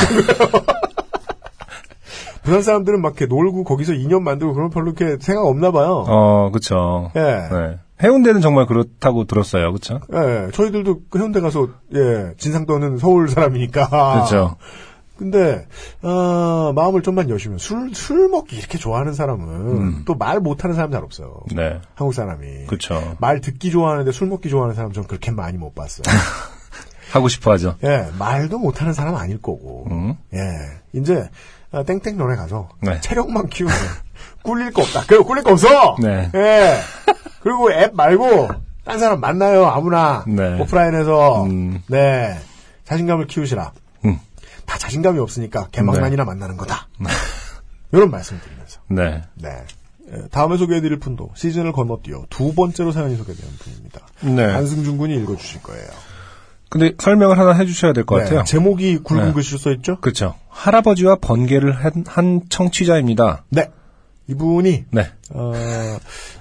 [2.43, 6.03] 부산 사람들은 막 이렇게 놀고 거기서 인연 만들고 그런 별로 이렇게 생각 없나 봐요.
[6.07, 7.11] 어, 그쵸.
[7.15, 7.19] 예.
[7.19, 7.79] 네.
[8.01, 9.71] 해운대는 정말 그렇다고 들었어요.
[9.73, 9.99] 그쵸?
[10.13, 14.23] 예, 저희들도 그 해운대 가서 예 진상 떠는 서울 사람이니까.
[14.23, 14.55] 그쵸.
[15.19, 15.67] 근데
[16.01, 20.03] 어, 마음을 좀만 여시면 술 술 먹기 이렇게 좋아하는 사람은 음.
[20.05, 21.41] 또말 못하는 사람 잘 없어요.
[21.53, 21.81] 네.
[21.93, 22.67] 한국 사람이.
[22.67, 23.17] 그쵸.
[23.19, 26.03] 말 듣기 좋아하는데 술 먹기 좋아하는 사람 전 그렇게 많이 못 봤어요.
[27.11, 27.75] 하고 싶어 하죠.
[27.83, 29.87] 예, 말도 못하는 사람 아닐 거고.
[29.91, 30.15] 음.
[30.33, 30.39] 예,
[30.93, 31.29] 이제
[31.71, 33.01] 아, 땡땡 너네 가서 네.
[33.01, 33.75] 체력만 키우면
[34.43, 35.03] 꿀릴 거 없다.
[35.05, 35.97] 그래 꿀릴 거 없어.
[36.01, 36.31] 네.
[36.33, 36.79] 예.
[37.41, 38.49] 그리고 앱 말고
[38.85, 40.59] 딴 사람 만나요 아무나 네.
[40.61, 41.81] 오프라인에서 음.
[41.87, 42.37] 네
[42.85, 43.73] 자신감을 키우시라.
[44.69, 44.71] 음.
[44.71, 46.87] 다 자신감이 없으니까 개망난이나 만나는 거다.
[47.91, 49.21] 이런 말씀 드리면서 네.
[49.35, 49.49] 네.
[50.11, 54.01] 예, 다음에 소개해드릴 분도 시즌을 건너뛰어 두 번째로 사연이 소개되는 분입니다.
[54.21, 54.43] 네.
[54.45, 55.87] 안승준 군이 읽어주실 거예요.
[56.69, 58.43] 근데 설명을 하나 해주셔야 될 것 네, 같아요.
[58.43, 59.33] 제목이 굵은 네.
[59.33, 59.99] 글씨로 써있죠?
[60.01, 60.35] 그렇죠.
[60.49, 63.43] 할아버지와 번개를 한, 한 청취자입니다.
[63.49, 63.71] 네.
[64.27, 65.11] 이분이 네.
[65.31, 65.51] 어,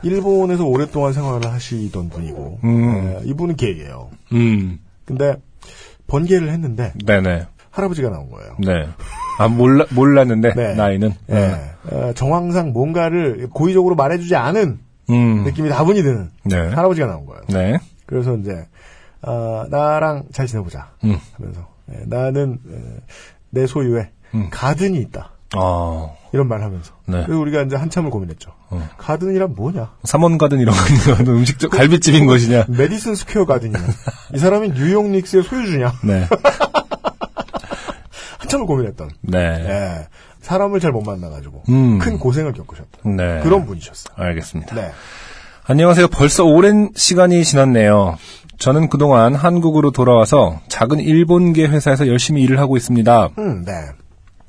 [0.03, 3.09] 일본에서 오랫동안 생활을 하시던 분이고 음.
[3.09, 4.11] 에, 이분은 게이예요.
[4.33, 4.79] 음.
[5.07, 5.37] 근데
[6.07, 7.47] 번개를 했는데 네네.
[7.79, 8.57] 할아버지가 나온 거예요.
[8.59, 8.89] 네.
[9.39, 10.75] 아 몰라 몰랐는데 네.
[10.75, 11.15] 나이는.
[11.31, 11.55] 예.
[11.91, 14.79] 어, 정황상 뭔가를 고의적으로 말해주지 않은
[15.11, 15.45] 음.
[15.45, 16.57] 느낌이 다분히 드는 네.
[16.57, 17.43] 할아버지가 나온 거예요.
[17.49, 17.79] 네.
[18.07, 18.67] 그래서 이제
[19.23, 21.17] 어, 나랑 잘 지내보자 음.
[21.37, 23.01] 하면서 예, 나는 에,
[23.51, 24.49] 내 소유에 음.
[24.51, 26.11] 가든이 있다 아.
[26.33, 27.23] 이런 말 하면서 네.
[27.27, 28.51] 그리고 우리가 이제 한참을 고민했죠.
[28.71, 28.87] 어.
[28.99, 29.93] 가든이란 뭐냐?
[30.05, 30.75] 삼원 가든 이런
[31.25, 32.67] 거 음식점 갈비집인 것이냐.
[32.69, 33.79] 메디슨 스퀘어 가든이냐?
[34.35, 35.93] 이 사람이 뉴욕 닉스의 소유주냐?
[36.05, 36.27] 네.
[38.49, 39.11] 한참을 고민했던.
[39.21, 39.39] 네.
[39.39, 40.07] 예.
[40.41, 41.99] 사람을 잘 못 만나가지고 음.
[41.99, 43.41] 큰 고생을 겪으셨던 네.
[43.43, 44.15] 그런 분이셨어요.
[44.17, 44.75] 알겠습니다.
[44.75, 44.91] 네.
[45.65, 46.09] 안녕하세요.
[46.09, 48.17] 벌써 오랜 시간이 지났네요.
[48.59, 53.29] 저는 그동안 한국으로 돌아와서 작은 일본계 회사에서 열심히 일을 하고 있습니다.
[53.39, 53.73] 음, 네.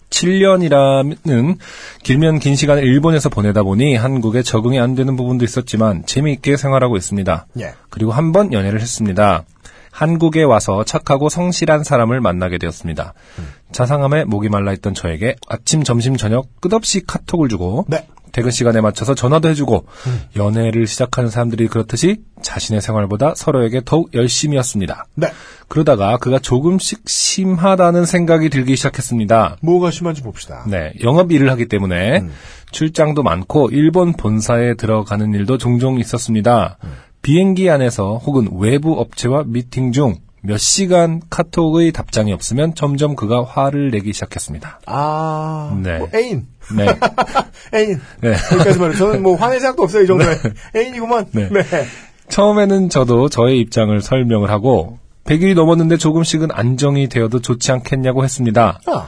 [0.09, 1.57] 7년이라는
[2.03, 7.45] 길면 긴 시간을 일본에서 보내다 보니 한국에 적응이 안 되는 부분도 있었지만 재미있게 생활하고 있습니다.
[7.59, 7.73] 예.
[7.89, 9.43] 그리고 한 번 연애를 했습니다.
[9.99, 13.13] 한국에 와서 착하고 성실한 사람을 만나게 되었습니다.
[13.73, 18.07] 자상함에 목이 말라있던 저에게 아침, 점심, 저녁 끝없이 카톡을 주고 네.
[18.31, 19.87] 퇴근 시간에 맞춰서 전화도 해주고
[20.37, 25.05] 연애를 시작하는 사람들이 그렇듯이 자신의 생활보다 서로에게 더욱 열심이었습니다.
[25.15, 25.33] 네.
[25.67, 29.57] 그러다가 그가 조금씩 심하다는 생각이 들기 시작했습니다.
[29.61, 30.63] 뭐가 심한지 봅시다.
[30.67, 32.23] 네, 영업 일을 하기 때문에
[32.71, 36.77] 출장도 많고 일본 본사에 들어가는 일도 종종 있었습니다.
[37.29, 43.91] 비행기 안에서 혹은 외부 업체와 미팅 중 몇 시간 카톡의 답장이 없으면 점점 그가 화를
[43.91, 44.79] 내기 시작했습니다.
[44.85, 45.99] 아, 네.
[45.99, 46.47] 뭐 애인.
[46.75, 46.85] 네,
[47.77, 48.01] 애인.
[48.21, 48.29] 네.
[48.53, 48.95] 여기까지 말해.
[48.95, 50.33] 저는 뭐 화낼 생각도 없어요, 이 정도에.
[50.75, 51.25] 애인이구만.
[51.33, 51.49] 네.
[51.49, 51.61] 네.
[52.29, 58.79] 처음에는 저도 저의 입장을 설명을 하고 100일이 넘었는데 조금씩은 안정이 되어도 좋지 않겠냐고 했습니다.
[58.87, 59.07] 아,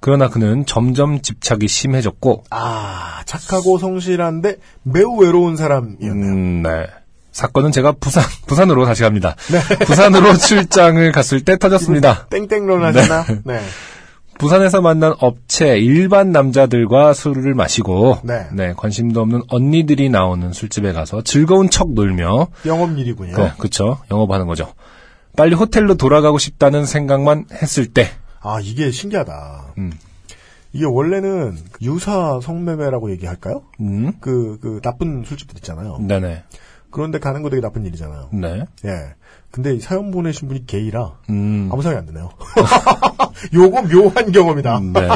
[0.00, 6.32] 그러나 그는 점점 집착이 심해졌고 아, 착하고 성실한데 매우 외로운 사람이었네요.
[6.32, 6.86] 음, 네.
[7.32, 9.34] 사건은 제가 부산, 부산으로 다시 갑니다.
[9.50, 9.84] 네.
[9.84, 12.26] 부산으로 출장을 갔을 때 터졌습니다.
[12.28, 13.24] 땡땡런 하셨나?
[13.44, 13.60] 네.
[14.38, 18.72] 부산에서 만난 업체 일반 남자들과 술을 마시고 네.
[18.76, 23.34] 관심도 없는 언니들이 나오는 술집에 가서 즐거운 척 놀며 영업 일이군요.
[23.34, 24.72] 그, 그쵸 영업하는 거죠.
[25.36, 28.08] 빨리 호텔로 돌아가고 싶다는 생각만 했을 때
[28.40, 29.74] 아, 이게 신기하다.
[29.78, 29.92] 음.
[30.72, 33.62] 이게 원래는 유사 성매매라고 얘기할까요?
[33.80, 35.98] 음, 그, 그, 나쁜 술집들 있잖아요.
[36.00, 36.42] 네네
[36.92, 38.28] 그런데 가는 거 되게 나쁜 일이잖아요.
[38.32, 39.14] 네 예.
[39.50, 42.30] 근데 이 사연 보내신 분이 게이라 음, 아무 생각이 안 드네요.
[43.52, 44.80] 요거 묘한 경험이다.
[44.80, 45.08] 네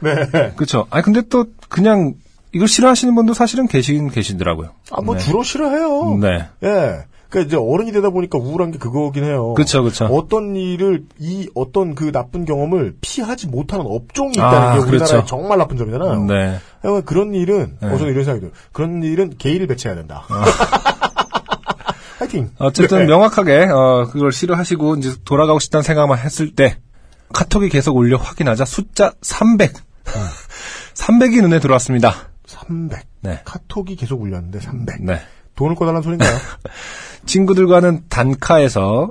[0.32, 0.52] 네.
[0.56, 0.86] 그쵸.
[0.90, 2.14] 아니 근데 또 그냥
[2.52, 4.70] 이걸 싫어하시는 분도 사실은 계시긴 계시더라고요.
[4.90, 5.20] 아, 뭐 네.
[5.20, 6.16] 주로 싫어해요.
[6.18, 6.48] 네.
[6.64, 7.04] 예.
[7.28, 9.52] 그러니까 이제 어른이 되다 보니까 우울한 게 그거긴 해요.
[9.54, 10.06] 그쵸, 그쵸.
[10.06, 15.26] 어떤 일을 이 어떤 그 나쁜 경험을 피하지 못하는 업종이 있다는 아, 게 우리나라의 그렇죠.
[15.26, 16.24] 정말 나쁜 점이잖아요.
[16.24, 16.58] 네.
[16.80, 17.88] 그러니까 그런 일은 네.
[17.88, 18.54] 어 저는 이런 생각이 들어요.
[18.72, 20.24] 그런 일은 게이를 배치해야 된다.
[22.18, 22.50] 파이팅.
[22.58, 23.04] 어쨌든 네.
[23.06, 26.78] 명확하게 어, 그걸 싫어하시고 이제 돌아가고 싶다는 생각만 했을 때
[27.32, 29.72] 카톡이 계속 올려 확인하자 숫자 300.
[30.94, 32.14] 300이 눈에 들어왔습니다.
[32.46, 33.06] 300.
[33.20, 33.40] 네.
[33.44, 35.04] 카톡이 계속 울렸는데 300.
[35.04, 35.20] 네.
[35.54, 36.30] 돈을 꺼달라는 소린가요?
[37.26, 39.10] 친구들과는 단카에서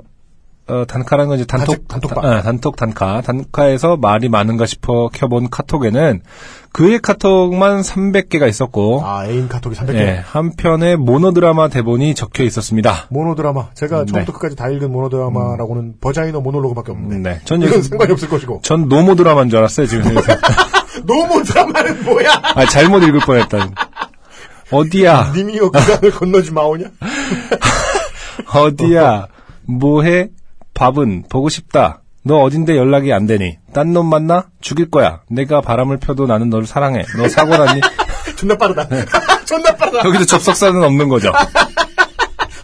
[0.70, 2.24] 어, 단카라는 건 이제 단톡 단톡, 단톡방.
[2.30, 6.20] 아, 단톡 단카 단카에서 말이 많은가 싶어 켜본 카톡에는
[6.72, 9.94] 그의 카톡만 300개가 있었고 아, 애인 카톡이 300개.
[9.94, 13.06] 예, 한편에 모노드라마 대본이 적혀 있었습니다.
[13.08, 13.70] 모노드라마.
[13.72, 14.12] 제가 네.
[14.12, 17.30] 처음부터 끝까지 다 읽은 모노드라마라고는 버자이너 모노로그밖에 없는데.
[17.30, 17.40] 네.
[17.44, 18.60] 전 이건 상관이 없을 것이고.
[18.62, 20.14] 전 노모 드라마인 줄 알았어요, 지금.
[21.06, 22.28] 노모 드라마는 뭐야?
[22.54, 23.70] 아, 잘못 읽을 뻔했다.
[24.70, 25.32] 어디야?
[25.36, 26.86] 님이요 그간을 건너지 마오냐?
[28.54, 29.26] 어디야?
[29.66, 30.28] 뭐해?
[30.74, 32.02] 밥은 보고 싶다.
[32.22, 33.58] 너 어딘데 연락이 안 되니?
[33.72, 34.48] 딴 놈 만나?
[34.60, 35.20] 죽일 거야.
[35.30, 37.04] 내가 바람을 펴도 나는 너를 사랑해.
[37.16, 37.80] 너 사고 났니?
[38.36, 38.88] 존나 빠르다.
[38.88, 39.04] 네.
[39.44, 40.04] 존나 빠르다.
[40.04, 41.32] 여기도 접속사는 없는 거죠.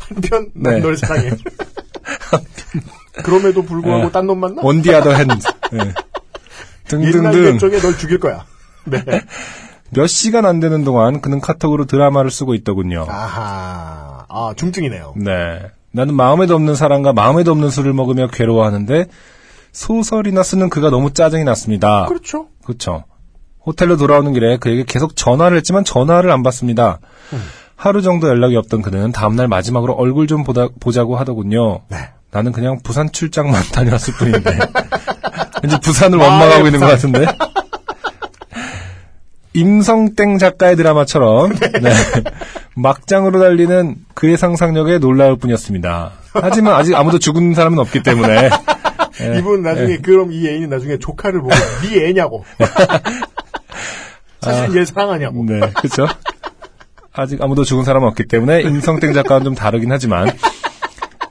[0.08, 0.80] 한편 난 네.
[0.80, 1.30] 널 사랑해.
[3.24, 4.12] 그럼에도 불구하고 네.
[4.12, 4.62] 딴놈 만나?
[4.62, 5.46] Other hand.
[5.72, 5.78] 네.
[6.92, 7.54] 옛날 등등등.
[7.54, 8.44] 옛적에 널 죽일 거야.
[8.84, 9.02] 네.
[9.90, 13.06] 몇 시간 안 되는 동안 그는 카톡으로 드라마를 쓰고 있더군요.
[13.08, 14.24] 아하.
[14.28, 15.14] 아, 중증이네요.
[15.16, 15.60] 네.
[15.92, 19.06] 나는 마음에도 없는 사람과 마음에도 없는 술을 먹으며 괴로워하는데
[19.72, 22.06] 소설이나 쓰는 그가 너무 짜증이 났습니다.
[22.06, 22.48] 그렇죠.
[22.64, 23.04] 그렇죠.
[23.64, 26.98] 호텔로 돌아오는 길에 그에게 계속 전화를 했지만 전화를 안 받습니다.
[27.76, 31.82] 하루 정도 연락이 없던 그는 다음날 마지막으로 얼굴 좀 보다, 보자고 하더군요.
[31.88, 31.96] 네.
[32.30, 34.58] 나는 그냥 부산 출장만 다녀왔을 뿐인데.
[35.62, 37.26] 왠지 부산을 아, 원망하고 네, 있는 것 같은데.
[39.54, 41.90] 임성땡 작가의 드라마처럼 네.
[42.74, 46.12] 막장으로 달리는 그의 상상력에 놀라울 뿐이었습니다.
[46.34, 48.50] 하지만 아직 아무도 죽은 사람은 없기 때문에
[49.18, 49.38] 네.
[49.38, 52.44] 이분 나중에 그럼 이 애인은 나중에 조카를 보고 네 애냐고.
[54.40, 55.44] 사실 얘 사랑하냐고.
[55.46, 56.06] 네, 그렇죠.
[57.12, 60.30] 아직 아무도 죽은 사람은 없기 때문에 임성땡 작가는 좀 다르긴 하지만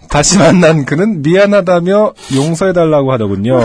[0.09, 3.59] 다시 만난 그는 미안하다며 용서해달라고 하더군요.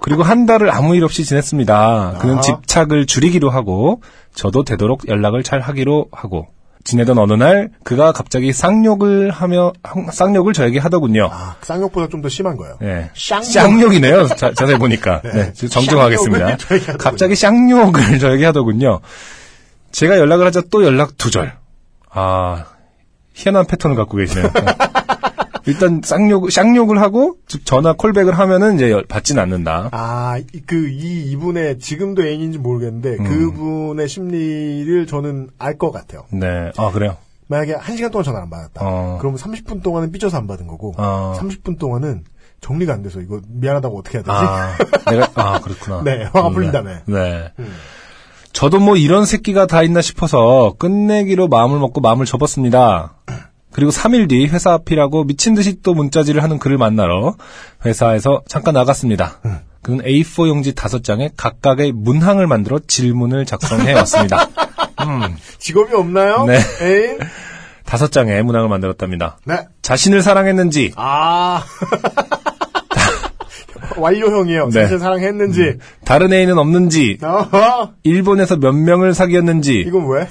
[0.00, 2.18] 그리고 한 달을 아무 일 없이 지냈습니다.
[2.20, 2.40] 그는 아.
[2.40, 4.02] 집착을 줄이기로 하고
[4.34, 6.46] 저도 되도록 연락을 잘 하기로 하고
[6.84, 11.28] 지내던 어느 날 그가 갑자기 쌍욕을 하며 항- 쌍욕을 저에게 하더군요.
[11.30, 12.76] 아, 쌍욕보다 좀 더 심한 거예요.
[12.80, 13.10] 네.
[13.14, 13.44] 쌍욕.
[13.44, 14.28] 쌍욕이네요.
[14.28, 15.20] 자, 자세히 보니까.
[15.22, 15.52] 네.
[15.52, 15.68] 네.
[15.68, 16.56] 정정하겠습니다.
[16.98, 19.00] 갑자기 쌍욕을 저에게 하더군요.
[19.92, 21.52] 제가 연락을 하자 또 연락 두절.
[22.12, 22.64] 아,
[23.34, 24.50] 희한한 패턴을 갖고 계시네요.
[25.70, 29.88] 일단 쌍욕, 쌍욕을 하고 즉 전화 콜백을 하면은 이제 열- 받지는 않는다.
[29.92, 33.24] 아, 그, 이, 이분의, 지금도 애인인지 모르겠는데, 음.
[33.24, 36.24] 그분의 심리를 저는 알 것 같아요.
[36.30, 36.70] 네.
[36.76, 37.16] 아, 그래요?
[37.48, 38.80] 만약에 한시간 동안 전화 안 받았다.
[38.84, 39.16] 어.
[39.20, 41.34] 그러면 30분 동안은 삐져서 안 받은 거고, 어.
[41.38, 42.24] 30분 동안은
[42.60, 44.36] 정리가 안 돼서 이거 미안하다고 어떻게 해야 되지?
[44.36, 46.02] 아, 내가, 아, 그렇구나.
[46.04, 46.90] 네, 화가 풀린다며.
[47.06, 47.52] 네.
[48.52, 53.14] 저도 뭐 이런 새끼가 다 있나 싶어서 끝내기로 마음을 먹고 마음을 접었습니다.
[53.80, 57.34] 그리고 3일 뒤 회사 앞이라고 미친 듯이 또 문자질을 하는 그를 만나러
[57.86, 59.40] 회사에서 잠깐 나갔습니다.
[59.80, 64.48] 그는 A4 용지 5장에 각각의 문항을 만들어 질문을 작성해 왔습니다.
[65.00, 66.44] 음, 직업이 없나요?
[66.44, 66.58] 네.
[66.82, 67.20] 애인?
[67.86, 69.38] 5장의 문항을 만들었답니다.
[69.46, 69.60] 네.
[69.80, 71.64] 자신을 사랑했는지, 아.
[73.96, 74.68] 완료형이에요.
[74.68, 74.82] 네.
[74.82, 75.78] 사실 사랑했는지.
[76.04, 77.92] 다른 애인은 없는지, 어허.
[78.02, 80.28] 일본에서 몇 명을 사귀었는지, 이건 왜?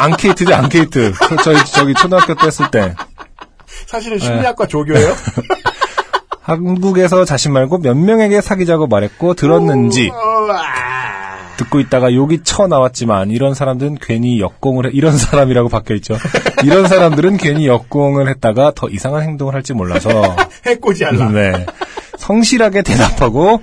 [0.00, 1.12] 앙케이트죠, 앙케이트.
[1.28, 2.94] 저- 저희, 저기 초등학교 때 했을 때.
[3.86, 4.24] 사실은 네.
[4.24, 5.14] 심리학과 조교예요.
[6.42, 11.54] 한국에서 자신 말고 몇 명에게 사귀자고 말했고 들었는지 어, 아.
[11.56, 16.16] 듣고 있다가 욕이 쳐 나왔지만 이런 사람들은 괜히 역공을 해, 이런 사람이라고 바뀌어 있죠.
[16.64, 20.34] 이런 사람들은 괜히 역공을 했다가 더 이상한 행동을 할지 몰라서
[20.66, 21.28] 해코지 알라.
[21.28, 21.66] 네.
[22.16, 23.62] 성실하게 대답하고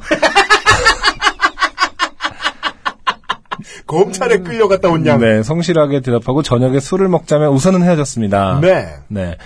[3.87, 5.19] 검찰에 끌려갔다 온 양.
[5.19, 8.59] 네, 성실하게 대답하고 저녁에 술을 먹자며 우선은 헤어졌습니다.
[8.61, 8.87] 네.
[9.07, 9.37] 네.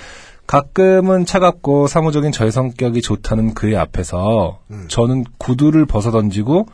[0.48, 4.86] 가끔은 차갑고 사무적인 저의 성격이 좋다는 그의 앞에서 음.
[4.90, 6.66] 저는 구두를 벗어 던지고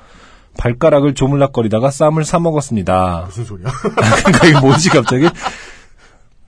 [0.57, 3.23] 발가락을 조물락거리다가 쌈을 사 먹었습니다.
[3.27, 3.68] 무슨 소리야?
[4.26, 5.30] 그러니까 이게 뭐지 갑자기?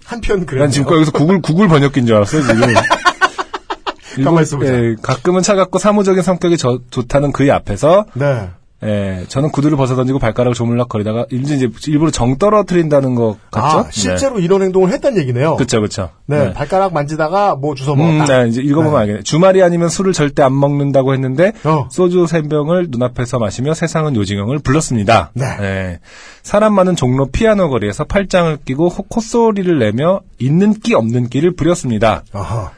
[0.05, 0.63] 한편 그래요.
[0.63, 2.73] 난 지금 여기서 구글 구글 번역기인 줄 알았어요 지금.
[4.41, 4.73] 있어보자.
[4.73, 8.49] 예, 가끔은 차갑고 사무적인 성격이 저- 좋다는 그의 앞에서 네.
[8.81, 13.79] 예, 저는 구두를 벗어 던지고 발가락을 조물락거리다가 일부 이제 일부러 정 떨어뜨린다는 것 같죠?
[13.79, 15.57] 아, 실제로 이런 행동을 했다는 얘기네요.
[15.57, 16.11] 그렇죠, 그렇죠.
[16.27, 18.43] 네, 발가락 만지다가 뭐 주워 음, 먹었다.
[18.43, 19.23] 네, 이제 읽어보면 알겠네.
[19.23, 21.89] 주말이 아니면 술을 절대 안 먹는다고 했는데 어.
[21.91, 25.31] 소주 세 병을 눈앞에서 마시며 세상은 요징형을 불렀습니다.
[25.33, 25.99] 네.
[26.41, 32.23] 사람 많은 종로 피아노 거리에서 팔짱을 끼고 호- 콧소리를 내며 있는 끼 없는 끼를 부렸습니다.
[32.31, 32.71] 아하.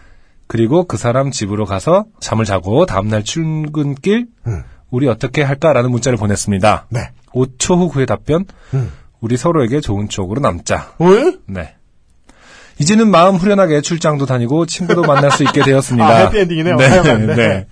[0.47, 4.63] 그리고 그 사람 집으로 가서 잠을 자고 다음날 출근길 음.
[4.91, 6.87] 우리 어떻게 할까라는 문자를 보냈습니다.
[6.89, 7.09] 네.
[7.33, 8.91] 5초 후 그의 답변 음.
[9.21, 10.93] 우리 서로에게 좋은 추억으로 남자.
[10.99, 11.37] 왜?
[11.47, 11.75] 네.
[12.79, 16.07] 이제는 마음 후련하게 출장도 다니고 친구도 만날 수 있게 되었습니다.
[16.07, 16.75] 아, 해피엔딩이네요.
[16.75, 17.35] 네, 하여간, 네.
[17.35, 17.67] 네.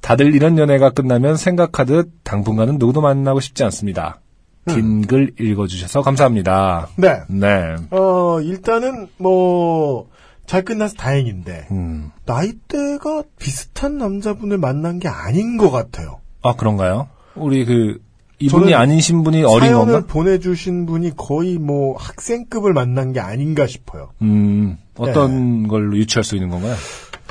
[0.00, 4.20] 다들 이런 연애가 끝나면 생각하듯 당분간은 누구도 만나고 싶지 않습니다.
[4.68, 4.74] 음.
[4.74, 6.88] 긴글 읽어주셔서 감사합니다.
[6.96, 7.20] 네.
[7.28, 7.74] 네.
[7.90, 10.08] 어, 일단은 뭐,
[10.46, 12.10] 잘 끝나서 다행인데, 음.
[12.24, 16.21] 나이대가 비슷한 남자분을 만난 게 아닌 것 같아요.
[16.42, 17.08] 아, 그런가요?
[17.34, 18.00] 우리 그,
[18.38, 20.06] 이분이 아니신 분이 어린 사연을 건가?
[20.06, 24.10] 보내주신 분이 거의 뭐 학생급을 만난 게 아닌가 싶어요.
[24.20, 25.10] 음, 네.
[25.10, 26.74] 어떤 걸로 유추할 수 있는 건가요?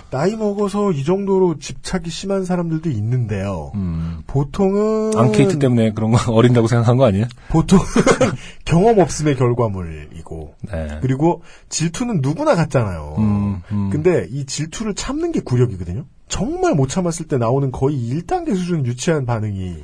[0.10, 3.72] 나이 먹어서 이 정도로 집착이 심한 사람들도 있는데요.
[3.76, 4.24] 음.
[4.28, 7.28] 보통은 앙케이트 때문에 그런 거 어린다고 생각한 거 아니에요?
[7.50, 7.86] 보통은
[8.66, 11.00] 경험 없음의 결과물이고 네.
[11.02, 13.16] 그리고 질투는 누구나 같잖아요.
[13.20, 13.90] 음, 음.
[13.90, 16.06] 근데 이 질투를 참는 게 굴욕이거든요.
[16.32, 19.84] 정말 못 참았을 때 나오는 거의 1단계 수준 유치한 반응이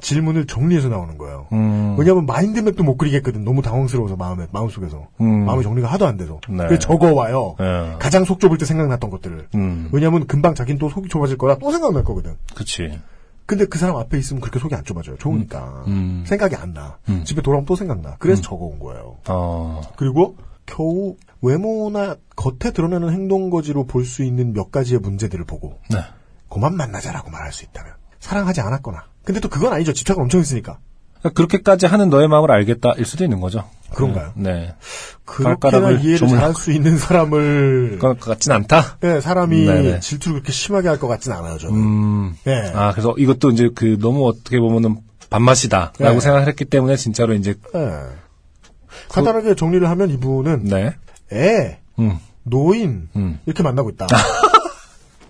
[0.00, 1.46] 질문을 정리해서 나오는 거예요.
[1.52, 1.94] 음.
[1.96, 3.44] 왜냐하면 마인드맵도 못 그리겠거든.
[3.44, 5.44] 너무 당황스러워서 마음에 마음속에서 음.
[5.44, 6.40] 마음의 정리가 하도 안 돼서.
[6.48, 6.64] 네.
[6.64, 7.54] 그래서 적어와요.
[7.60, 7.96] 예.
[8.00, 9.48] 가장 속 좁을 때 생각났던 것들을.
[9.54, 9.90] 음.
[9.92, 12.34] 왜냐하면 금방 자기는 또 속이 좁아질 거라 또 생각날 거거든.
[12.56, 12.98] 그치.
[13.46, 15.18] 근데 그 사람 앞에 있으면 그렇게 속이 안 좁아져요.
[15.18, 15.84] 좋으니까.
[15.86, 16.24] 음.
[16.26, 16.96] 생각이 안 나.
[17.08, 17.22] 음.
[17.24, 18.16] 집에 돌아오면 또 생각나.
[18.18, 19.18] 그래서 적어온 거예요.
[19.28, 20.36] 어, 그리고
[20.66, 25.98] 겨우 외모나 겉에 드러나는 행동거지로 볼 수 있는 몇 가지의 문제들을 보고 네.
[26.48, 30.78] 그만 만나자라고 말할 수 있다면 사랑하지 않았거나 근데 또 그건 아니죠 집착을 엄청 했으니까
[31.20, 33.64] 그러니까 그렇게까지 하는 너의 마음을 알겠다일 수도 있는 거죠.
[33.92, 34.32] 그런가요?
[34.34, 34.74] 네.
[35.24, 38.96] 그렇게나 발가락을 이해를 잘할 수 있는 사람을 그것 같진 않다?
[39.00, 40.00] 네, 사람이 네네.
[40.00, 42.36] 질투를 그렇게 심하게 할 것 같진 않아요 저는 음.
[42.44, 42.72] 네.
[42.74, 44.96] 아, 그래서 이것도 이제 그 너무 어떻게 보면은
[45.30, 45.92] 밥맛이다.
[45.98, 46.20] 라고 네.
[46.20, 47.80] 생각을 했기 때문에 진짜로 이제, 네.
[49.08, 50.94] 간단하게 정리를 하면 이분은 네.
[51.32, 52.18] 애, 음.
[52.44, 53.38] 노인 음.
[53.46, 54.06] 이렇게 만나고 있다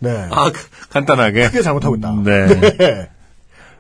[0.01, 0.29] 네.
[0.31, 1.47] 아, 그- 간단하게.
[1.47, 3.09] 크게 잘못하고 있다 네.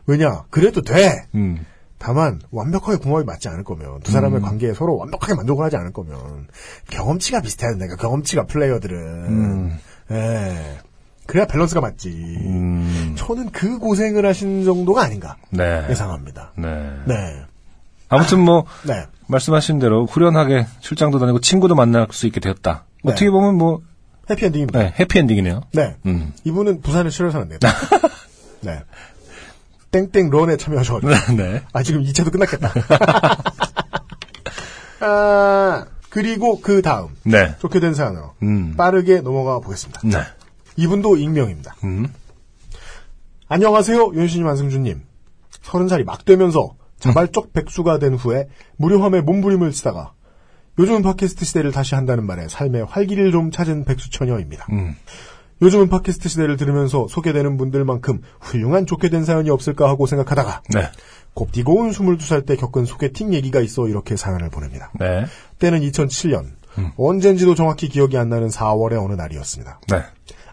[0.06, 1.64] 왜냐 그래도 돼 음.
[1.98, 4.42] 다만 완벽하게 궁합이 맞지 않을 거면 두 사람의 음.
[4.42, 6.48] 관계에 서로 완벽하게 만족을 하지 않을 거면
[6.90, 7.94] 경험치가 비슷해야 된다.
[7.94, 9.78] 경험치가 플레이어들은 음.
[10.10, 10.78] 예.
[11.26, 12.08] 그래야 밸런스가 맞지.
[12.08, 13.14] 음.
[13.16, 15.86] 저는 그 고생을 하신 정도가 아닌가 네.
[15.90, 16.52] 예상합니다.
[16.58, 16.68] 네.
[17.06, 17.42] 네,
[18.08, 22.84] 아무튼 뭐, 네, 말씀하신 대로 후련하게 출장도 다니고 친구도 만날 수 있게 되었다.
[23.02, 23.12] 네.
[23.12, 23.80] 어떻게 보면 뭐,
[24.30, 24.78] 해피엔딩입니다.
[24.78, 25.62] 네, 해피엔딩이네요.
[25.72, 26.32] 네, 음.
[26.44, 27.68] 이분은 부산에 실어서 안 됩니다.
[28.62, 28.80] 네,
[29.90, 31.62] 땡땡 런에 참여하셔가지고 네.
[31.72, 32.72] 아 지금 2차도 끝났겠다.
[35.00, 37.56] 아 그리고 그 다음 네.
[37.58, 38.74] 좋게 된 사연으로 음.
[38.76, 40.00] 빠르게 넘어가 보겠습니다.
[40.04, 40.18] 네.
[40.76, 41.74] 이분도 익명입니다.
[41.84, 42.06] 음.
[43.48, 45.02] 안녕하세요, 윤신님, 안승준님.
[45.62, 48.46] 서른 살이 막 되면서 자발적 백수가 된 후에
[48.76, 50.12] 무료함에 몸부림을 쓰다가
[50.78, 54.66] 요즘은 팟캐스트 시대를 다시 한다는 말에 삶의 활기를 좀 찾은 백수 처녀입니다.
[54.70, 54.94] 음.
[55.60, 60.88] 요즘은 팟캐스트 시대를 들으면서 소개되는 분들만큼 훌륭한 좋게 된 사연이 없을까 하고 생각하다가 네.
[61.34, 64.92] 곱디고 온 22살 때 겪은 소개팅 얘기가 있어 이렇게 사연을 보냅니다.
[64.98, 65.26] 네.
[65.58, 66.46] 때는 2007년
[66.96, 69.80] 언젠지도 정확히 기억이 안 나는 4월의 어느 날이었습니다.
[69.88, 70.02] 네.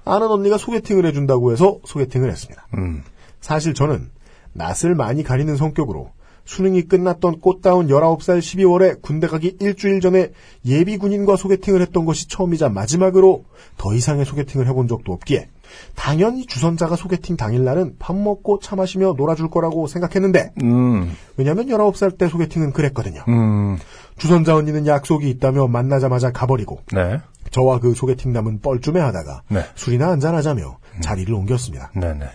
[0.04, 2.68] 아는 언니가 소개팅을 해준다고 해서 소개팅을 했습니다.
[2.78, 3.04] 음.
[3.40, 4.10] 사실 저는
[4.54, 6.12] 낯을 많이 가리는 성격으로
[6.50, 10.32] 수능이 끝났던 꽃다운 19살 12월에 군대 가기 일주일 전에
[10.66, 13.46] 예비 군인과 소개팅을 했던 것이 처음이자 마지막으로
[13.78, 15.48] 더 이상의 소개팅을 해본 적도 없기에
[15.96, 21.16] 당연히 주선자가 소개팅 당일날은 밥 먹고 차 마시며 놀아줄 거라고 생각했는데 음.
[21.38, 23.24] 왜냐면 19살 때 소개팅은 그랬거든요.
[23.28, 23.78] 음.
[24.18, 27.20] 주선자 언니는 약속이 있다며 만나자마자 가버리고 네.
[27.52, 29.66] 저와 그 소개팅 남은 뻘쭘해 하다가 네.
[29.76, 31.92] 술이나 한잔하자며 자리를 옮겼습니다.
[31.94, 32.26] 네네.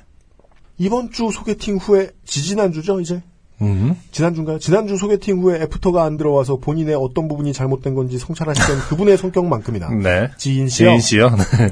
[0.78, 3.20] 이번 주 소개팅 후에 지지난 주죠 이제
[3.64, 3.96] 음.
[4.12, 4.58] 지난주인가요?
[4.58, 10.30] 지난주 소개팅 후에 애프터가 안 들어와서 본인의 어떤 부분이 잘못된 건지 성찰하시던 그분의 성격만큼이나 네.
[10.38, 10.88] 지인 씨요.
[10.90, 11.30] 지인 씨요?
[11.30, 11.70] 네.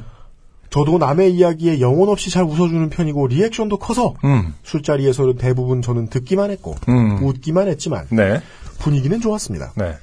[0.70, 4.54] 저도 남의 이야기에 영혼 없이 잘 웃어주는 편이고 리액션도 커서 음.
[4.62, 7.22] 술자리에서는 대부분 저는 듣기만 했고 음.
[7.22, 8.40] 웃기만 했지만 네.
[8.78, 9.72] 분위기는 좋았습니다.
[9.76, 9.94] 네.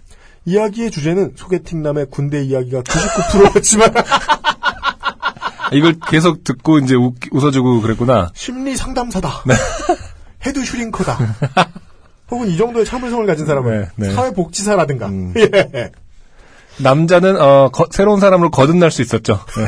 [0.46, 3.94] 이야기의 주제는 소개팅 남의 군대 이야기가 99%였지만
[5.74, 8.32] 이걸 계속 듣고 이제 웃, 웃어주고 그랬구나.
[8.34, 9.44] 심리 상담사다.
[9.46, 9.54] 네.
[10.46, 11.18] head shrinker다.
[12.32, 14.14] 혹은 이 정도의 참을성을 가진 사람은 네, 네.
[14.14, 15.08] 사회복지사라든가.
[15.08, 15.34] 음.
[15.38, 15.92] 예.
[16.78, 19.40] 남자는 어, 거- 새로운 사람으로 거듭날 수 있었죠.
[19.58, 19.66] 네.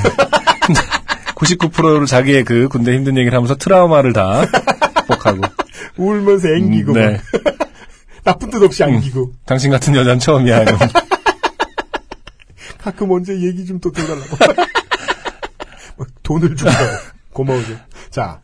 [1.36, 4.46] 99%로 자기의 그 군대 힘든 얘기를 하면서 트라우마를 다
[5.08, 5.42] 극복하고.
[5.98, 7.12] 울면서 앵기고 음, 네.
[7.14, 7.22] 막
[8.24, 10.64] 나쁜 뜻 없이 안기고 당신 같은 여자는 처음이야.
[12.80, 14.38] 가끔 언제 얘기 좀 또 들어달라고
[15.98, 16.70] 막 돈을 주고
[17.34, 17.76] 고마우죠.
[18.12, 18.40] 자,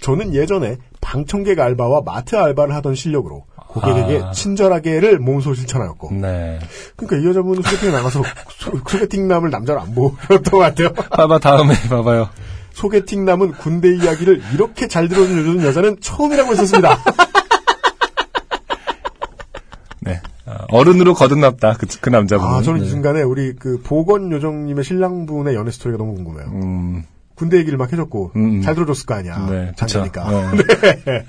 [0.00, 0.78] 저는 예전에
[1.12, 4.30] 방청객 알바와 마트 알바를 하던 실력으로 고객에게 아.
[4.30, 6.58] 친절하게를 몸소 실천하였고 네.
[6.96, 10.90] 그러니까 이 여자분은 소개팅에 나가서 소, 소개팅남을 남자로 안 보였던 것 같아요.
[11.12, 12.30] 봐봐, 다음에 봐봐요.
[12.72, 16.96] 소개팅남은 군대 이야기를 이렇게 잘 들어주는 여자는 처음이라고 했었습니다.
[20.00, 20.18] 네.
[20.46, 21.74] 아, 어른으로 거듭났다.
[21.74, 22.54] 그, 그 남자분은.
[22.54, 22.88] 아, 저는 이 네.
[22.88, 26.46] 순간에 우리 그 보건 요정님의 신랑분의 연애 스토리가 너무 궁금해요.
[26.46, 28.62] 음, 군대 얘기를 막 해줬고 음, 음.
[28.62, 29.46] 잘 들어줬을 거 아니야.
[29.48, 29.66] 네.
[29.70, 29.86] 그쵸.
[29.86, 30.52] 장기니까.
[30.52, 31.02] 네.
[31.04, 31.26] 네.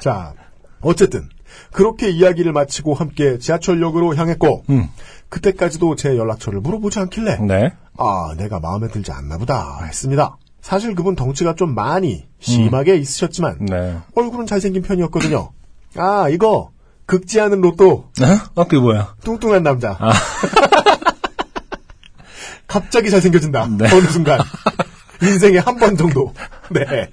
[0.00, 0.34] 자,
[0.80, 1.28] 어쨌든
[1.72, 4.88] 그렇게 이야기를 마치고 함께 지하철역으로 향했고 음,
[5.28, 7.72] 그때까지도 제 연락처를 물어보지 않길래 네.
[7.96, 10.36] 아, 내가 마음에 들지 않나 보다 했습니다.
[10.60, 13.96] 사실 그분 덩치가 좀 많이 심하게 있으셨지만 네.
[14.14, 15.50] 얼굴은 잘생긴 편이었거든요.
[15.96, 16.70] 아, 이거
[17.06, 18.50] 극지 않은 로또 어?
[18.54, 19.14] 어, 그게 뭐야?
[19.24, 19.96] 뚱뚱한 남자.
[19.98, 20.12] 아.
[22.68, 23.66] 갑자기 잘생겨진다.
[23.78, 23.86] 네.
[23.90, 24.40] 어느 순간.
[25.22, 26.32] 인생에 한 번 정도.
[26.70, 27.08] 네.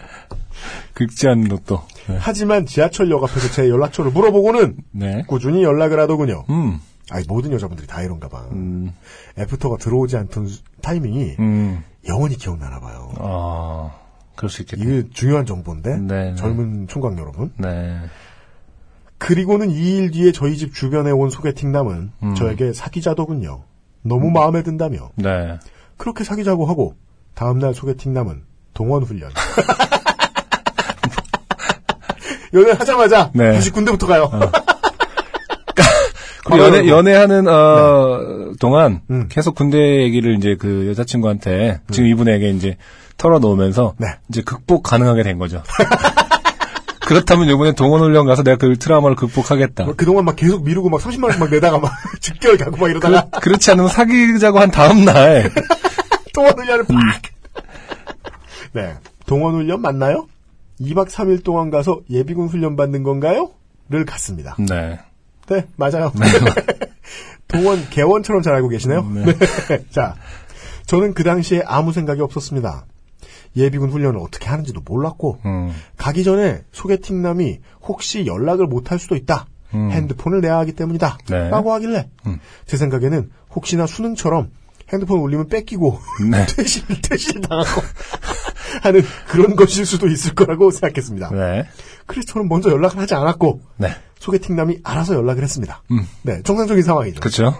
[0.94, 1.82] 극지 않은 로또.
[2.08, 2.18] 네.
[2.20, 5.24] 하지만 지하철역 앞에서 제 연락처를 물어보고는 네.
[5.28, 6.46] 꾸준히 연락을 하더군요.
[6.50, 6.80] 음,
[7.12, 8.46] 아니, 모든 여자분들이 다 이런가 봐.
[8.52, 8.94] 음,
[9.38, 11.84] 애프터가 들어오지 않던 수- 타이밍이 음.
[12.08, 13.12] 영원히 기억나나 봐요.
[13.20, 13.92] 아,
[14.36, 14.84] 그럴 수 있겠다.
[14.84, 15.98] 이게 중요한 정보인데.
[15.98, 16.36] 네, 네.
[16.36, 17.52] 젊은 총각 여러분.
[17.58, 17.98] 네.
[19.18, 22.36] 그리고는 2일 뒤에 저희 집 주변에 온 소개팅남은 음.
[22.36, 23.64] 저에게 사귀자더군요.
[24.04, 25.10] 너무 마음에 든다며.
[25.16, 25.58] 네.
[25.98, 26.96] 그렇게 사귀자고 하고
[27.36, 28.44] 다음날 소개팅 남은
[28.74, 29.32] 동원 훈련.
[32.54, 33.52] 연애하자마자 네.
[33.54, 34.32] 다시 군대부터 가요.
[36.46, 39.28] 그 연애, 연애하는, 어, 동안 음.
[39.30, 42.78] 계속 군대 얘기를 이제 그 여자친구한테 지금 이분에게 이제
[43.18, 44.08] 털어놓으면서 네.
[44.30, 45.64] 이제 극복 가능하게 된 거죠.
[47.08, 49.86] 그렇다면 이번에 동원훈련 가서 내가 그 트라우마를 극복하겠다.
[49.86, 53.28] 뭐 그동안 막 계속 미루고 막 30만 원씩 막 내다가 막 직결 가고 막 이러다가
[53.32, 55.52] 그, 그렇지 않으면 사귀자고 한 다음날
[56.36, 56.96] 동원 훈련을 음.
[56.96, 57.22] 팍.
[58.74, 58.94] 네.
[59.26, 60.28] 동원 훈련 맞나요?
[60.82, 63.52] 2박 3일 동안 가서 예비군 훈련 받는 건가요?
[63.88, 64.56] 를 갔습니다.
[64.58, 65.00] 네.
[65.48, 66.12] 네, 맞아요.
[67.48, 69.04] 동원 개원처럼 잘 알고 계시네요.
[69.14, 69.26] 네.
[69.92, 70.16] 자,
[70.88, 72.86] 저는 그 당시에 아무 생각이 없었습니다.
[73.56, 75.72] 예비군 훈련을 어떻게 하는지도 몰랐고 음.
[75.98, 79.46] 가기 전에 소개팅남이 혹시 연락을 못 할 수도 있다.
[79.76, 79.92] 음.
[79.92, 81.20] 핸드폰을 내야 하기 때문이다.
[81.30, 81.50] 네.
[81.50, 82.40] 라고 하길래 음.
[82.66, 84.50] 제 생각에는 혹시나 수능처럼
[84.92, 86.00] 핸드폰 울리면 뺏기고
[86.30, 86.46] 네.
[86.46, 87.82] 퇴실 퇴실 당하고
[88.82, 91.30] 하는 그런 것일 수도 있을 거라고 생각했습니다.
[91.32, 91.66] 네.
[92.06, 93.90] 그래서 저는 먼저 연락을 하지 않았고 네.
[94.20, 95.84] 소개팅남이 알아서 연락을 했습니다.
[95.92, 96.08] 음.
[96.24, 97.20] 네, 정상적인 상황이죠.
[97.20, 97.54] 그렇죠.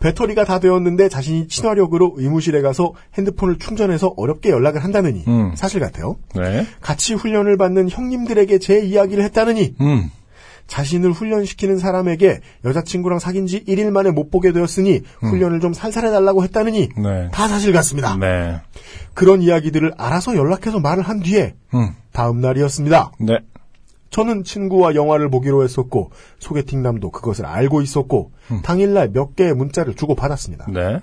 [0.00, 5.54] 배터리가 다 되었는데 자신이 친화력으로 의무실에 가서 핸드폰을 충전해서 어렵게 연락을 한다느니 음.
[5.54, 6.16] 사실 같아요.
[6.34, 6.66] 네.
[6.80, 10.10] 같이 훈련을 받는 형님들에게 제 이야기를 했다느니 음.
[10.66, 16.88] 자신을 훈련시키는 사람에게 여자친구랑 사귄 지 1일 만에 못 보게 되었으니 훈련을 좀 살살해달라고 했다느니
[16.96, 17.02] 음.
[17.02, 17.28] 네.
[17.32, 18.16] 다 사실 같습니다.
[18.16, 18.60] 네.
[19.14, 21.90] 그런 이야기들을 알아서 연락해서 말을 한 뒤에 음.
[22.12, 23.12] 다음 날이었습니다.
[23.20, 23.38] 네.
[24.10, 28.30] 저는 친구와 영화를 보기로 했었고 소개팅남도 그것을 알고 있었고
[28.62, 30.66] 당일날 몇 개의 문자를 주고 받았습니다.
[30.68, 31.00] 네.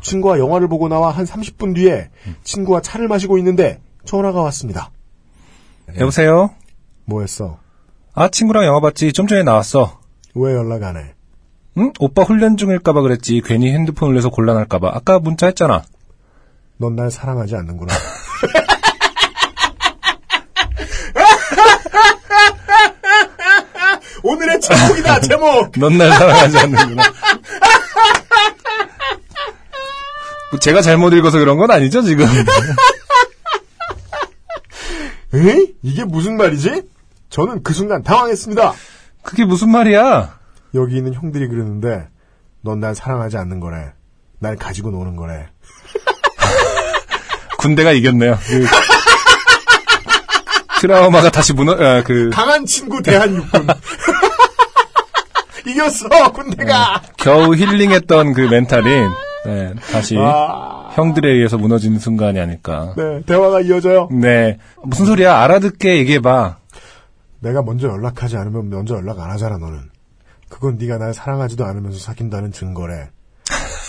[0.00, 2.08] 친구와 영화를 보고 나와 한 30분 뒤에
[2.44, 4.90] 친구와 차를 마시고 있는데 전화가 왔습니다.
[5.98, 6.50] 여보세요?
[7.04, 7.58] 뭐 했어?
[8.18, 9.12] 아, 친구랑 영화 봤지.
[9.12, 10.00] 좀 전에 나왔어.
[10.34, 11.12] 왜 연락 안 해?
[11.76, 11.92] 응?
[12.00, 13.42] 오빠 훈련 중일까봐 그랬지.
[13.44, 14.90] 괜히 핸드폰 올려서 곤란할까봐.
[14.94, 15.82] 아까 문자 했잖아.
[16.78, 17.92] 넌 날 사랑하지 않는구나.
[24.22, 25.72] 오늘의 제목이다, 제목!
[25.78, 27.02] 넌 날 사랑하지 않는구나.
[30.50, 32.26] 뭐 제가 잘못 읽어서 그런 건 아니죠, 지금?
[35.34, 35.66] 에?
[35.82, 36.82] 이게 무슨 말이지?
[37.30, 38.72] 저는 그 순간 당황했습니다.
[39.22, 40.38] 그게 무슨 말이야?
[40.74, 42.08] 여기 있는 형들이 그러는데,
[42.62, 43.92] 넌 날 사랑하지 않는 거래.
[44.38, 45.48] 날 가지고 노는 거래.
[47.58, 48.38] 군대가 이겼네요.
[48.46, 48.66] 그
[50.80, 53.66] 트라우마가 다시 무너, 아, 그, 강한 친구 대한육군.
[55.66, 57.02] 이겼어, 군대가!
[57.16, 58.84] 겨우 힐링했던 그 멘탈이,
[59.46, 62.94] 네, 다시 아, 형들에 의해서 무너지는 순간이 아닐까.
[62.96, 64.08] 네, 대화가 이어져요.
[64.12, 64.58] 네.
[64.84, 65.40] 무슨 소리야?
[65.40, 66.58] 알아듣게 얘기해봐.
[67.46, 69.88] 내가 먼저 연락하지 않으면 먼저 연락 안 하잖아, 너는.
[70.48, 73.10] 그건 네가 날 사랑하지도 않으면서 사귄다는 증거래.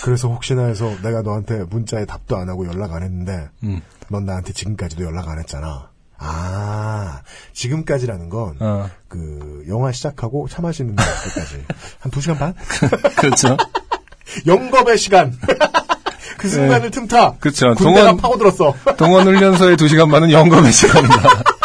[0.03, 3.81] 그래서 혹시나 해서 내가 너한테 문자에 답도 안 하고 연락 안 했는데, 음.
[4.09, 5.89] 넌 나한테 지금까지도 연락 안 했잖아.
[6.19, 7.21] 아,
[7.53, 8.89] 지금까지라는 건, 어.
[9.07, 11.65] 그, 영화 시작하고 차 마시는 때까지.
[11.99, 12.53] 한 두 시간 반?
[13.17, 13.57] 그렇죠.
[14.45, 15.33] 영겁의 시간.
[16.37, 17.37] 그 순간을 틈타.
[17.39, 17.73] 그쵸.
[17.75, 18.75] 군대가 동원- 파고들었어.
[18.97, 21.15] 동원훈련소의 두 시간 반은 영검의 시간이다.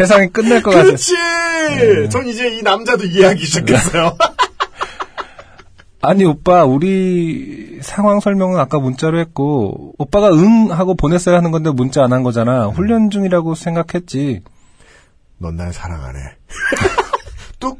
[0.00, 0.84] 세상이 끝날 것 같아.
[0.84, 1.14] 그렇지!
[1.14, 2.08] 네.
[2.08, 4.16] 전 이제 이 남자도 이해하기 시작했어요.
[6.02, 12.02] 아니 오빠 우리 상황 설명은 아까 문자로 했고 오빠가 응 하고 보냈어야 하는 건데 문자
[12.02, 12.68] 안 한 거잖아.
[12.68, 14.40] 훈련 중이라고 생각했지.
[15.38, 16.20] 넌 날 사랑 안 해.
[17.58, 17.78] 뚝!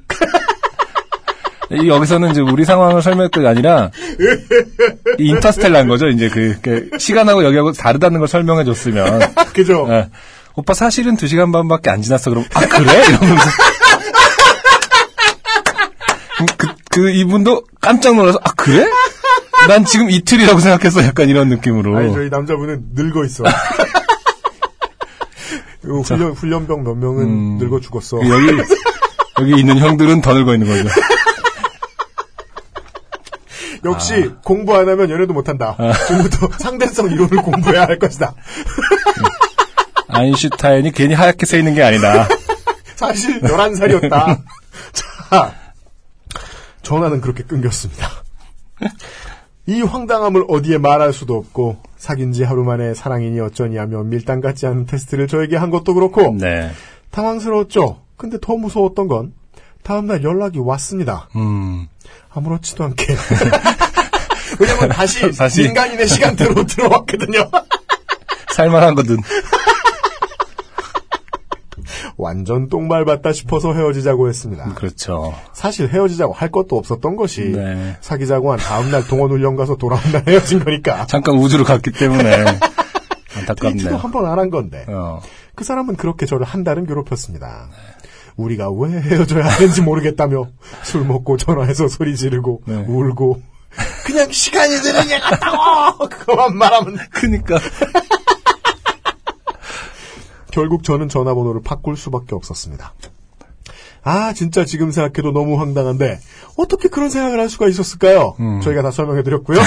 [1.73, 3.91] 이 여기서는 이제 우리 상황을 설명할 게 아니라
[5.19, 6.09] 이 인터스텔라인 거죠.
[6.09, 9.21] 이제 그, 그 시간하고 여기하고 다르다는 걸 설명해 줬으면
[9.55, 9.87] 그죠?
[9.89, 10.09] 예.
[10.61, 12.29] 오빠 사실은 두 시간 반밖에 안 지났어.
[12.31, 13.03] 그럼 아 그래?
[13.09, 13.51] 이러면서
[16.59, 18.87] 그, 그 이분도 깜짝 놀라서 아 그래?
[19.69, 21.03] 난 지금 이틀이라고 생각했어.
[21.03, 21.97] 약간 이런 느낌으로.
[21.97, 23.45] 아니, 저희 남자분은 늙어 있어.
[25.87, 27.57] 요 훈련, 훈련병 몇 명은 음.
[27.59, 28.19] 늙어 죽었어.
[28.19, 28.59] 여기
[29.41, 30.91] 여기 있는 형들은 더 늙어 있는 거죠.
[33.87, 35.75] 역시 공부 안 하면 연애도 못한다.
[36.07, 38.35] 지금부터 상대성 이론을 공부해야 할 것이다.
[40.13, 42.29] 아인슈타인이 괜히 하얗게 새 있는 게 아니다.
[42.97, 44.11] 사실 11살이었다.
[44.93, 45.55] 자,
[46.83, 48.09] 전화는 그렇게 끊겼습니다.
[49.67, 54.67] 이 황당함을 어디에 말할 수도 없고 사귄 지 하루 만에 사랑이니 어쩌니 하며 밀당 같지
[54.67, 56.71] 않은 테스트를 저에게 한 것도 그렇고 네.
[57.11, 58.03] 당황스러웠죠.
[58.17, 59.33] 근데 더 무서웠던 건
[59.83, 61.29] 다음날 연락이 왔습니다.
[61.37, 61.89] 음.
[62.31, 63.07] 아무렇지도 않게.
[64.59, 65.63] 왜냐면 다시, 다시.
[65.63, 67.51] 민간인의 시간대로 들어왔거든요.
[68.55, 69.17] 살만한 거든.
[72.21, 74.75] 완전 똥밟았다 싶어서 헤어지자고 했습니다.
[74.75, 75.35] 그렇죠.
[75.53, 77.97] 사실 헤어지자고 할 것도 없었던 것이 네.
[78.01, 81.07] 사귀자고 한 다음날 동원훈련 가서 돌아온 날 헤어진 거니까.
[81.07, 82.45] 잠깐 우주로 갔기 때문에
[83.37, 83.97] 안타깝네요.
[83.97, 84.85] 한번 안 한 건데.
[84.89, 85.21] 어.
[85.55, 87.69] 그 사람은 그렇게 저를 한 달은 괴롭혔습니다.
[88.37, 90.49] 우리가 왜 헤어져야 하는지 모르겠다며
[90.83, 92.75] 술 먹고 전화해서 소리 지르고 네.
[92.87, 93.43] 울고
[94.07, 97.59] 그냥 시간이 드는 게 같다고 그거만 말하면 그니까.
[100.51, 102.95] 결국 저는 전화번호를 바꿀 수밖에 없었습니다.
[104.03, 106.21] 아 진짜 지금 생각해도 너무 황당한데
[106.57, 108.35] 어떻게 그런 생각을 할 수가 있었을까요?
[108.41, 108.61] 음.
[108.63, 109.59] 저희가 다 설명해드렸고요.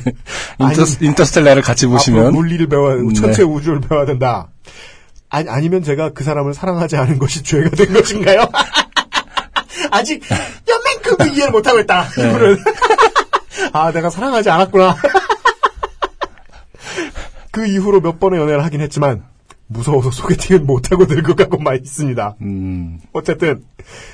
[0.60, 3.12] 인터, 인터스텔라를 같이 보시면 물리를 배워야 네.
[3.12, 4.48] 천체 우주를 배워야 된다.
[5.28, 8.46] 아니, 아니면 제가 그 사람을 사랑하지 않은 것이 죄가 된 것인가요?
[9.90, 10.22] 아직
[10.68, 12.08] 연맹급을 이해를 못하고 있다.
[12.16, 12.32] 네.
[13.72, 14.96] 아, 내가 사랑하지 않았구나.
[17.50, 19.24] 그 이후로 몇 번의 연애를 하긴 했지만
[19.72, 22.36] 무서워서 소개팅을 못하고 늙어 가고 만 있습니다.
[22.42, 23.64] 음, 어쨌든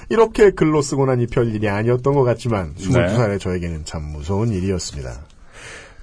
[0.09, 2.85] 이렇게 글로 쓰고 나니 별일이 아니었던 것 같지만 네.
[2.85, 5.21] 22살의 저에게는 참 무서운 일이었습니다.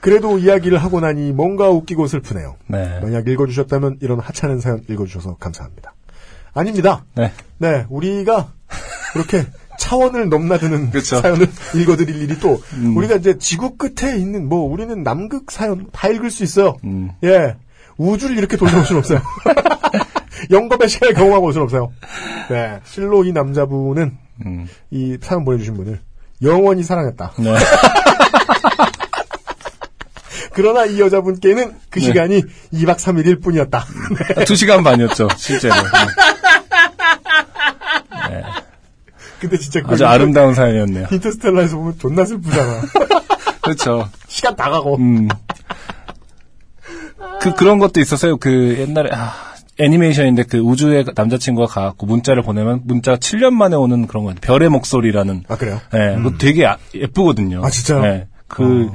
[0.02, 2.57] 그래도 이야기를 하고 나니 뭔가 웃기고 슬프네요.
[2.68, 2.99] 네.
[3.02, 5.95] 만약 읽어주셨다면 이런 하찮은 사연 읽어주셔서 감사합니다.
[6.53, 7.06] 아닙니다.
[7.15, 7.32] 네.
[7.57, 8.53] 네, 우리가
[9.14, 9.45] 그렇게
[9.80, 11.19] 차원을 넘나드는 그쵸.
[11.19, 12.95] 사연을 읽어드릴 일이 또 음.
[12.95, 16.77] 우리가 이제 지구 끝에 있는 뭐 우리는 남극 사연 다 읽을 수 있어요.
[16.84, 17.11] 음.
[17.23, 17.56] 예,
[17.97, 19.22] 우주를 이렇게 돌려올 수는 없어요.
[20.51, 21.91] 영겁의 시간을 경험하고 올 수는 없어요.
[22.49, 24.67] 네, 실로 이 남자분은 음.
[24.91, 25.99] 이 사연 보내주신 분을
[26.41, 27.34] 영원히 사랑했다.
[27.39, 27.55] 네.
[30.53, 32.05] 그러나 이 여자분께는 그 네.
[32.05, 32.43] 시간이
[32.73, 33.85] 2박 3일일 뿐이었다.
[34.45, 35.76] 두 시간 반이었죠, 실제로.
[38.30, 38.43] 네.
[39.39, 41.07] 근데 진짜 그 아주 아름다운 사연이었네요.
[41.11, 42.81] 인터스텔라에서 보면 존나 슬프잖아.
[43.61, 44.09] 그렇죠.
[44.27, 44.95] 시간 다 가고.
[44.97, 45.27] 음.
[47.41, 48.38] 그, 그런 것도 있었어요.
[48.38, 49.31] 그, 옛날에, 아,
[49.77, 55.43] 애니메이션인데 그 우주에 남자친구가 가갖고 문자를 보내면 문자 7년 만에 오는 그런 거 별의 목소리라는
[55.49, 55.80] 아, 그래요?
[55.93, 57.61] 예, 그거 되게 아- 예쁘거든요.
[57.64, 58.06] 아, 진짜요?
[58.06, 58.89] 예, 그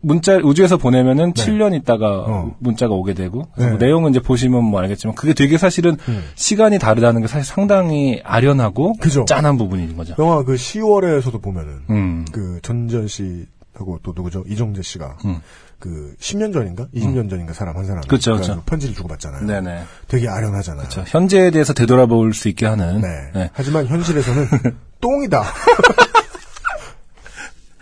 [0.00, 1.44] 문자 우주에서 보내면은 네.
[1.44, 2.54] 7년 있다가 어.
[2.58, 3.68] 문자가 오게 되고 네.
[3.68, 6.24] 뭐 내용은 이제 보시면 뭐 알겠지만 그게 되게 사실은 음.
[6.34, 9.24] 시간이 다르다는 게 사실 상당히 아련하고 그죠.
[9.26, 10.14] 짠한 부분인 거죠.
[10.18, 12.24] 영화 그 10월에서도 보면은 음.
[12.32, 14.44] 그 전전 씨하고 또 누구죠?
[14.46, 15.38] 이정재 씨가 음.
[15.78, 16.86] 그 10년 전인가?
[16.94, 18.62] 20년 전인가 사람 한 사람 그쵸, 그쵸.
[18.66, 19.44] 편지를 주고받잖아요.
[19.46, 19.84] 네네.
[20.08, 20.88] 되게 아련하잖아요.
[20.88, 23.30] 저 현재에 대해서 되돌아볼 수 있게 하는 네.
[23.34, 23.50] 네.
[23.52, 24.48] 하지만 현실에서는
[25.00, 25.42] 똥이다.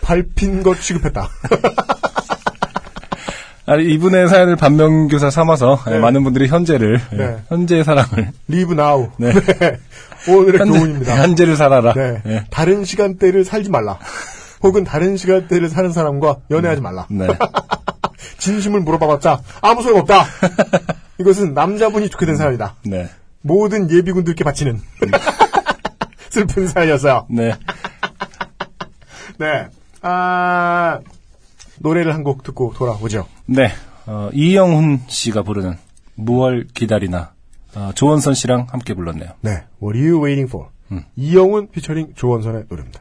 [0.02, 1.28] 밟힌 것 취급했다.
[3.64, 5.94] 아니, 이분의 사연을 반면교사 삼아서 네.
[5.94, 7.36] 예, 많은 분들이 현재를 예, 네.
[7.48, 9.10] 현재의 사랑을 리브 나우.
[9.18, 9.32] 네.
[10.28, 11.16] 오늘의 현재, 교훈입니다.
[11.22, 11.92] 현재를 살아라.
[11.94, 12.22] 네.
[12.26, 12.44] 예.
[12.50, 13.98] 다른 시간대를 살지 말라.
[14.62, 17.06] 혹은 다른 시간대를 사는 사람과 연애하지 말라.
[17.10, 17.26] 네.
[18.38, 20.24] 진심을 물어봐봤자 아무 소용 없다.
[21.18, 22.76] 이것은 남자분이 좋게 된 사연이다.
[22.86, 23.08] 네.
[23.42, 24.80] 모든 예비군들께 바치는
[26.30, 27.26] 슬픈 사연이었어요.
[27.30, 27.54] 네.
[29.38, 29.68] 네.
[30.02, 31.00] 아,
[31.78, 33.26] 노래를 한 곡 듣고 돌아오죠.
[33.46, 33.72] 네.
[34.06, 35.76] 어, 이영훈 씨가 부르는
[36.14, 37.32] 무얼 기다리나
[37.74, 39.30] 어, 조원선 씨랑 함께 불렀네요.
[39.40, 39.64] 네.
[39.82, 40.68] What are you waiting for?
[40.90, 41.04] 음.
[41.16, 43.00] 이영훈 피처링 조원선의 노래입니다.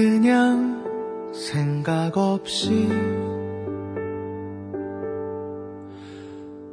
[0.00, 2.88] 그냥 생각 없이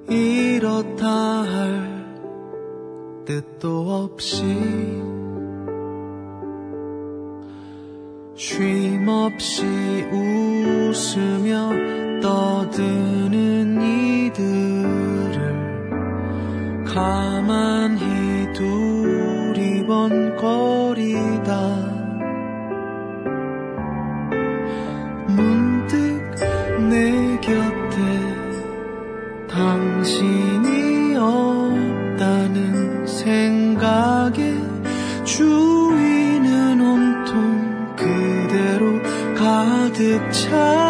[0.10, 2.06] 이렇다 할
[3.26, 4.46] 뜻도 없이
[8.34, 9.66] 쉼 없이
[10.10, 11.72] 웃으며
[12.22, 13.82] 떠드는
[14.32, 15.36] 이들을
[16.86, 20.38] 가만히 두리번거리다
[40.18, 40.87] 가득 차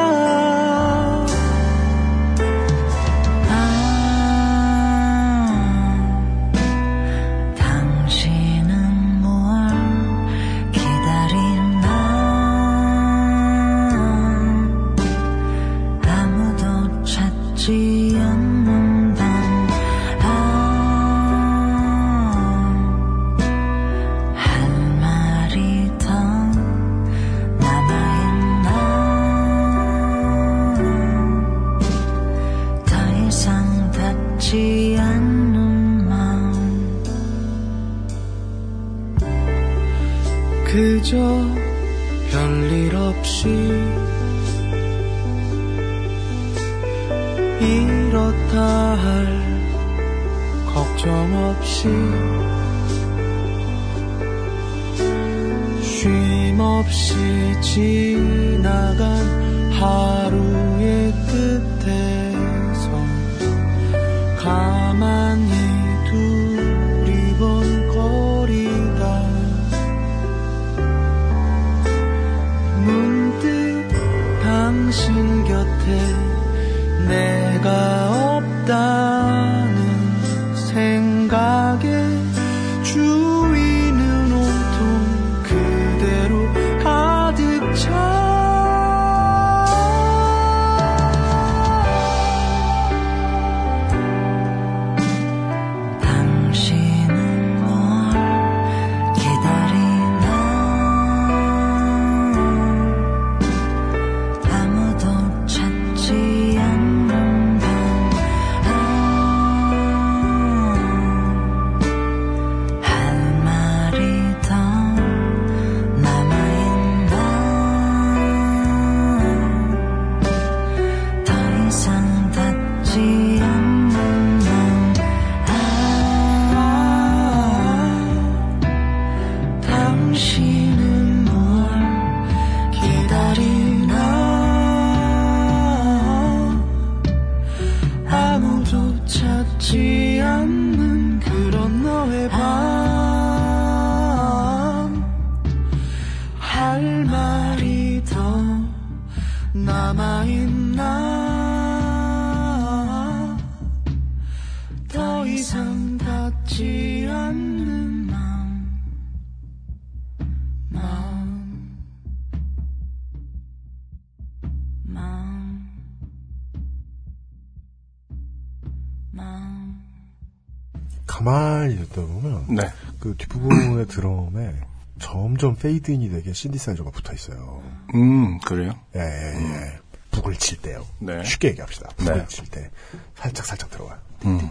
[175.72, 177.62] 페이드인이 되게 신디사이저가 붙어 있어요.
[177.94, 178.72] 음, 그래요?
[178.96, 179.80] 예, 예, 예.
[180.12, 180.86] 북을 칠 때요.
[181.00, 181.24] 네.
[181.24, 181.90] 쉽게 얘기합시다.
[181.98, 182.26] 북을 네.
[182.28, 182.72] 칠때
[183.16, 183.98] 살짝 살짝 들어와요.
[184.26, 184.50] 음.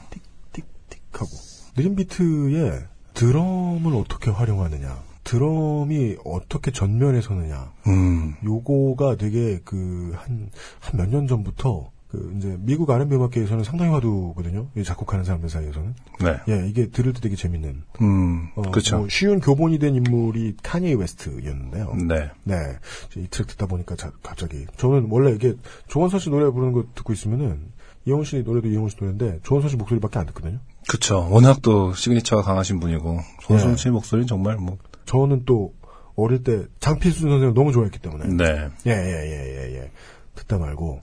[0.52, 1.30] 틱틱틱 하고
[1.74, 2.84] 느린 비트에
[3.14, 8.34] 드럼을 어떻게 활용하느냐, 드럼이 어떻게 전면에 서느냐, 음.
[8.44, 10.50] 요거가 되게 그 한
[10.82, 14.68] 한 몇 년 전부터 그 이제 미국 R&B 음악계에서는 상당히 화두거든요.
[14.76, 15.94] 이 작곡하는 사람들 사이에서는.
[16.20, 16.36] 네.
[16.48, 17.82] 예, 이게 들을 때 되게 재밌는.
[18.00, 18.98] 음, 어, 그쵸.
[18.98, 21.94] 뭐 쉬운 교본이 된 인물이 카니에 웨스트였는데요.
[22.06, 22.30] 네.
[22.44, 22.54] 네.
[23.16, 25.54] 이 트랙 듣다 보니까 자- 갑자기 저는 원래 이게
[25.88, 27.60] 조원선 씨 노래 부르는 거 듣고 있으면은
[28.04, 30.60] 이영훈 씨 노래도 이영훈 씨 노래인데 조원선 씨 목소리밖에 안 듣거든요.
[30.88, 31.26] 그쵸.
[31.28, 33.76] 워낙 또 시그니처가 강하신 분이고, 손순 네.
[33.76, 35.74] 씨 목소리는 정말 뭐, 저는 또
[36.14, 38.68] 어릴 때 장필순 선생을 너무 좋아했기 때문에 네.
[38.86, 39.90] 예, 예, 예, 예, 예.
[40.36, 41.00] 듣다 말고,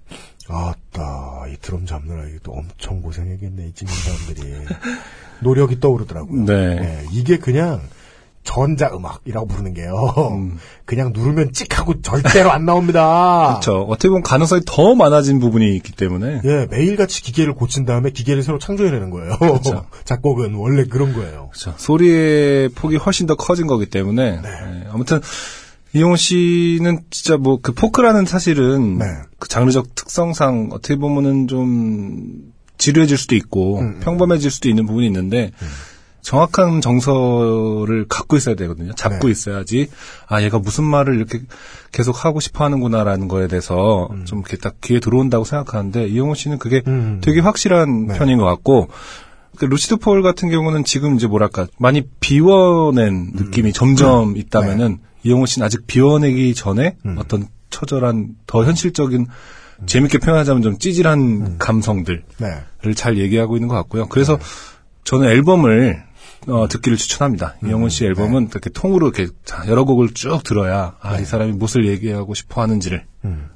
[0.49, 4.53] 아따, 이 드럼 잡느라 이게 또 엄청 고생했겠네, 이 찍는 사람들이.
[5.41, 6.45] 노력이 떠오르더라고요.
[6.45, 6.53] 네.
[6.53, 7.82] 예, 이게 그냥
[8.44, 9.94] 전자음악이라고 부르는 게요.
[10.86, 13.56] 그냥 누르면 찍 하고 절대로 안 나옵니다.
[13.60, 13.86] 그쵸.
[13.90, 18.60] 어떻게 보면 가능성이 더 많아진 부분이 있기 때문에, 예, 매일같이 기계를 고친 다음에 기계를 새로
[18.60, 19.38] 창조해내는 거예요.
[19.38, 19.86] 그렇죠.
[20.03, 21.49] 작곡은 원래 그런 거예요.
[21.53, 21.74] 그쵸.
[21.78, 24.49] 소리의 폭이 훨씬 더 커진 거기 때문에, 네.
[24.49, 25.22] 예, 아무튼,
[25.94, 29.06] 이용호 씨는 진짜 뭐 그 포크라는 사실은 네.
[29.40, 35.52] 그 장르적 특성상 어떻게 보면은 좀 지루해질 수도 있고 음, 평범해질 수도 있는 부분이 있는데
[36.22, 38.94] 정확한 정서를 갖고 있어야 되거든요.
[38.94, 39.32] 잡고 네.
[39.32, 39.90] 있어야지
[40.28, 41.41] 아 얘가 무슨 말을 이렇게
[41.91, 46.82] 계속 하고 싶어 하는구나라는 거에 대해서 좀 이렇게 딱 귀에 들어온다고 생각하는데 이용호 씨는 그게
[46.88, 47.22] 음.
[47.24, 48.18] 되게 확실한 네.
[48.18, 48.88] 편인 것 같고
[49.57, 55.65] 그 루시드 폴 같은 경우는 지금 이제 뭐랄까 많이 비워낸 느낌이 점점 있다면은 이용호 씨는
[55.65, 59.27] 아직 비워내기 전에 어떤 처절한 더 현실적인
[59.85, 62.93] 재밌게 표현하자면 좀 찌질한 감성들을 네.
[62.95, 64.07] 잘 얘기하고 있는 것 같고요.
[64.07, 64.37] 그래서
[65.03, 66.03] 저는 앨범을
[66.47, 67.55] 어, 듣기를 추천합니다.
[67.65, 71.87] 이영훈 씨 앨범은 이렇게 통으로 이렇게 자, 여러 곡을 쭉 들어야 아, 이 사람이 무엇을
[71.87, 73.05] 얘기하고 싶어 하는지를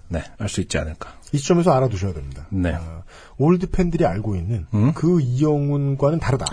[0.10, 1.14] 네, 알 수 있지 않을까.
[1.34, 2.48] 이 시점에서 알아두셔야 됩니다.
[2.50, 2.74] 네.
[2.74, 3.04] 아,
[3.38, 4.94] 올드 팬들이 알고 있는 음?
[4.94, 6.46] 그 이영훈과는 다르다.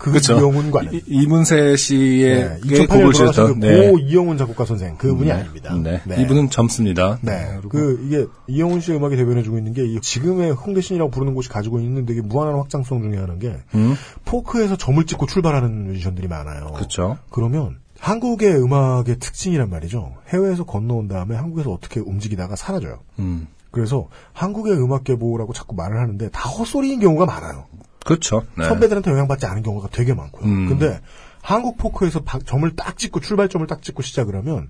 [0.00, 0.38] 그 그렇죠.
[0.38, 0.94] 이영훈과는.
[0.94, 5.74] 이- 이문세 씨의 네, 게 2008년에 곡을 돌아가신 그고 이영훈 작곡가 선생 그분이 아닙니다.
[5.76, 6.00] 네.
[6.22, 7.18] 이분은 젊습니다.
[7.20, 7.50] 네.
[7.60, 12.06] 그리고 그 이게 이영훈 씨의 음악이 대변해주고 있는 게이 지금의 홍대신이라고 부르는 곳이 가지고 있는
[12.06, 13.94] 되게 무한한 확장성 중에 하나인 게 음?
[14.24, 16.72] 포크에서 점을 찍고 출발하는 뮤지션들이 많아요.
[16.74, 17.18] 그렇죠.
[17.30, 20.14] 그러면 한국의 음악의 특징이란 말이죠.
[20.28, 23.00] 해외에서 건너온 다음에 한국에서 어떻게 움직이다가 사라져요.
[23.18, 23.46] 음.
[23.70, 27.66] 그래서 한국의 음악 계보라고 자꾸 말을 하는데 다 헛소리인 경우가 많아요.
[28.04, 28.44] 그렇죠.
[28.56, 28.64] 네.
[28.66, 30.44] 선배들한테 영향받지 않은 경우가 되게 많고요.
[30.44, 30.68] 음.
[30.68, 31.00] 근데
[31.42, 34.68] 한국 포크에서 바- 점을 딱 찍고 출발점을 딱 찍고 시작을 하면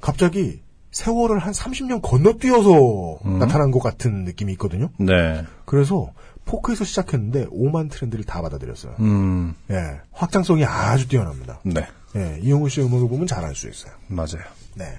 [0.00, 3.38] 갑자기 세월을 한 30년 건너뛰어서 음.
[3.38, 4.90] 나타난 것 같은 느낌이 있거든요.
[4.98, 5.44] 네.
[5.64, 6.10] 그래서
[6.46, 8.96] 포크에서 시작했는데 오만 트렌드를 다 받아들였어요.
[8.98, 9.54] 음.
[9.70, 11.60] 예, 확장성이 아주 뛰어납니다.
[11.62, 11.86] 네.
[12.16, 13.92] 예, 이영훈 씨의 음악을 보면 잘 알 수 있어요.
[14.08, 14.42] 맞아요.
[14.74, 14.98] 네.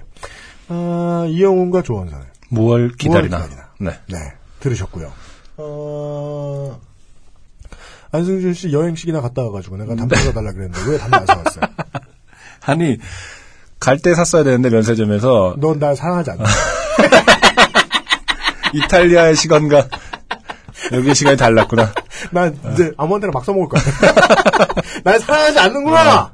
[0.68, 3.42] 아, 이영훈과 조원선의 무얼 기다리나.
[3.42, 3.68] 기다리나.
[3.80, 3.90] 네.
[4.08, 4.16] 네,
[4.60, 5.12] 들으셨고요.
[5.58, 6.80] 어,
[8.12, 11.64] 안승준 씨 여행식이나 갔다 와가지고 내가 담배 사달라 그랬는데 왜 담배 안 사왔어요?
[12.66, 12.98] 아니
[13.80, 16.44] 갈 때 샀어야 되는데 면세점에서 넌 날 사랑하지 않나?
[18.74, 19.88] 이탈리아의 시간과
[20.92, 21.92] 여기의 시간이 달랐구나.
[22.30, 23.82] 난 이제 아무한테나 막 써먹을 거야.
[25.04, 26.32] 날 사랑하지 않는구나!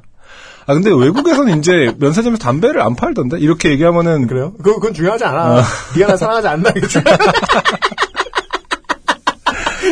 [0.65, 4.53] 아 근데 외국에서는 이제 면세점에서 담배를 안 팔던데 이렇게 얘기하면은 그래요?
[4.63, 5.63] 그, 그건 중요하지 않아.
[5.95, 6.69] 네가 날 사랑하지 않나?
[6.75, 7.17] 이게 중요해.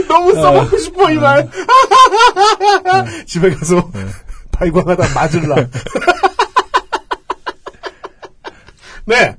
[0.07, 1.49] 너무 써먹고 싶어, 이 말.
[3.25, 3.91] 집에 가서
[4.51, 5.55] 발광하다 맞을라.
[9.05, 9.35] 네.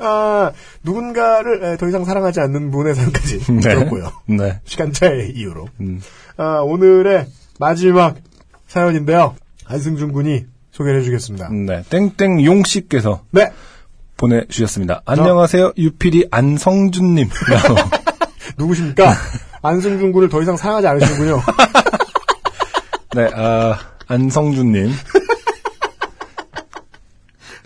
[0.00, 0.52] 아,
[0.84, 4.12] 누군가를 에, 더 이상 사랑하지 않는 분의 삶까지 들었고요.
[4.26, 4.60] 네.
[4.64, 5.68] 시간차의 이유로.
[5.80, 6.00] 음.
[6.36, 7.26] 아, 오늘의
[7.58, 8.16] 마지막
[8.68, 9.34] 사연인데요.
[9.66, 11.48] 안승준 군이 소개를 해주겠습니다.
[11.50, 11.82] 네.
[11.90, 13.50] 땡땡 용 씨께서 네.
[14.16, 15.02] 보내주셨습니다.
[15.04, 15.72] 안녕하세요.
[15.76, 17.28] 유필이 안성준님.
[18.56, 19.14] 누구십니까?
[19.62, 21.42] 안승준 군을 더 이상 사랑하지 않으시는군요.
[23.14, 23.30] 네.
[23.34, 24.92] 아 안성준님.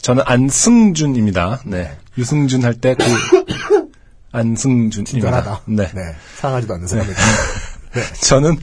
[0.01, 1.61] 저는 안승준입니다.
[1.67, 1.97] 네.
[2.19, 3.05] 유승준 할 때 그
[4.33, 5.05] 안승준입니다.
[5.11, 5.61] 친절하다.
[5.67, 5.89] 네.
[6.37, 7.15] 사랑하지도 않는 사람에게.
[8.27, 8.59] 저는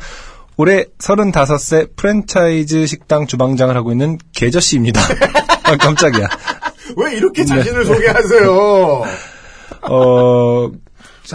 [0.58, 5.00] 올해 35세 프랜차이즈 식당 주방장을 하고 있는 계저씨입니다.
[5.64, 6.28] 아, 깜짝이야.
[6.98, 9.04] 왜 이렇게 자신을 소개하세요?
[9.84, 10.72] 어,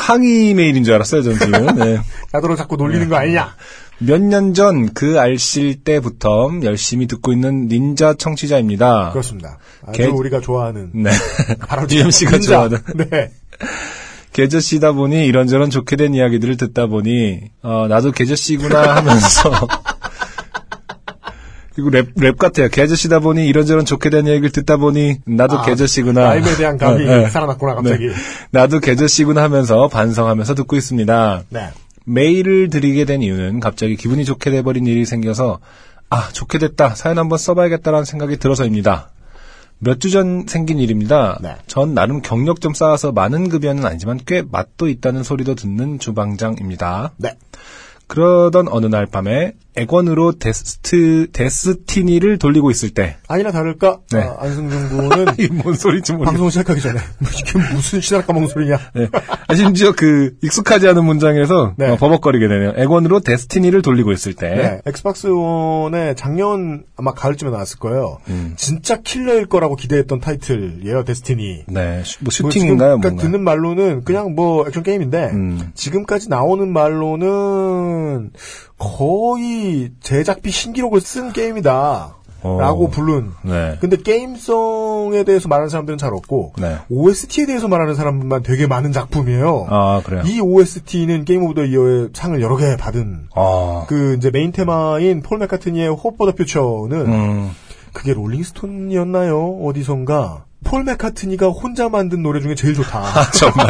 [0.00, 1.66] 항의 메일인 줄 알았어요, 전 지금.
[1.78, 1.98] 네.
[2.32, 3.54] 나더러 자꾸 놀리는 거 아니냐?
[3.98, 9.10] 몇 년 전 그 알싫 때부터 열심히 듣고 있는 닌자 청취자입니다.
[9.10, 9.58] 그렇습니다.
[9.86, 10.90] 아주 개- 우리가 좋아하는.
[10.94, 11.10] 네.
[11.68, 12.46] 바로 UMC가 닌자.
[12.68, 12.78] 좋아하는.
[13.10, 13.30] 네.
[14.32, 19.50] 개저씨다 보니 이런저런 좋게 된 이야기들을 듣다 보니 어, 나도 개저씨구나 하면서
[21.76, 22.68] 이거 랩, 랩 같아요.
[22.68, 26.22] 개저씨다 보니 이런저런 좋게 된 얘기를 듣다 보니 나도 아, 개저씨구나.
[26.22, 27.28] 라임에 대한 감이 네, 네.
[27.30, 28.06] 살아났구나 갑자기.
[28.06, 28.12] 네.
[28.52, 31.42] 나도 개저씨구나 하면서 반성하면서 듣고 있습니다.
[31.48, 31.68] 네.
[32.06, 35.58] 메일을 드리게 된 이유는 갑자기 기분이 좋게 돼버린 일이 생겨서
[36.10, 39.10] 아 좋게 됐다 사연 한번 써봐야겠다라는 생각이 들어서입니다.
[39.80, 41.38] 몇 주 전 생긴 일입니다.
[41.42, 41.56] 네.
[41.66, 47.12] 전 나름 경력 좀 쌓아서 많은 급여는 아니지만 꽤 맛도 있다는 소리도 듣는 주방장입니다.
[47.16, 47.36] 네.
[48.14, 54.20] 그러던 어느 날 밤에 엑원으로 데스트, 데스티니를 돌리고 있을 때, 아니나 다를까 네.
[54.20, 56.24] 아, 안승준 군은 이 뭔 소리인지 모르겠어요.
[56.30, 57.00] 방송 시작하기 전에
[57.36, 58.78] 이게 무슨 씻나락 까먹는 소리냐.
[58.94, 59.08] 네.
[59.48, 61.88] 아, 심지어 그 익숙하지 않은 문장에서 네.
[61.90, 62.74] 어, 버벅거리게 되네요.
[62.76, 64.80] 엑원으로 데스티니를 돌리고 있을 때, 네.
[64.86, 68.18] 엑스박스 원에 작년 아마 가을쯤에 나왔을 거예요.
[68.28, 68.52] 음.
[68.56, 71.02] 진짜 킬러일 거라고 기대했던 타이틀이에요.
[71.02, 71.64] 데스티니.
[71.66, 73.20] 네, 슈- 뭐뭐 슈팅인가요, 뭔가?
[73.20, 75.72] 듣는 말로는 그냥 뭐 액션 게임인데 음.
[75.74, 78.03] 지금까지 나오는 말로는
[78.78, 82.16] 거의 제작비 신기록을 쓴 게임이다.
[82.44, 82.58] 어.
[82.60, 83.30] 라고 부른.
[83.42, 83.78] 네.
[83.80, 86.76] 근데 게임성에 대해서 말하는 사람들은 잘 없고 네.
[86.90, 89.66] OST에 대해서 말하는 사람만 되게 많은 작품이에요.
[89.70, 90.22] 아, 그래요?
[90.26, 95.22] 이 OST는 Game of the Year의 상을 여러 개 받은 아, 그 이제 메인 테마인
[95.22, 97.50] 폴 맥카트니의 호프 오더 퓨처는 음,
[97.94, 99.60] 그게 롤링스톤이었나요?
[99.62, 102.98] 어디선가 폴 맥카트니가 혼자 만든 노래 중에 제일 좋다.
[103.00, 103.68] 아, 정말.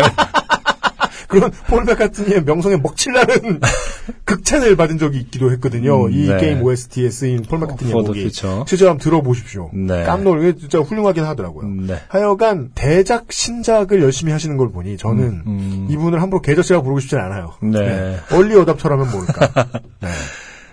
[1.35, 3.61] 그런 폴 맥카트니의 명성에 먹칠하는
[4.25, 6.07] 극찬을 받은 적이 있기도 했거든요.
[6.07, 6.37] 음, 이 네.
[6.39, 8.21] 게임 OST에 쓰인 폴 맥카트니의 For the 곡이.
[8.21, 8.65] Future.
[8.67, 9.71] 실제 한번 들어보십시오.
[9.73, 10.05] 네.
[10.05, 11.69] 깜놀, 이게 진짜 훌륭하긴 하더라고요.
[11.87, 12.01] 네.
[12.09, 15.89] 하여간 대작 신작을 열심히 하시는 걸 보니 저는 음.
[15.91, 17.55] 이분을 함부로 개저씨라고 부르고 싶진 않아요.
[17.61, 18.19] 네.
[18.33, 19.69] 얼리 어답터라면 모를까.
[20.01, 20.09] 네.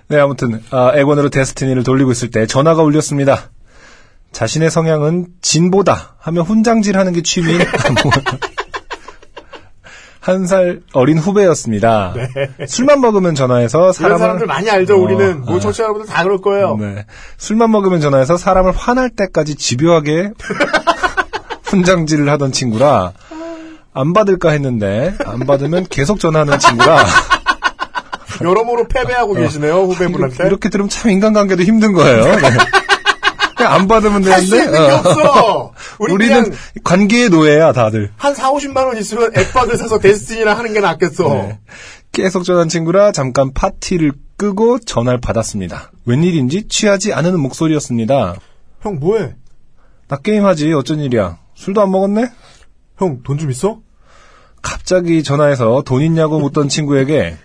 [0.08, 3.50] 네, 아무튼, 아, 액원으로 데스티니를 돌리고 있을 때 전화가 울렸습니다.
[4.34, 7.60] 자신의 성향은 진보다 하며 훈장질 하는 게 취미인
[10.22, 12.14] 한 살 어린 후배였습니다.
[12.68, 14.96] 술만 먹으면 전화해서 사람을 사람들 많이 알죠.
[14.96, 15.60] 어, 우리는 뭐 네.
[15.60, 16.78] 청취자 여러분들 다 그럴 거예요.
[16.80, 17.06] 네.
[17.40, 20.32] 술만 먹으면 전화해서 사람을 화날 때까지 집요하게
[21.66, 23.14] 훈장질을 하던 친구라
[23.94, 27.04] 안 받을까 했는데 안 받으면 계속 전화하는 친구라
[28.42, 30.44] 여러모로 패배하고 계시네요 후배분한테.
[30.44, 30.48] 어.
[30.48, 32.24] 이렇게 들으면 참 인간관계도 힘든 거예요.
[32.24, 32.42] 네.
[33.66, 35.72] 안 받으면 되는데 어.
[36.00, 36.52] 우리 우리는
[36.84, 38.12] 관계의 노예야 다들.
[38.18, 41.28] 한 4, 50만 원 있으면 앱박을 사서 데스티니나 하는 게 낫겠어.
[41.30, 41.60] 네.
[42.12, 45.92] 계속 전화한 친구라 잠깐 파티를 끄고 전화를 받았습니다.
[46.06, 48.36] 웬일인지 취하지 않은 목소리였습니다.
[48.82, 49.36] 형 뭐해?
[50.08, 51.38] 나 게임하지 어쩐 일이야.
[51.56, 52.30] 술도 안 먹었네?
[52.98, 53.80] 형 돈 좀 있어?
[54.62, 57.38] 갑자기 전화해서 돈 있냐고 묻던 친구에게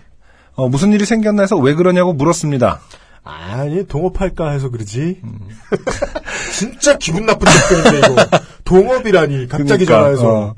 [0.53, 2.79] 어, 무슨 일이 생겼나 해서 왜 그러냐고 물었습니다.
[3.27, 5.21] 아니 동업할까 해서 그러지.
[5.23, 5.39] 음.
[6.53, 8.15] 진짜 기분 나쁜 접근인데 이거.
[8.63, 10.35] 동업이라니 갑자기 그러니까, 전화해서.
[10.39, 10.55] 어.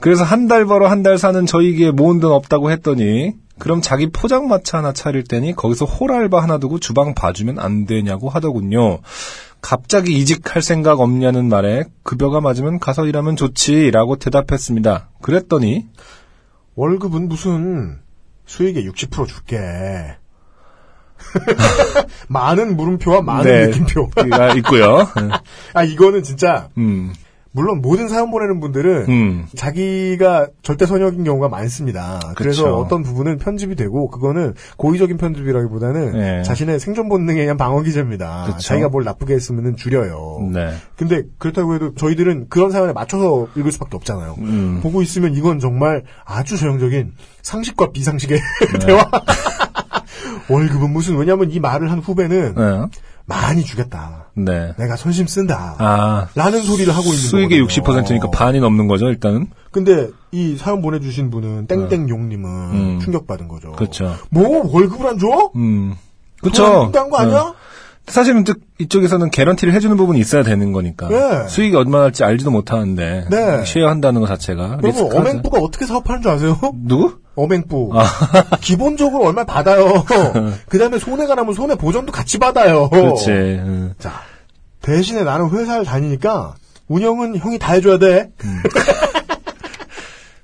[0.00, 4.78] 그래서 한 달 벌어 한 달 사는 저희기에 모은 돈 없다고 했더니 그럼 자기 포장마차
[4.78, 8.98] 하나 차릴 테니 거기서 홀알바 하나 두고 주방 봐주면 안 되냐고 하더군요.
[9.62, 15.08] 갑자기 이직할 생각 없냐는 말에 급여가 맞으면 가서 일하면 좋지라고 대답했습니다.
[15.22, 15.86] 그랬더니
[16.74, 17.98] 월급은 무슨
[18.44, 19.58] 수익의 60% 줄게.
[22.28, 24.10] 많은 물음표와 많은 네, 느낌표.
[24.30, 25.06] 가 있고요.
[25.74, 27.12] 아 이거는 진짜 음,
[27.52, 32.20] 물론 모든 사연 보내는 분들은 음, 자기가 절대 선역인 경우가 많습니다.
[32.34, 32.76] 그래서 그쵸.
[32.76, 36.42] 어떤 부분은 편집이 되고 그거는 고의적인 편집이라기보다는 네.
[36.42, 38.44] 자신의 생존 본능에 의한 방어 기제입니다.
[38.46, 38.58] 그쵸.
[38.58, 40.50] 자기가 뭘 나쁘게 했으면 줄여요.
[40.52, 44.34] 네, 근데 그렇다고 해도 저희들은 그런 사연에 맞춰서 읽을 수밖에 없잖아요.
[44.38, 48.38] 음, 보고 있으면 이건 정말 아주 전형적인 상식과 비상식의
[48.72, 48.78] 네.
[48.84, 49.10] 대화.
[50.48, 54.30] 월급은 무슨 왜냐하면 이 말을 한 후배는 네, 많이 주겠다.
[54.34, 54.72] 네.
[54.78, 55.76] 내가 손심 쓴다.
[55.78, 57.82] 아, 라는 소리를 하고 있는 수익의 거거든요.
[57.82, 59.48] 60%니까 반이 넘는 거죠, 일단은.
[59.70, 63.00] 근데 이 사연 보내주신 분은 땡땡용님은 음.
[63.00, 63.72] 충격받은 거죠.
[63.72, 64.14] 그렇죠.
[64.30, 65.50] 뭐 월급을 안 줘?
[65.56, 65.94] 음.
[66.42, 66.90] 그쵸.
[66.92, 67.40] 거 아니야?
[67.40, 67.54] 어.
[68.06, 71.08] 사실은 또 이쪽에서는 개런티를 해주는 부분이 있어야 되는 거니까.
[71.08, 71.48] 네.
[71.48, 73.26] 수익이 얼마나 할지 알지도 못하는데.
[73.30, 73.64] 네.
[73.64, 74.78] 쉐어한다는 것 자체가.
[74.82, 75.12] 여러분.
[75.12, 76.58] 어맹부가 어떻게 사업하는 줄 아세요?
[76.84, 77.18] 누구?
[77.34, 77.90] 어맹부.
[77.94, 78.06] 아.
[78.62, 80.04] 기본적으로 얼마 받아요.
[80.68, 82.88] 그 다음에 손해가 나면 손해 보전도 같이 받아요.
[82.90, 83.30] 그렇지.
[83.30, 83.94] 음.
[83.98, 84.12] 자,
[84.82, 86.54] 대신에 나는 회사를 다니니까
[86.88, 88.30] 운영은 형이 다 해줘야 돼.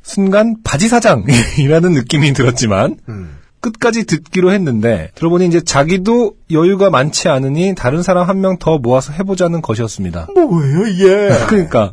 [0.02, 3.38] 순간 바지 사장이라는 느낌이 들었지만 음.
[3.62, 9.12] 끝까지 듣기로 했는데 들어보니 이제 자기도 여유가 많지 않으니 다른 사람 한 명 더 모아서
[9.14, 10.26] 해보자는 것이었습니다.
[10.34, 11.28] 뭐예요 이게?
[11.48, 11.92] 그러니까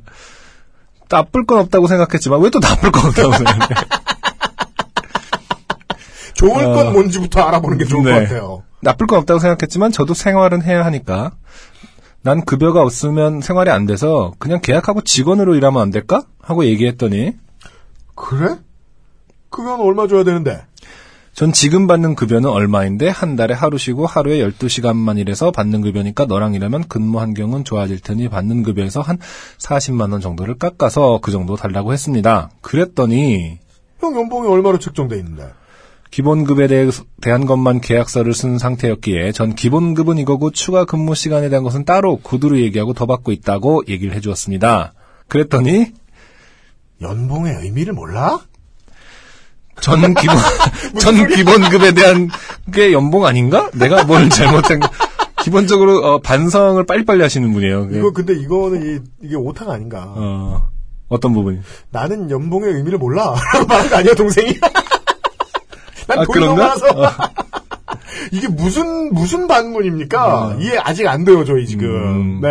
[1.10, 3.68] 나쁠 건 없다고 생각했지만 왜 또 나쁠 건 없다고 생각해?
[6.36, 6.92] 좋을 건 어.
[6.92, 8.12] 뭔지부터 알아보는 게 좋을 네.
[8.14, 8.64] 것 같아요.
[8.82, 11.34] 나쁠 건 없다고 생각했지만 저도 생활은 해야 하니까
[12.22, 16.24] 난 급여가 없으면 생활이 안 돼서 그냥 계약하고 직원으로 일하면 안 될까?
[16.42, 17.34] 하고 얘기했더니
[18.16, 18.56] 그래?
[19.50, 20.66] 그건 얼마 줘야 되는데?
[21.40, 26.54] 전 지금 받는 급여는 얼마인데 한 달에 하루 쉬고 하루에 12시간만 일해서 받는 급여니까 너랑
[26.54, 29.18] 일하면 근무 환경은 좋아질 테니 받는 급여에서 한
[29.58, 32.50] 40만 원 정도를 깎아서 그 정도 달라고 했습니다.
[32.60, 33.58] 그랬더니
[34.02, 35.48] 형 연봉이 얼마로 책정돼 있는데?
[36.12, 36.90] 기본급에 대해,
[37.22, 42.60] 대한 것만 계약서를 쓴 상태였기에 전 기본급은 이거고 추가 근무 시간에 대한 것은 따로 구두로
[42.60, 44.92] 얘기하고 더 받고 있다고 얘기를 해주었습니다.
[45.30, 45.94] 그랬더니
[47.02, 48.42] 연봉의 의미를 몰라?
[49.82, 50.36] 전 기본
[51.00, 52.30] 전 기본급에 대한
[52.74, 53.70] 게 연봉 아닌가?
[53.74, 54.90] 내가 뭘 잘못한 거-
[55.44, 57.88] 기본적으로 어, 반성을 빨리빨리 하시는 분이에요.
[57.88, 58.00] 그게.
[58.00, 60.04] 이거 근데 이거는 이, 게 오타가 아닌가?
[60.08, 60.68] 어,
[61.08, 61.60] 어떤 부분이?
[61.92, 63.36] 나는 연봉의 의미를 몰라.
[63.54, 64.60] 라고 말한 거 아니야, 동생이?
[66.08, 66.64] 난 아, 돈이 너무 그런가?
[66.76, 67.18] 많아서.
[68.32, 70.58] 이게 무슨, 무슨 반문입니까?
[70.60, 71.88] 이해 아직 안 돼요, 저희 지금.
[71.90, 72.42] 음.
[72.42, 72.50] 네.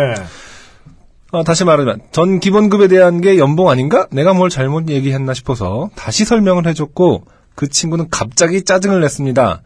[1.31, 4.07] 어, 다시 말하면 전 기본급에 대한 게 연봉 아닌가?
[4.11, 7.25] 내가 뭘 잘못 얘기했나 싶어서 다시 설명을 해줬고
[7.55, 9.61] 그 친구는 갑자기 짜증을 냈습니다.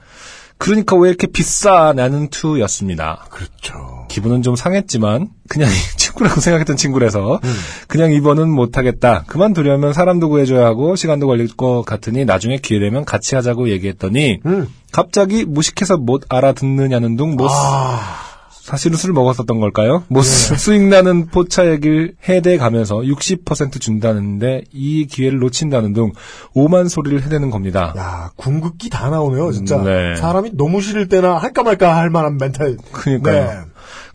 [0.58, 1.94] 그러니까 왜 이렇게 비싸?
[1.94, 3.26] 나는 투였습니다.
[3.30, 4.08] 그렇죠.
[4.10, 7.40] 기분은 좀 상했지만 그냥 친구라고 생각했던 친구라서
[7.88, 9.24] 그냥 이번은 못하겠다.
[9.28, 14.68] 그만두려면 사람도 구해줘야 하고 시간도 걸릴 것 같으니 나중에 기회 되면 같이 하자고 얘기했더니 음.
[14.92, 18.33] 갑자기 무식해서 못 알아듣느냐는 둥뭐 아,
[18.64, 20.04] 사실은 술 먹었었던 걸까요?
[20.08, 26.14] 뭐 수- 수익 나는 포차 얘기를 해대 가면서 60% 준다는데 이 기회를 놓친다는 둥
[26.54, 27.94] 오만 소리를 해대는 겁니다.
[27.98, 29.84] 야, 궁극기 다 나오네요, 진짜.
[29.84, 30.16] 네.
[30.16, 32.78] 사람이 너무 싫을 때나 할까 말까 할 만한 멘탈.
[32.94, 33.44] 그러니까요.
[33.44, 33.60] 네.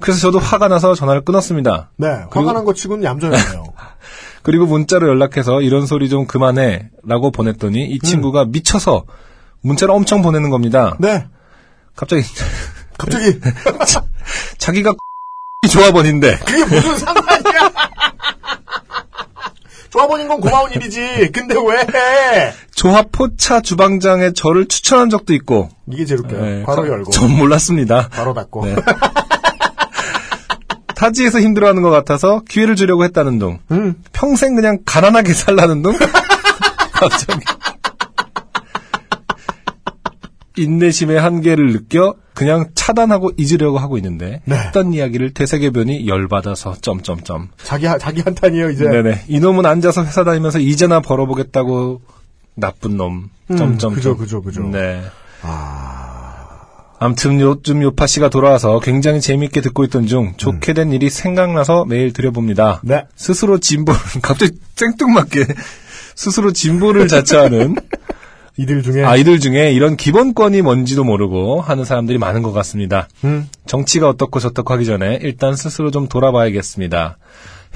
[0.00, 1.90] 그래서 저도 화가 나서 전화를 끊었습니다.
[1.98, 3.64] 네, 화가 그리고- 난것 치고는 얌전해요.
[4.42, 9.04] 그리고 문자로 연락해서 이런 소리 좀 그만해 라고 보냈더니 이 친구가 미쳐서
[9.60, 10.96] 문자를 엄청 보내는 겁니다.
[11.00, 11.26] 네,
[11.94, 12.22] 갑자기
[12.98, 13.40] 갑자기.
[14.58, 14.92] 자기가
[15.70, 17.72] 조합원인데 그게 무슨 상관이야!
[19.90, 21.30] 조합원인 건 고마운 일이지.
[21.32, 22.52] 근데 왜?
[22.74, 26.44] 조합 포차 주방장에 저를 추천한 적도 있고 이게 제일 웃겨요.
[26.44, 27.10] 네, 바로 저- 열고.
[27.10, 28.08] 전 몰랐습니다.
[28.10, 28.66] 바로 닫고.
[28.66, 28.76] 네.
[30.94, 33.60] 타지에서 힘들어하는 것 같아서 기회를 주려고 했다는 둥.
[33.70, 34.02] 음.
[34.12, 35.96] 평생 그냥 가난하게 살라는 둥.
[36.92, 37.40] 갑자기.
[40.62, 44.56] 인내심의 한계를 느껴 그냥 차단하고 잊으려고 하고 있는데 네.
[44.56, 47.48] 했던 이야기를 되새겨보니 열받아서 점점점.
[47.62, 48.84] 자기, 한- 자기 한탄이에요, 이제.
[48.88, 49.24] 네네.
[49.28, 52.00] 이놈은 앉아서 회사 다니면서 이제나 벌어보겠다고
[52.54, 53.30] 나쁜 놈.
[53.50, 53.94] 음, 점점.
[53.94, 54.62] 그죠, 그죠, 그죠.
[54.62, 55.02] 네.
[55.42, 56.48] 아,
[57.00, 62.12] 암튼 요즘 요파 씨가 돌아와서 굉장히 재밌게 듣고 있던 중 좋게 된 일이 생각나서 메일
[62.12, 62.80] 드려봅니다.
[62.84, 63.06] 네.
[63.16, 65.46] 스스로 진보를 갑자기 생뚱맞게
[66.16, 67.76] 스스로 진보를 자처하는
[68.58, 69.04] 이들 중에.
[69.04, 73.08] 아이들 중에 이런 기본권이 뭔지도 모르고 하는 사람들이 많은 것 같습니다.
[73.24, 73.48] 음.
[73.66, 77.18] 정치가 어떻고 저떻고 하기 전에 일단 스스로 좀 돌아봐야겠습니다.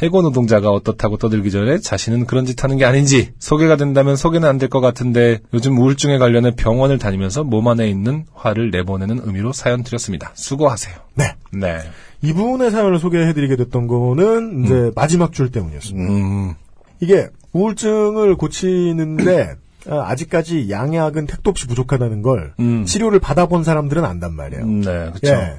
[0.02, 4.58] 해고 노동자가 어떻다고 떠들기 전에 자신은 그런 짓 하는 게 아닌지 소개가 된다면 소개는 안
[4.58, 9.84] 될 것 같은데 요즘 우울증에 관련해 병원을 다니면서 몸 안에 있는 화를 내보내는 의미로 사연
[9.84, 10.32] 드렸습니다.
[10.34, 10.94] 수고하세요.
[11.14, 11.34] 네.
[11.52, 11.78] 네.
[12.22, 16.12] 이분의 사연을 소개해드리게 됐던 거는, 이제, 마지막 줄 때문이었습니다.
[16.12, 16.54] 음,
[17.00, 19.56] 이게, 우울증을 고치는데,
[19.88, 22.84] 아, 아직까지 양약은 택도 없이 부족하다는 걸, 음.
[22.84, 24.64] 치료를 받아본 사람들은 안단 말이에요.
[24.64, 25.26] 음, 네, 그렇죠.
[25.26, 25.56] 예.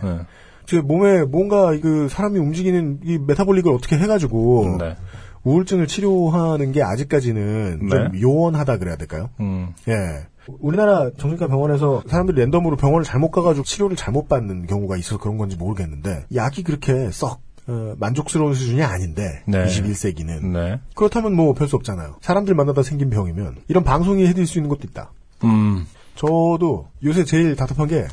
[0.66, 4.96] 제 몸에 뭔가 그 사람이 움직이는 이 메타볼릭을 어떻게 해가지고 네.
[5.44, 8.22] 우울증을 치료하는 게 아직까지는 좀 네.
[8.22, 9.30] 요원하다 그래야 될까요?
[9.40, 10.26] 음, 예.
[10.60, 15.56] 우리나라 정신과 병원에서 사람들이 랜덤으로 병원을 잘못 가가지고 치료를 잘못 받는 경우가 있어서 그런 건지
[15.56, 19.66] 모르겠는데 약이 그렇게 썩 어, 만족스러운 수준이 아닌데 네.
[19.66, 20.80] 21세기는 네.
[20.96, 22.18] 그렇다면 뭐별수 없잖아요.
[22.22, 25.12] 사람들 만나다 생긴 병이면 이런 방송이 해드릴 수 있는 것도 있다.
[25.44, 25.86] 음,
[26.16, 28.06] 저도 요새 제일 답답한 게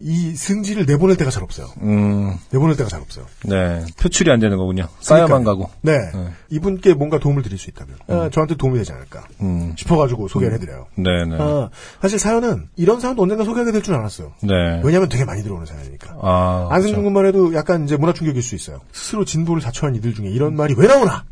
[0.00, 1.68] 이 승지를 내보낼 때가 잘 없어요.
[1.82, 3.26] 음, 내보낼 때가 잘 없어요.
[3.44, 3.84] 네.
[4.00, 4.88] 표출이 안 되는 거군요.
[5.00, 5.70] 쌓여만 가고.
[5.82, 5.98] 네.
[6.12, 6.28] 네.
[6.50, 10.86] 이분께 뭔가 도움을 드릴 수 있다면 아, 저한테 도움이 되지 않을까 음, 싶어가지고 소개를 해드려요.
[10.96, 11.36] 네, 네.
[11.38, 11.68] 아,
[12.00, 14.32] 사실 사연은 이런 사연도 언젠가 소개하게 될 줄 알았어요.
[14.42, 14.80] 네.
[14.84, 16.16] 왜냐하면 되게 많이 들어오는 사연이니까.
[16.22, 18.80] 아, 안승준 군만 해도 약간 이제 문화 충격일 수 있어요.
[18.92, 21.24] 스스로 진보를 자처한 이들 중에 이런 말이 왜 나오나?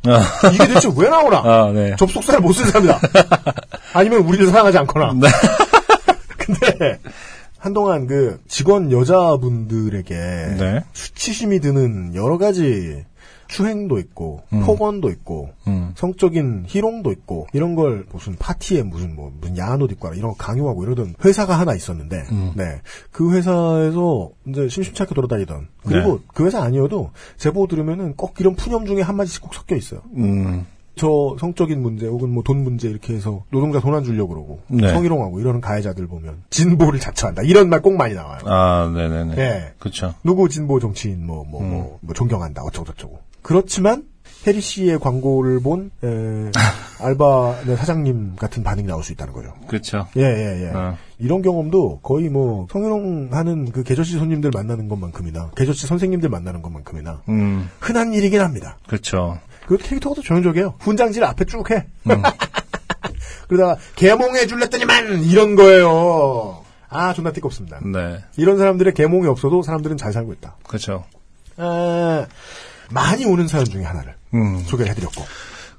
[0.52, 1.38] 이게 대체 왜 나오나?
[1.38, 1.94] 아, 네.
[1.96, 3.00] 접속사를 못쓴 사람이다.
[3.94, 5.12] 아니면 우리를 사랑하지 않거나.
[5.14, 5.28] 네.
[6.38, 6.98] 근데
[7.60, 10.84] 한동안 그 직원 여자분들에게 네.
[10.92, 13.04] 수치심이 드는 여러 가지
[13.48, 15.92] 추행도 있고 폭언도 있고 음.
[15.96, 20.36] 성적인 희롱도 있고 이런 걸 무슨 파티에 무슨 뭐 무슨 야한 옷 입고 이런 거
[20.38, 22.52] 강요하고 이러던 회사가 하나 있었는데 음.
[22.54, 22.80] 네.
[23.10, 26.24] 그 회사에서 이제 심심치 않게 돌아다니던 그리고 네.
[26.32, 30.00] 그 회사 아니어도 제보 들으면은 꼭 이런 푸념 중에 한 마디씩 꼭 섞여 있어요.
[30.90, 34.60] 음, 저 성적인 문제 혹은 뭐 돈 문제 이렇게 해서 노동자 돈 안 주려고 그러고
[34.68, 34.92] 네.
[34.92, 38.38] 성희롱하고 이러는 가해자들 보면 진보를 자처한다 이런 말 꼭 많이 나와요.
[38.44, 39.34] 아, 네네네.
[39.38, 39.72] 예.
[39.78, 40.14] 그쵸.
[40.22, 41.96] 누구 진보 정치인 뭐뭐뭐 음.
[42.00, 43.18] 뭐 존경한다 어쩌고 저쩌고.
[43.42, 44.04] 그렇지만
[44.46, 46.50] 해리 씨의 광고를 본 에,
[47.04, 49.52] 알바 네, 사장님 같은 반응이 나올 수 있다는 거죠.
[49.66, 50.06] 그렇죠.
[50.16, 50.70] 예, 예, 예.
[50.74, 50.96] 어.
[51.18, 57.22] 이런 경험도 거의 뭐 성희롱 하는 그 계절치 손님들 만나는 것만큼이나 계절치 선생님들 만나는 것만큼이나
[57.28, 58.78] 음, 흔한 일이긴 합니다.
[58.86, 59.38] 그렇죠.
[59.70, 60.74] 그 캐릭터가 또 전형적이에요.
[60.80, 61.86] 훈장질 앞에 쭉 해.
[62.10, 62.22] 음.
[63.46, 66.64] 그러다가 개몽해 줄랬더니만 이런 거예요.
[66.88, 67.78] 아 존나 띠껍습니다.
[67.86, 70.56] 네, 이런 사람들의 개몽이 없어도 사람들은 잘 살고 있다.
[70.66, 71.04] 그렇죠.
[71.56, 72.26] 아,
[72.90, 74.58] 많이 오는 사연 중에 하나를 음.
[74.66, 75.24] 소개를 해드렸고.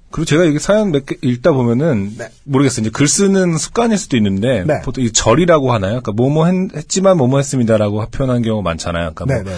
[0.09, 2.29] 그리고 제가 이게 사연 몇 개 읽다 보면은 네.
[2.45, 2.83] 모르겠어요.
[2.83, 4.79] 이제 글 쓰는 습관일 수도 있는데 네.
[4.83, 6.01] 보통 이 절이라고 하나요?
[6.01, 9.11] 그러니까 뭐뭐 했, 지만 뭐뭐 했습니다라고 표현하는 경우가 많잖아요.
[9.15, 9.57] 그러니까 뭐 네네네.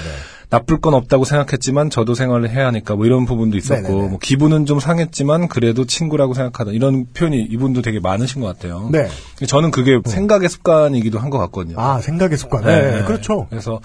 [0.53, 4.07] 나쁠 건 없다고 생각했지만 저도 생활을 해야 하니까 뭐 이런 부분도 있었고 네네네.
[4.09, 8.87] 뭐 기분은 좀 상했지만 그래도 친구라고 생각하다 이런 표현이 이분도 되게 많으신 것 같아요.
[8.91, 9.07] 네.
[9.47, 11.79] 저는 그게 생각의 습관이기도 한 것 같거든요.
[11.79, 12.65] 아 생각의 습관.
[12.65, 13.47] 네, 그렇죠.
[13.49, 13.81] 그래서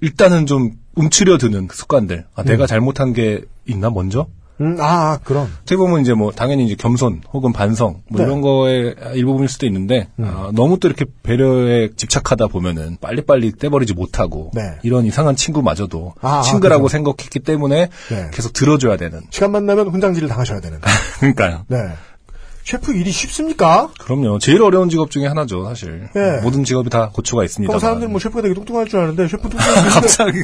[0.00, 2.26] 일단은 좀 움츠려드는 그 습관들.
[2.36, 2.44] 아, 음.
[2.46, 4.28] 내가 잘못한 게 있나 먼저?
[4.60, 5.44] 음, 아 그런.
[5.62, 8.24] 어떻게 보면 이제 뭐 당연히 이제 겸손 혹은 반성 뭐 네.
[8.24, 8.26] 음.
[8.26, 14.50] 이런 거의 일부분일 수도 있는데 아, 너무 또 이렇게 배려에 집착하다 보면은 빨리빨리 떼버리지 못하고
[14.54, 14.62] 네.
[14.82, 16.92] 이런 이상한 친구마저도 아, 아, 친구라고 그죠.
[16.92, 18.30] 생각했기 때문에 네.
[18.32, 20.80] 계속 들어줘야 되는 시간만 나면 훈장질을 당하셔야 되는.
[21.20, 21.64] 그러니까요.
[21.68, 21.78] 네.
[22.64, 23.88] 셰프 일이 쉽습니까?
[23.98, 24.38] 그럼요.
[24.40, 26.10] 제일 어려운 직업 중에 하나죠, 사실.
[26.14, 26.40] 네.
[26.42, 27.70] 모든 직업이 다 고초가 있습니다.
[27.70, 29.58] 그럼 사람들은 뭐 셰프가 되게 뚱뚱할 줄 아는데 셰프 힘들,
[29.88, 30.42] 갑자기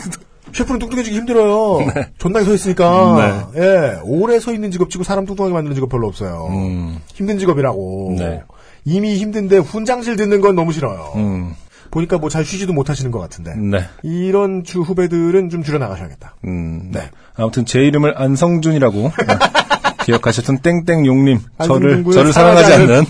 [0.55, 1.87] 셰프는 뚱뚱해지기 힘들어요.
[2.19, 3.51] 존나게 서 있으니까.
[3.57, 6.49] 예, 오래 서 있는 직업 치고 사람 뚱뚱하게 만드는 직업 별로 없어요.
[6.51, 8.15] 음, 힘든 직업이라고.
[8.19, 8.43] 네.
[8.85, 11.13] 이미 힘든데 훈장질 듣는 건 너무 싫어요.
[11.17, 11.55] 음,
[11.91, 13.55] 보니까 뭐 잘 쉬지도 못하시는 것 같은데.
[13.57, 13.85] 네.
[14.03, 16.35] 이런 주 후배들은 좀 줄여 나가셔야겠다.
[16.45, 17.09] 음, 네.
[17.37, 19.27] 아무튼 제 이름을 안성준이라고 네.
[20.05, 23.05] 기억하셨던 땡땡용님 저를 저를 사랑하지 않는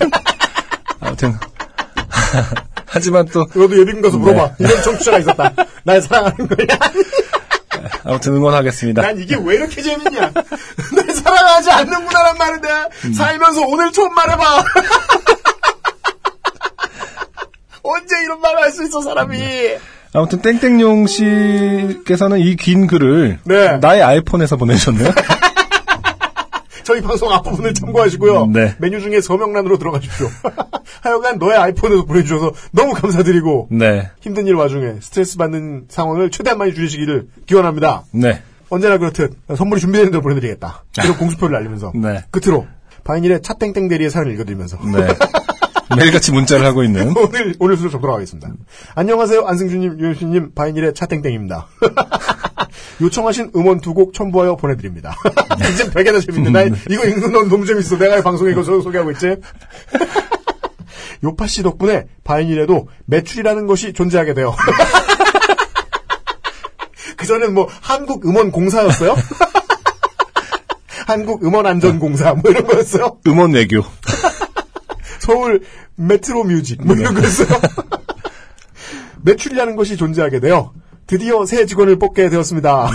[1.01, 1.33] 아무튼
[2.95, 4.55] 하지만 또 너도 예비군 가서 물어봐.
[4.59, 4.69] 네.
[4.69, 5.53] 이런 정치자가 있었다.
[5.85, 6.67] 날 사랑하는 거야.
[8.05, 9.03] 아무튼 응원하겠습니다.
[9.03, 10.31] 난 이게 왜 이렇게 재밌냐?
[10.33, 12.69] 날 사랑하지 않는구나란 말인데
[13.17, 14.65] 살면서 오늘 처음 말해봐.
[17.83, 19.37] 언제 이런 말을 할 수 있어 사람이?
[20.15, 23.77] 아무튼 땡땡용 씨께서는 이 긴 글을 네.
[23.79, 25.11] 나의 아이폰에서 보내셨네요.
[26.85, 28.47] 저희 방송 앞부분을 참고하시고요.
[28.47, 28.75] 네.
[28.79, 30.29] 메뉴 중에 서명란으로 들어가십시오.
[31.03, 36.75] 하여간 너의 아이폰에서 보내주셔서 너무 감사드리고 네, 힘든 일 와중에 스트레스 받는 상황을 최대한 많이
[36.75, 38.05] 줄이시기를 기원합니다.
[38.13, 40.85] 네, 언제나 그렇듯 선물이 준비되는 대로 보내드리겠다.
[41.03, 42.25] 이런 공수표를 알리면서 네.
[42.31, 42.67] 끝으로
[43.05, 45.09] 바인일의 차땡땡 대리의 사연을 읽어드리면서 네.
[45.97, 48.49] 매일같이 문자를 하고 있는 오늘 오늘 순서 정도록 하겠습니다.
[48.95, 51.67] 안녕하세요 안승준님 유현수님 바인일의 차땡땡입니다.
[53.01, 55.15] 요청하신 음원 두 곡 첨부하여 보내드립니다.
[55.73, 56.51] 이제 되게나 재밌네.
[56.51, 57.97] 나 이거 읽는 건 너무 재밌어.
[57.99, 59.37] 내가 방송에 이거 소- 소개하고 있지.
[61.25, 64.55] 요파 씨 덕분에 바인일에도 매출이라는 것이 존재하게 돼요.
[67.17, 69.17] 그전엔 뭐 한국 음원 공사였어요?
[71.07, 73.19] 한국 음원 안전 공사 뭐 이런 거였어요?
[73.27, 73.83] 음원 외교.
[75.21, 75.63] 서울
[75.97, 77.49] 메트로 뮤직 뭐 이런 거였어요.
[79.23, 80.73] 매출이라는 것이 존재하게 되어
[81.15, 82.91] 드디어 새 직원을 뽑게 되었습니다.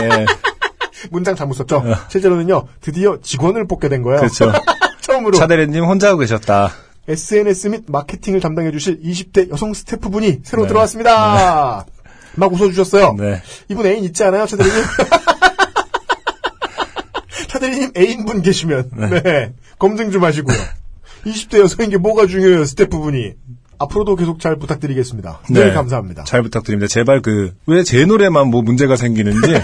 [0.00, 0.24] 네,
[1.10, 1.82] 문장 잘못 썼죠?
[2.08, 4.20] 실제로는요, 드디어 직원을 뽑게 된 거예요.
[4.20, 4.52] 그렇죠.
[5.02, 6.70] 처음으로 차대리님 혼자 하고 계셨다.
[7.08, 10.68] SNS 및 마케팅을 담당해 주실 20대 여성 스태프분이 새로 네.
[10.68, 11.86] 들어왔습니다.
[12.36, 13.16] 막 웃어주셨어요.
[13.18, 14.84] 네, 이분 애인 있지 않아요, 차대리님?
[17.50, 19.54] 차대리님 애인분 계시면, 네.
[19.80, 20.56] 검증 좀 하시고요.
[21.24, 23.34] 20대 여성인 게 뭐가 중요해요, 스태프분이.
[23.78, 25.40] 앞으로도 계속 잘 부탁드리겠습니다.
[25.50, 26.24] 네, 감사합니다.
[26.24, 26.88] 잘 부탁드립니다.
[26.88, 29.40] 제발 그 왜 제 노래만 뭐 문제가 생기는지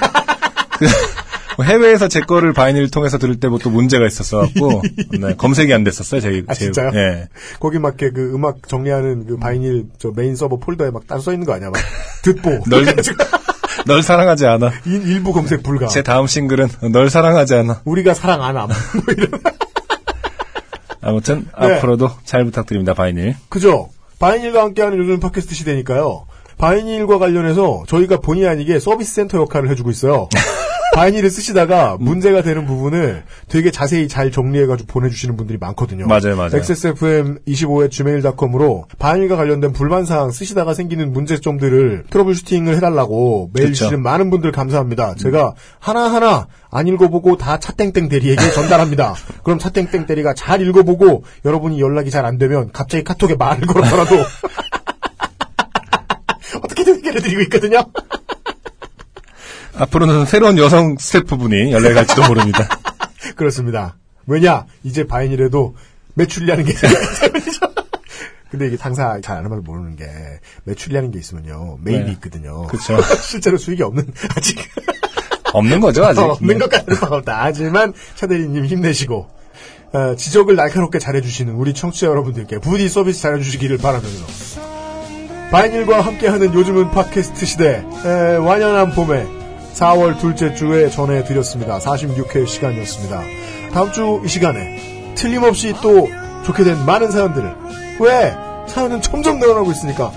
[0.78, 0.86] 그,
[1.56, 4.82] 뭐 해외에서 제 거를 바이닐을 통해서 들을 때부터 문제가 있었어 갖고
[5.18, 6.20] 네, 검색이 안 됐었어요.
[6.20, 6.90] 제, 아, 제- 진짜요?
[6.94, 7.28] 예.
[7.60, 11.46] 거기 맞게 그 음악 정리하는 그 바이닐 저 메인 서버 폴더에 막 따로 써 있는
[11.46, 11.70] 거 아니야?
[11.70, 11.80] 막
[12.22, 12.60] 듣보.
[12.68, 12.84] 널,
[13.86, 14.70] 널 사랑하지 않아.
[14.86, 15.86] 일- 일부 검색 불가.
[15.88, 17.82] 제 다음 싱글은 널 사랑하지 않아.
[17.84, 18.68] 우리가 사랑 안 함.
[18.68, 19.30] 뭐 이런.
[21.04, 21.74] 아무튼 네.
[21.76, 22.94] 앞으로도 잘 부탁드립니다.
[22.94, 23.34] 바이닐.
[23.48, 23.90] 그죠?
[24.22, 26.26] 바이닐과 함께하는 요즘 팟캐스트 시대니까요.
[26.56, 30.28] 바이닐과 관련해서 저희가 본의 아니게 서비스 센터 역할을 해주고 있어요.
[30.94, 36.06] 바이닐을 쓰시다가 문제가 되는 부분을 되게 자세히 잘 정리해가지고 보내주시는 분들이 많거든요.
[36.06, 36.50] 맞아요, 맞아요.
[36.50, 43.84] xsfm25 gmail.com으로 바이닐과 관련된 불만사항 쓰시다가 생기는 문제점들을 troubleshooting을 해달라고 메일 그쵸.
[43.84, 45.14] 주시는 많은 분들 감사합니다.
[45.16, 49.14] 제가 하나하나 안 읽어보고 다 차땡땡 대리에게 전달합니다.
[49.44, 54.14] 그럼 차땡땡 대리가 잘 읽어보고 여러분이 연락이 잘 안 되면 갑자기 카톡에 말을 걸어서라도
[56.62, 57.82] 어떻게든 해결해드리고 있거든요.
[59.76, 62.68] 앞으로는 새로운 여성 스태프분이 연락이 갈지도 모릅니다.
[63.36, 63.96] 그렇습니다.
[64.26, 64.66] 왜냐?
[64.82, 65.74] 이제 바인이라도
[66.14, 67.60] 매출이라는 게 때문이죠.
[68.50, 70.04] 근데 이게 당사 잘안 하면 모르는 게
[70.64, 72.12] 매출이라는 게 있으면요 메일이 네.
[72.12, 72.66] 있거든요.
[72.66, 72.98] 그쵸.
[73.22, 74.58] 실제로 수익이 없는 아직
[75.54, 76.20] 없는 거죠, 아직.
[76.20, 77.38] 없는 것까지는 바가 없다.
[77.42, 79.30] 하지만 차 대리님 힘내시고
[79.94, 84.26] 어, 지적을 날카롭게 잘해주시는 우리 청취자 여러분들께 부디 서비스 잘해주시기를 바라면서
[85.50, 89.41] 바이닐과 함께하는 요즘은 팟캐스트 시대 에, 완연한 봄에
[89.74, 91.78] 4월 둘째 주에 전해드렸습니다.
[91.78, 93.22] 46회 시간이었습니다.
[93.72, 96.08] 다음 주 이 시간에 틀림없이 또
[96.44, 97.54] 좋게 된 많은 사연들을
[98.00, 98.34] 왜
[98.66, 100.12] 사연은 점점 늘어나고 있으니까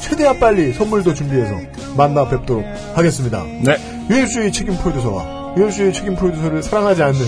[0.00, 1.54] 최대한 빨리 선물도 준비해서
[1.96, 2.64] 만나 뵙도록
[2.94, 3.42] 하겠습니다.
[3.44, 3.76] 네.
[4.10, 7.20] UMC의 책임 프로듀서와 UMC의 책임 프로듀서를 사랑하지 않는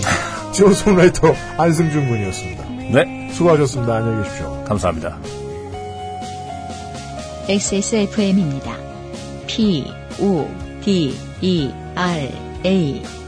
[0.51, 2.63] 지원 송라이터 안승준 군이었습니다.
[2.93, 3.29] 네.
[3.33, 3.95] 수고하셨습니다.
[3.95, 4.63] 안녕히 계십시오.
[4.67, 5.17] 감사합니다.
[7.47, 8.75] XSFM입니다.
[9.47, 9.85] P,
[10.19, 10.47] O,
[10.83, 12.29] D, E, R,
[12.63, 13.24] A.